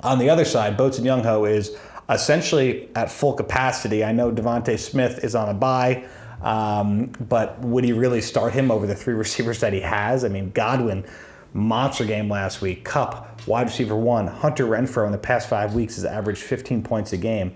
On 0.02 0.18
the 0.18 0.30
other 0.30 0.46
side, 0.46 0.76
Boats 0.76 0.96
and 0.96 1.04
Young 1.04 1.22
Ho 1.22 1.44
is 1.44 1.76
essentially 2.08 2.88
at 2.94 3.10
full 3.10 3.34
capacity. 3.34 4.02
I 4.02 4.12
know 4.12 4.32
DeVonta 4.32 4.78
Smith 4.78 5.22
is 5.22 5.34
on 5.34 5.50
a 5.50 5.54
bye, 5.54 6.06
um, 6.42 7.12
but 7.28 7.60
would 7.60 7.84
he 7.84 7.92
really 7.92 8.22
start 8.22 8.54
him 8.54 8.70
over 8.70 8.86
the 8.86 8.94
three 8.94 9.14
receivers 9.26 9.60
that 9.60 9.74
he 9.74 9.80
has? 9.80 10.24
I 10.24 10.28
mean, 10.28 10.50
Godwin, 10.52 11.04
monster 11.52 12.06
game 12.06 12.30
last 12.30 12.62
week. 12.62 12.84
Kupp, 12.84 13.46
wide 13.46 13.66
receiver 13.66 13.96
one. 13.96 14.26
Hunter 14.26 14.64
Renfrow 14.64 15.04
in 15.04 15.12
the 15.12 15.18
past 15.18 15.48
five 15.48 15.74
weeks 15.74 15.96
has 15.96 16.06
averaged 16.06 16.42
15 16.42 16.82
points 16.82 17.12
a 17.12 17.18
game. 17.18 17.54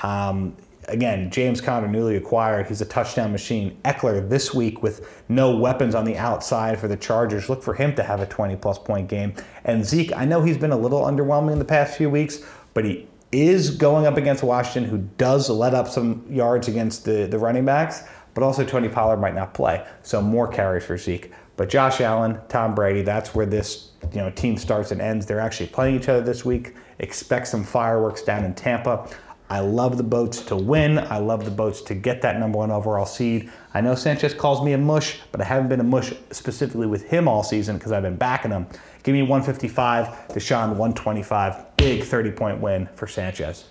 Um, 0.00 0.54
again, 0.88 1.30
James 1.30 1.60
Conner, 1.60 1.88
newly 1.88 2.16
acquired, 2.16 2.66
he's 2.66 2.80
a 2.80 2.86
touchdown 2.86 3.32
machine. 3.32 3.78
Ekeler 3.84 4.28
this 4.28 4.54
week 4.54 4.82
with 4.82 5.24
no 5.28 5.56
weapons 5.56 5.94
on 5.94 6.04
the 6.04 6.16
outside 6.16 6.78
for 6.78 6.88
the 6.88 6.96
Chargers. 6.96 7.48
Look 7.48 7.62
for 7.62 7.74
him 7.74 7.94
to 7.96 8.02
have 8.02 8.20
a 8.20 8.26
20 8.26 8.56
plus 8.56 8.78
point 8.78 9.08
game. 9.08 9.34
And 9.64 9.84
Zeke, 9.84 10.12
I 10.16 10.24
know 10.24 10.42
he's 10.42 10.58
been 10.58 10.72
a 10.72 10.76
little 10.76 11.02
underwhelming 11.02 11.52
in 11.52 11.58
the 11.58 11.64
past 11.64 11.96
few 11.96 12.10
weeks, 12.10 12.40
but 12.74 12.84
he 12.84 13.06
is 13.32 13.70
going 13.70 14.06
up 14.06 14.16
against 14.16 14.42
Washington, 14.42 14.90
who 14.90 14.98
does 15.18 15.50
let 15.50 15.74
up 15.74 15.88
some 15.88 16.24
yards 16.30 16.68
against 16.68 17.04
the, 17.04 17.26
the 17.26 17.38
running 17.38 17.64
backs, 17.64 18.04
but 18.34 18.42
also 18.42 18.64
Tony 18.64 18.88
Pollard 18.88 19.18
might 19.18 19.34
not 19.34 19.54
play. 19.54 19.84
So 20.02 20.22
more 20.22 20.48
carries 20.48 20.84
for 20.84 20.96
Zeke. 20.96 21.32
But 21.56 21.70
Josh 21.70 22.00
Allen, 22.00 22.38
Tom 22.48 22.74
Brady, 22.74 23.02
that's 23.02 23.34
where 23.34 23.46
this 23.46 23.90
you 24.12 24.18
know 24.18 24.30
team 24.30 24.58
starts 24.58 24.90
and 24.92 25.00
ends. 25.00 25.24
They're 25.24 25.40
actually 25.40 25.68
playing 25.68 25.96
each 25.96 26.08
other 26.08 26.20
this 26.20 26.44
week. 26.44 26.74
Expect 26.98 27.48
some 27.48 27.64
fireworks 27.64 28.22
down 28.22 28.44
in 28.44 28.54
Tampa. 28.54 29.08
I 29.48 29.60
love 29.60 29.96
the 29.96 30.02
boats 30.02 30.40
to 30.46 30.56
win. 30.56 30.98
I 30.98 31.18
love 31.18 31.44
the 31.44 31.50
boats 31.50 31.80
to 31.82 31.94
get 31.94 32.22
that 32.22 32.38
number 32.38 32.58
one 32.58 32.70
overall 32.70 33.06
seed. 33.06 33.50
I 33.74 33.80
know 33.80 33.94
Sanchez 33.94 34.34
calls 34.34 34.64
me 34.64 34.72
a 34.72 34.78
mush, 34.78 35.20
but 35.30 35.40
I 35.40 35.44
haven't 35.44 35.68
been 35.68 35.80
a 35.80 35.84
mush 35.84 36.12
specifically 36.32 36.86
with 36.86 37.04
him 37.04 37.28
all 37.28 37.42
season 37.42 37.76
because 37.76 37.92
I've 37.92 38.02
been 38.02 38.16
backing 38.16 38.50
him. 38.50 38.66
Give 39.04 39.12
me 39.14 39.22
155, 39.22 40.28
Deshaun 40.28 40.70
125. 40.70 41.76
Big 41.76 42.02
30 42.02 42.30
point 42.32 42.60
win 42.60 42.88
for 42.96 43.06
Sanchez. 43.06 43.66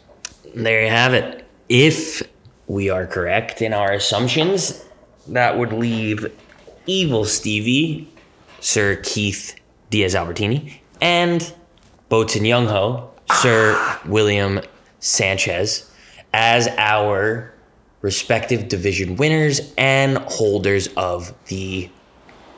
There 0.55 0.83
you 0.83 0.89
have 0.89 1.13
it. 1.13 1.45
If 1.67 2.23
we 2.67 2.89
are 2.89 3.05
correct 3.05 3.61
in 3.61 3.73
our 3.73 3.91
assumptions, 3.91 4.85
that 5.27 5.57
would 5.57 5.73
leave 5.73 6.31
Evil 6.85 7.25
Stevie, 7.25 8.07
Sir 8.61 8.95
Keith 9.03 9.55
Diaz 9.89 10.15
Albertini, 10.15 10.75
and 11.01 11.53
Boats 12.07 12.35
and 12.35 12.47
Young 12.47 12.67
Ho, 12.67 13.09
Sir 13.41 13.99
William 14.05 14.61
Sanchez, 15.05 15.89
as 16.33 16.67
our 16.77 17.53
respective 18.01 18.67
division 18.67 19.15
winners 19.15 19.73
and 19.77 20.17
holders 20.17 20.87
of 20.97 21.33
the 21.45 21.89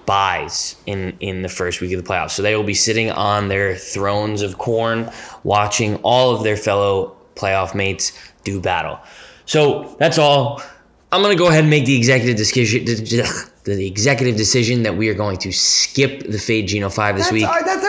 buys 0.06 0.78
in 0.86 1.16
in 1.20 1.42
the 1.42 1.50
first 1.50 1.82
week 1.82 1.92
of 1.92 2.02
the 2.02 2.10
playoffs. 2.10 2.32
So 2.32 2.42
they 2.42 2.56
will 2.56 2.64
be 2.64 2.74
sitting 2.74 3.12
on 3.12 3.50
their 3.50 3.76
thrones 3.76 4.42
of 4.42 4.58
corn, 4.58 5.12
watching 5.44 5.98
all 5.98 6.34
of 6.34 6.44
their 6.44 6.56
fellow 6.56 7.18
playoff 7.36 7.76
mates 7.76 8.14
do 8.46 8.62
battle. 8.62 8.98
So 9.46 9.96
that's 10.00 10.18
all. 10.18 10.62
I'm 11.12 11.22
gonna 11.22 11.36
go 11.36 11.48
ahead 11.48 11.62
and 11.62 11.70
make 11.70 11.86
the 11.86 11.98
executive 11.98 12.38
decision. 12.38 12.86
The 13.68 13.86
executive 13.86 14.38
decision 14.38 14.84
that 14.84 14.96
we 14.96 15.10
are 15.10 15.14
going 15.14 15.36
to 15.40 15.52
skip 15.52 16.26
the 16.26 16.40
Fade 16.40 16.70
Gino 16.70 16.88
Five 16.90 17.18
this 17.18 17.26
That's 17.26 17.34
week. 17.34 17.44
our, 17.44 17.62
that's 17.66 17.84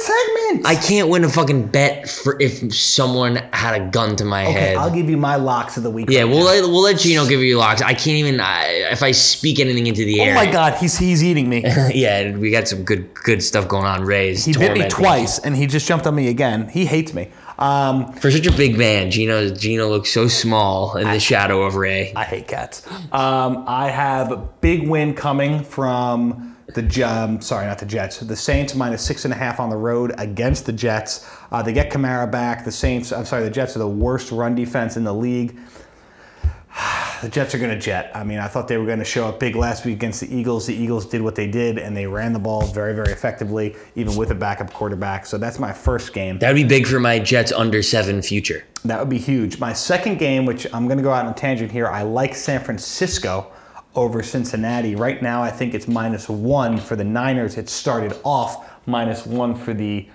segment. 0.00 0.66
I 0.66 0.74
can't 0.74 1.08
win 1.08 1.24
a 1.24 1.28
fucking 1.28 1.68
bet 1.68 2.08
for 2.08 2.36
if 2.40 2.72
someone 2.74 3.36
had 3.52 3.80
a 3.80 3.90
gun 3.90 4.16
to 4.16 4.24
my 4.24 4.44
okay, 4.44 4.52
head. 4.52 4.76
I'll 4.76 4.90
give 4.90 5.08
you 5.08 5.16
my 5.16 5.36
locks 5.36 5.76
of 5.76 5.82
the 5.82 5.90
week. 5.90 6.10
yeah, 6.10 6.20
right 6.20 6.28
we'll 6.28 6.40
now. 6.40 6.44
let, 6.46 6.62
we'll 6.62 6.82
let 6.82 6.98
Gino 6.98 7.26
give 7.26 7.40
you 7.40 7.58
locks. 7.58 7.82
I 7.82 7.94
can't 7.94 8.16
even 8.16 8.40
I, 8.40 8.64
if 8.90 9.02
I 9.02 9.12
speak 9.12 9.60
anything 9.60 9.86
into 9.86 10.04
the 10.04 10.20
air. 10.20 10.32
Oh 10.32 10.34
my 10.34 10.50
God, 10.50 10.74
he's 10.74 10.96
he's 10.98 11.22
eating 11.22 11.48
me. 11.48 11.62
yeah, 11.94 12.36
we 12.36 12.50
got 12.50 12.68
some 12.68 12.82
good 12.82 13.12
good 13.14 13.42
stuff 13.42 13.68
going 13.68 13.86
on. 13.86 14.04
Ray's 14.04 14.44
He 14.44 14.52
bit 14.52 14.72
me 14.76 14.88
twice, 14.88 15.38
and 15.38 15.56
he 15.56 15.66
just 15.66 15.86
jumped 15.86 16.06
on 16.06 16.14
me 16.14 16.28
again. 16.28 16.68
He 16.68 16.86
hates 16.86 17.14
me. 17.14 17.30
Um, 17.58 18.14
For 18.14 18.30
such 18.30 18.46
a 18.46 18.52
big 18.52 18.78
man, 18.78 19.10
Gino 19.10 19.50
Gino 19.50 19.88
looks 19.88 20.10
so 20.10 20.28
small 20.28 20.96
in 20.96 21.06
the 21.08 21.20
shadow 21.20 21.62
of 21.62 21.74
Ray. 21.74 22.12
I 22.16 22.24
hate 22.24 22.48
cats. 22.48 22.86
Um, 23.12 23.64
I 23.66 23.90
have 23.90 24.32
a 24.32 24.38
big 24.38 24.88
win 24.88 25.14
coming 25.14 25.62
from 25.62 26.49
the 26.74 27.02
um, 27.02 27.40
sorry, 27.40 27.66
not 27.66 27.78
the 27.78 27.86
Jets. 27.86 28.20
The 28.20 28.36
Saints 28.36 28.74
minus 28.74 29.02
six 29.02 29.24
and 29.24 29.32
a 29.32 29.36
half 29.36 29.60
on 29.60 29.70
the 29.70 29.76
road 29.76 30.14
against 30.18 30.66
the 30.66 30.72
Jets. 30.72 31.28
Uh, 31.50 31.62
they 31.62 31.72
get 31.72 31.90
Kamara 31.90 32.30
back. 32.30 32.64
The 32.64 32.72
Saints, 32.72 33.12
I'm 33.12 33.24
sorry, 33.24 33.44
the 33.44 33.50
Jets 33.50 33.76
are 33.76 33.80
the 33.80 33.88
worst 33.88 34.30
run 34.30 34.54
defense 34.54 34.96
in 34.96 35.04
the 35.04 35.14
league. 35.14 35.58
The 37.20 37.28
Jets 37.28 37.54
are 37.54 37.58
going 37.58 37.70
to 37.70 37.78
jet. 37.78 38.10
I 38.14 38.24
mean, 38.24 38.38
I 38.38 38.48
thought 38.48 38.66
they 38.66 38.78
were 38.78 38.86
going 38.86 38.98
to 38.98 39.04
show 39.04 39.28
up 39.28 39.38
big 39.38 39.54
last 39.54 39.84
week 39.84 39.96
against 39.96 40.22
the 40.22 40.34
Eagles. 40.34 40.66
The 40.66 40.74
Eagles 40.74 41.04
did 41.04 41.20
what 41.20 41.34
they 41.34 41.46
did, 41.46 41.76
and 41.76 41.94
they 41.94 42.06
ran 42.06 42.32
the 42.32 42.38
ball 42.38 42.62
very, 42.62 42.94
very 42.94 43.12
effectively, 43.12 43.76
even 43.94 44.16
with 44.16 44.30
a 44.30 44.34
backup 44.34 44.72
quarterback. 44.72 45.26
So 45.26 45.36
that's 45.36 45.58
my 45.58 45.70
first 45.70 46.14
game. 46.14 46.38
That 46.38 46.48
would 46.48 46.54
be 46.54 46.64
big 46.64 46.86
for 46.86 46.98
my 46.98 47.18
Jets 47.18 47.52
under 47.52 47.82
seven 47.82 48.22
future. 48.22 48.64
That 48.86 48.98
would 48.98 49.10
be 49.10 49.18
huge. 49.18 49.58
My 49.58 49.74
second 49.74 50.18
game, 50.18 50.46
which 50.46 50.66
I'm 50.72 50.86
going 50.86 50.96
to 50.96 51.04
go 51.04 51.12
out 51.12 51.26
on 51.26 51.32
a 51.32 51.34
tangent 51.34 51.70
here, 51.70 51.88
I 51.88 52.00
like 52.00 52.34
San 52.34 52.64
Francisco 52.64 53.52
over 53.94 54.22
Cincinnati. 54.22 54.94
Right 54.94 55.22
now, 55.22 55.42
I 55.42 55.50
think 55.50 55.74
it's 55.74 55.88
minus 55.88 56.28
one 56.28 56.78
for 56.78 56.96
the 56.96 57.04
Niners. 57.04 57.56
It 57.56 57.68
started 57.68 58.16
off 58.24 58.70
minus 58.86 59.26
one 59.26 59.54
for 59.54 59.74
the 59.74 60.08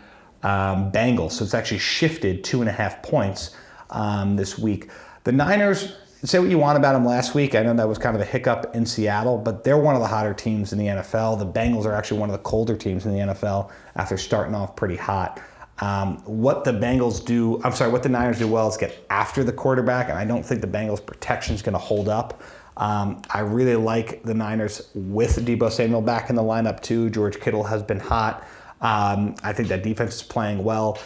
um, 0.43 0.91
Bengals, 0.91 1.31
so 1.31 1.43
it's 1.43 1.53
actually 1.53 1.79
shifted 1.79 2.43
two 2.43 2.61
and 2.61 2.69
a 2.69 2.73
half 2.73 3.01
points 3.01 3.55
um, 3.89 4.35
this 4.35 4.57
week. 4.57 4.89
The 5.23 5.31
Niners. 5.31 5.97
Say 6.23 6.39
what 6.39 6.49
you 6.49 6.57
want 6.57 6.75
about 6.75 6.93
them 6.93 7.05
last 7.05 7.35
week. 7.35 7.53
I 7.53 7.61
know 7.61 7.75
that 7.75 7.87
was 7.87 7.99
kind 7.99 8.15
of 8.15 8.21
a 8.21 8.25
hiccup 8.25 8.75
in 8.75 8.83
Seattle, 8.83 9.37
but 9.37 9.63
they're 9.63 9.77
one 9.77 9.93
of 9.93 10.01
the 10.01 10.07
hotter 10.07 10.33
teams 10.33 10.73
in 10.73 10.79
the 10.79 10.85
NFL. 10.87 11.37
The 11.37 11.45
Bengals 11.45 11.85
are 11.85 11.93
actually 11.93 12.19
one 12.19 12.31
of 12.31 12.33
the 12.33 12.41
colder 12.41 12.75
teams 12.75 13.05
in 13.05 13.13
the 13.13 13.19
NFL 13.19 13.69
after 13.95 14.17
starting 14.17 14.55
off 14.55 14.75
pretty 14.75 14.95
hot. 14.95 15.39
Um, 15.79 16.17
what 16.23 16.63
the 16.63 16.71
Bengals 16.71 17.23
do, 17.23 17.61
I'm 17.63 17.73
sorry, 17.73 17.91
what 17.91 18.01
the 18.01 18.09
Niners 18.09 18.39
do 18.39 18.47
well 18.47 18.67
is 18.67 18.77
get 18.77 19.05
after 19.09 19.43
the 19.43 19.51
quarterback, 19.51 20.09
and 20.09 20.17
I 20.17 20.25
don't 20.25 20.43
think 20.43 20.61
the 20.61 20.67
Bengals' 20.67 21.05
protection 21.05 21.53
is 21.53 21.61
going 21.61 21.73
to 21.73 21.79
hold 21.79 22.07
up. 22.07 22.41
Um, 22.77 23.21
I 23.29 23.39
really 23.39 23.75
like 23.75 24.23
the 24.23 24.33
Niners 24.33 24.89
with 24.93 25.45
Deebo 25.45 25.71
Samuel 25.71 26.01
back 26.01 26.29
in 26.29 26.35
the 26.35 26.43
lineup 26.43 26.81
too. 26.81 27.09
George 27.09 27.39
Kittle 27.39 27.63
has 27.63 27.81
been 27.83 27.99
hot. 27.99 28.45
Um, 28.81 29.35
I 29.43 29.53
think 29.53 29.69
that 29.69 29.81
defense 29.83 30.15
is 30.15 30.23
playing 30.23 30.63
well. 30.63 30.97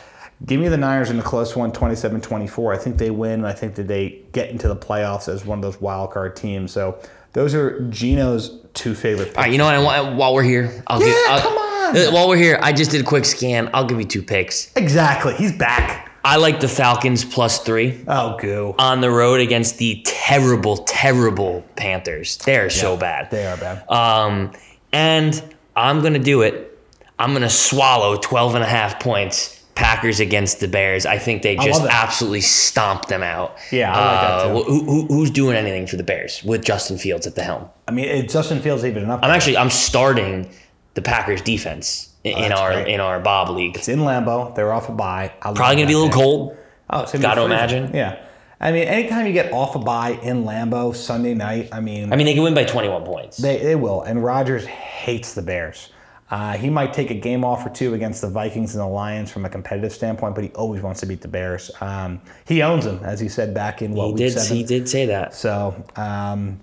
Give 0.46 0.60
me 0.60 0.68
the 0.70 0.78
Niners 0.78 1.10
in 1.10 1.20
a 1.20 1.24
close 1.24 1.56
one, 1.56 1.72
27-24. 1.72 2.74
I 2.74 2.78
think 2.78 2.98
they 2.98 3.12
win. 3.12 3.34
And 3.34 3.48
I 3.48 3.54
think 3.54 3.76
that 3.76 3.88
they 3.88 4.22
get 4.32 4.50
into 4.50 4.68
the 4.68 4.76
playoffs 4.76 5.28
as 5.28 5.46
one 5.46 5.60
of 5.60 5.62
those 5.64 5.80
wild 5.82 6.12
card 6.12 6.36
teams. 6.36 6.72
So 6.72 6.98
those 7.34 7.54
are 7.54 7.82
Gino's 7.90 8.62
two 8.74 8.96
favorite 8.96 9.26
picks. 9.26 9.38
All 9.38 9.44
right, 9.44 9.52
you 9.52 9.58
know 9.58 9.66
what? 9.84 9.96
I 9.96 10.14
While 10.14 10.34
we're 10.34 10.44
here, 10.44 10.84
I'll 10.88 11.00
give. 11.00 11.10
Yeah, 11.10 11.16
I'll- 11.30 11.42
come 11.42 11.54
on. 11.58 11.70
Uh, 11.98 12.12
While 12.12 12.28
we're 12.30 12.38
here, 12.38 12.60
I 12.62 12.72
just 12.72 12.92
did 12.92 13.02
a 13.02 13.04
quick 13.04 13.26
scan. 13.26 13.70
I'll 13.74 13.86
give 13.86 14.00
you 14.00 14.06
two 14.06 14.22
picks. 14.22 14.72
Exactly. 14.76 15.34
He's 15.36 15.52
back. 15.52 16.09
I 16.24 16.36
like 16.38 16.60
the 16.60 16.68
Falcons 16.68 17.24
plus 17.24 17.60
three 17.60 18.04
Oh, 18.08 18.38
goo. 18.38 18.76
on 18.78 19.02
the 19.02 19.10
road 19.10 19.40
against 19.40 19.78
the 19.78 20.02
terrible, 20.06 20.78
terrible 20.78 21.64
Panthers. 21.76 22.38
They're 22.38 22.70
so 22.70 22.98
bad. 22.98 23.32
They 23.32 23.46
are 23.48 23.58
bad. 23.58 23.90
Um, 23.90 24.52
and 24.92 25.42
I'm 25.76 26.02
going 26.02 26.14
to 26.14 26.20
do 26.20 26.42
it. 26.42 26.78
I'm 27.18 27.32
going 27.32 27.42
to 27.44 27.50
swallow 27.50 28.18
12 28.18 28.56
and 28.56 28.64
a 28.64 28.68
half 28.68 29.00
points. 29.00 29.56
Packers 29.76 30.20
against 30.20 30.60
the 30.60 30.68
Bears. 30.68 31.06
I 31.06 31.18
think 31.18 31.42
they 31.42 31.56
just 31.56 31.84
absolutely 31.84 32.42
stomped 32.42 33.08
them 33.08 33.24
out. 33.24 33.56
Yeah, 33.72 33.94
I 33.96 34.12
like 34.12 34.22
that 34.22 34.32
Uh, 34.34 34.48
too. 34.58 34.64
who, 34.64 34.84
who, 34.84 35.06
who's 35.08 35.32
doing 35.32 35.56
anything 35.56 35.88
for 35.88 35.96
the 35.96 36.04
Bears 36.04 36.44
with 36.44 36.66
Justin 36.66 36.98
Fields 36.98 37.26
at 37.26 37.36
the 37.36 37.44
helm? 37.44 37.70
I 37.88 37.92
mean, 37.92 38.28
Justin 38.28 38.60
Fields 38.62 38.84
even 38.84 39.04
enough. 39.04 39.22
I'm 39.24 39.32
actually 39.32 39.56
I'm 39.56 39.70
starting 39.70 40.50
the 40.96 41.02
Packers 41.02 41.42
defense 41.42 42.10
in, 42.38 42.46
in 42.46 42.54
Oh, 42.54 42.58
our 42.58 42.74
great. 42.74 42.88
in 42.88 43.00
our 43.00 43.20
Bob 43.20 43.50
league. 43.50 43.76
It's 43.78 43.88
in 43.88 44.00
Lambeau. 44.00 44.54
They're 44.56 44.72
off 44.74 44.90
a 44.90 44.92
bye. 44.94 45.34
I 45.42 45.54
Probably 45.54 45.76
gonna 45.76 45.88
be 45.88 45.94
a 45.94 45.98
little 45.98 46.10
cold. 46.14 46.58
Oh, 46.90 47.02
it's 47.04 47.18
Gotta 47.18 47.44
imagine. 47.44 47.92
Yeah. 47.94 48.20
I 48.62 48.72
mean, 48.74 48.88
anytime 48.88 49.26
you 49.26 49.32
get 49.32 49.54
off 49.54 49.76
a 49.76 49.80
bye 49.80 50.20
in 50.22 50.44
Lambeau 50.44 50.94
Sunday 50.94 51.34
night, 51.34 51.70
I 51.72 51.80
mean, 51.80 52.12
I 52.12 52.16
mean, 52.18 52.26
they 52.26 52.34
can 52.34 52.44
win 52.44 52.54
by 52.54 52.66
21 52.66 53.04
points. 53.06 53.38
they, 53.38 53.58
they 53.60 53.76
will. 53.76 54.02
And 54.02 54.22
Rodgers 54.24 54.66
hates 54.66 55.34
the 55.34 55.42
Bears. 55.42 55.90
Uh, 56.32 56.54
he 56.58 56.70
might 56.70 56.94
take 56.94 57.10
a 57.10 57.14
game 57.16 57.44
off 57.46 57.66
or 57.66 57.70
two 57.70 57.94
against 57.96 58.22
the 58.22 58.30
Vikings 58.30 58.76
and 58.76 58.82
the 58.82 58.88
Lions 58.88 59.32
from 59.32 59.46
a 59.46 59.50
competitive 59.50 59.92
standpoint, 59.94 60.36
but 60.36 60.44
he 60.44 60.50
always 60.52 60.82
wants 60.82 61.00
to 61.00 61.06
beat 61.08 61.22
the 61.22 61.28
Bears. 61.28 61.72
Um, 61.82 62.22
he 62.46 62.62
owns 62.62 62.86
them, 62.86 63.00
as 63.04 63.20
he 63.20 63.30
said 63.30 63.54
back 63.54 63.82
in 63.82 63.94
what 63.94 64.10
he 64.10 64.14
did. 64.16 64.34
seven. 64.34 64.58
He 64.58 64.64
did 64.64 64.88
say 64.90 65.06
that. 65.08 65.34
So, 65.34 65.84
um, 65.96 66.60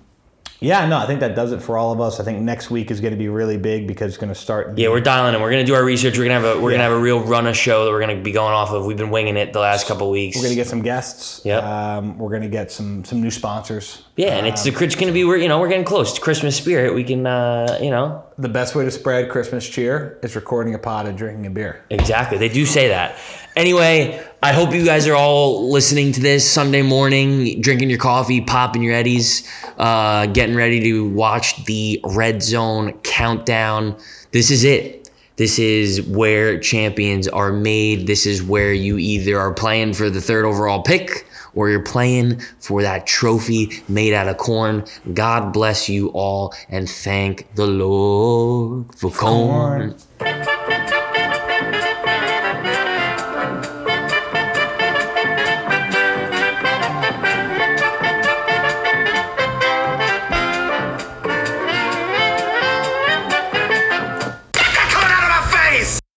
yeah, 0.60 0.86
no, 0.86 0.96
I 0.98 1.06
think 1.06 1.20
that 1.20 1.34
does 1.34 1.52
it 1.52 1.60
for 1.62 1.76
all 1.76 1.92
of 1.92 2.00
us. 2.00 2.18
I 2.18 2.24
think 2.24 2.40
next 2.40 2.70
week 2.70 2.90
is 2.90 3.00
going 3.00 3.12
to 3.12 3.18
be 3.18 3.28
really 3.28 3.56
big 3.58 3.86
because 3.86 4.08
it's 4.08 4.16
going 4.16 4.32
to 4.32 4.38
start. 4.38 4.78
Yeah, 4.78 4.88
we're 4.88 5.00
dialing 5.00 5.34
in. 5.34 5.40
We're 5.40 5.50
gonna 5.50 5.64
do 5.64 5.74
our 5.74 5.84
research. 5.84 6.16
We're 6.18 6.24
gonna 6.24 6.40
have 6.40 6.56
a 6.58 6.60
we're 6.60 6.70
Yeah. 6.70 6.78
gonna 6.78 6.88
have 6.90 6.98
a 6.98 7.02
real 7.02 7.20
run 7.20 7.46
of 7.46 7.56
show 7.56 7.84
that 7.84 7.90
we're 7.90 8.00
gonna 8.00 8.16
be 8.22 8.32
going 8.32 8.52
off 8.54 8.70
of. 8.70 8.86
We've 8.86 8.96
been 8.96 9.10
winging 9.10 9.36
it 9.36 9.52
the 9.52 9.60
last 9.60 9.86
couple 9.86 10.10
weeks. 10.10 10.36
We're 10.36 10.44
gonna 10.44 10.54
get 10.54 10.66
some 10.66 10.82
guests. 10.82 11.40
Yep. 11.44 11.62
Um, 11.62 12.18
we're 12.18 12.30
gonna 12.30 12.48
get 12.48 12.70
some 12.72 13.04
some 13.04 13.20
new 13.20 13.30
sponsors. 13.30 14.02
yeah, 14.16 14.36
and 14.38 14.46
it's 14.46 14.62
the 14.62 14.74
it's 14.82 14.94
gonna 14.94 15.12
be 15.12 15.24
we're 15.24 15.36
you 15.36 15.48
know 15.48 15.60
we're 15.60 15.68
getting 15.68 15.84
close 15.84 16.12
to 16.14 16.20
Christmas 16.20 16.56
spirit. 16.56 16.94
We 16.94 17.04
can 17.04 17.26
uh, 17.26 17.78
you 17.82 17.90
know 17.90 18.22
The 18.38 18.48
best 18.48 18.74
way 18.74 18.84
to 18.84 18.90
spread 18.90 19.28
Christmas 19.30 19.68
cheer 19.68 20.18
is 20.22 20.34
recording 20.36 20.74
a 20.74 20.78
pod 20.78 21.06
and 21.06 21.16
drinking 21.18 21.46
a 21.46 21.50
beer. 21.50 21.82
Exactly. 21.90 22.38
They 22.38 22.48
do 22.48 22.64
say 22.66 22.88
that. 22.88 23.16
Anyway, 23.56 24.22
I 24.42 24.52
hope 24.52 24.74
you 24.74 24.84
guys 24.84 25.06
are 25.06 25.14
all 25.14 25.70
listening 25.70 26.12
to 26.12 26.20
this 26.20 26.48
Sunday 26.48 26.82
morning, 26.82 27.58
drinking 27.62 27.88
your 27.88 27.98
coffee, 27.98 28.42
popping 28.42 28.82
your 28.82 28.92
Eddies, 28.92 29.50
uh, 29.78 30.26
getting 30.26 30.54
ready 30.54 30.78
to 30.80 31.08
watch 31.08 31.64
the 31.64 31.98
Red 32.04 32.42
Zone 32.42 32.92
countdown. 33.02 33.96
This 34.32 34.50
is 34.50 34.62
it. 34.62 35.08
This 35.36 35.58
is 35.58 36.02
where 36.02 36.60
champions 36.60 37.28
are 37.28 37.50
made. 37.50 38.06
This 38.06 38.26
is 38.26 38.42
where 38.42 38.74
you 38.74 38.98
either 38.98 39.40
are 39.40 39.54
playing 39.54 39.94
for 39.94 40.10
the 40.10 40.20
third 40.20 40.44
overall 40.44 40.82
pick 40.82 41.26
or 41.54 41.70
you're 41.70 41.82
playing 41.82 42.38
for 42.60 42.82
that 42.82 43.06
trophy 43.06 43.70
made 43.88 44.12
out 44.12 44.28
of 44.28 44.36
corn. 44.36 44.84
God 45.14 45.54
bless 45.54 45.88
you 45.88 46.08
all 46.08 46.54
and 46.68 46.88
thank 46.88 47.54
the 47.54 47.66
Lord 47.66 48.94
for 48.94 49.10
corn. 49.10 49.96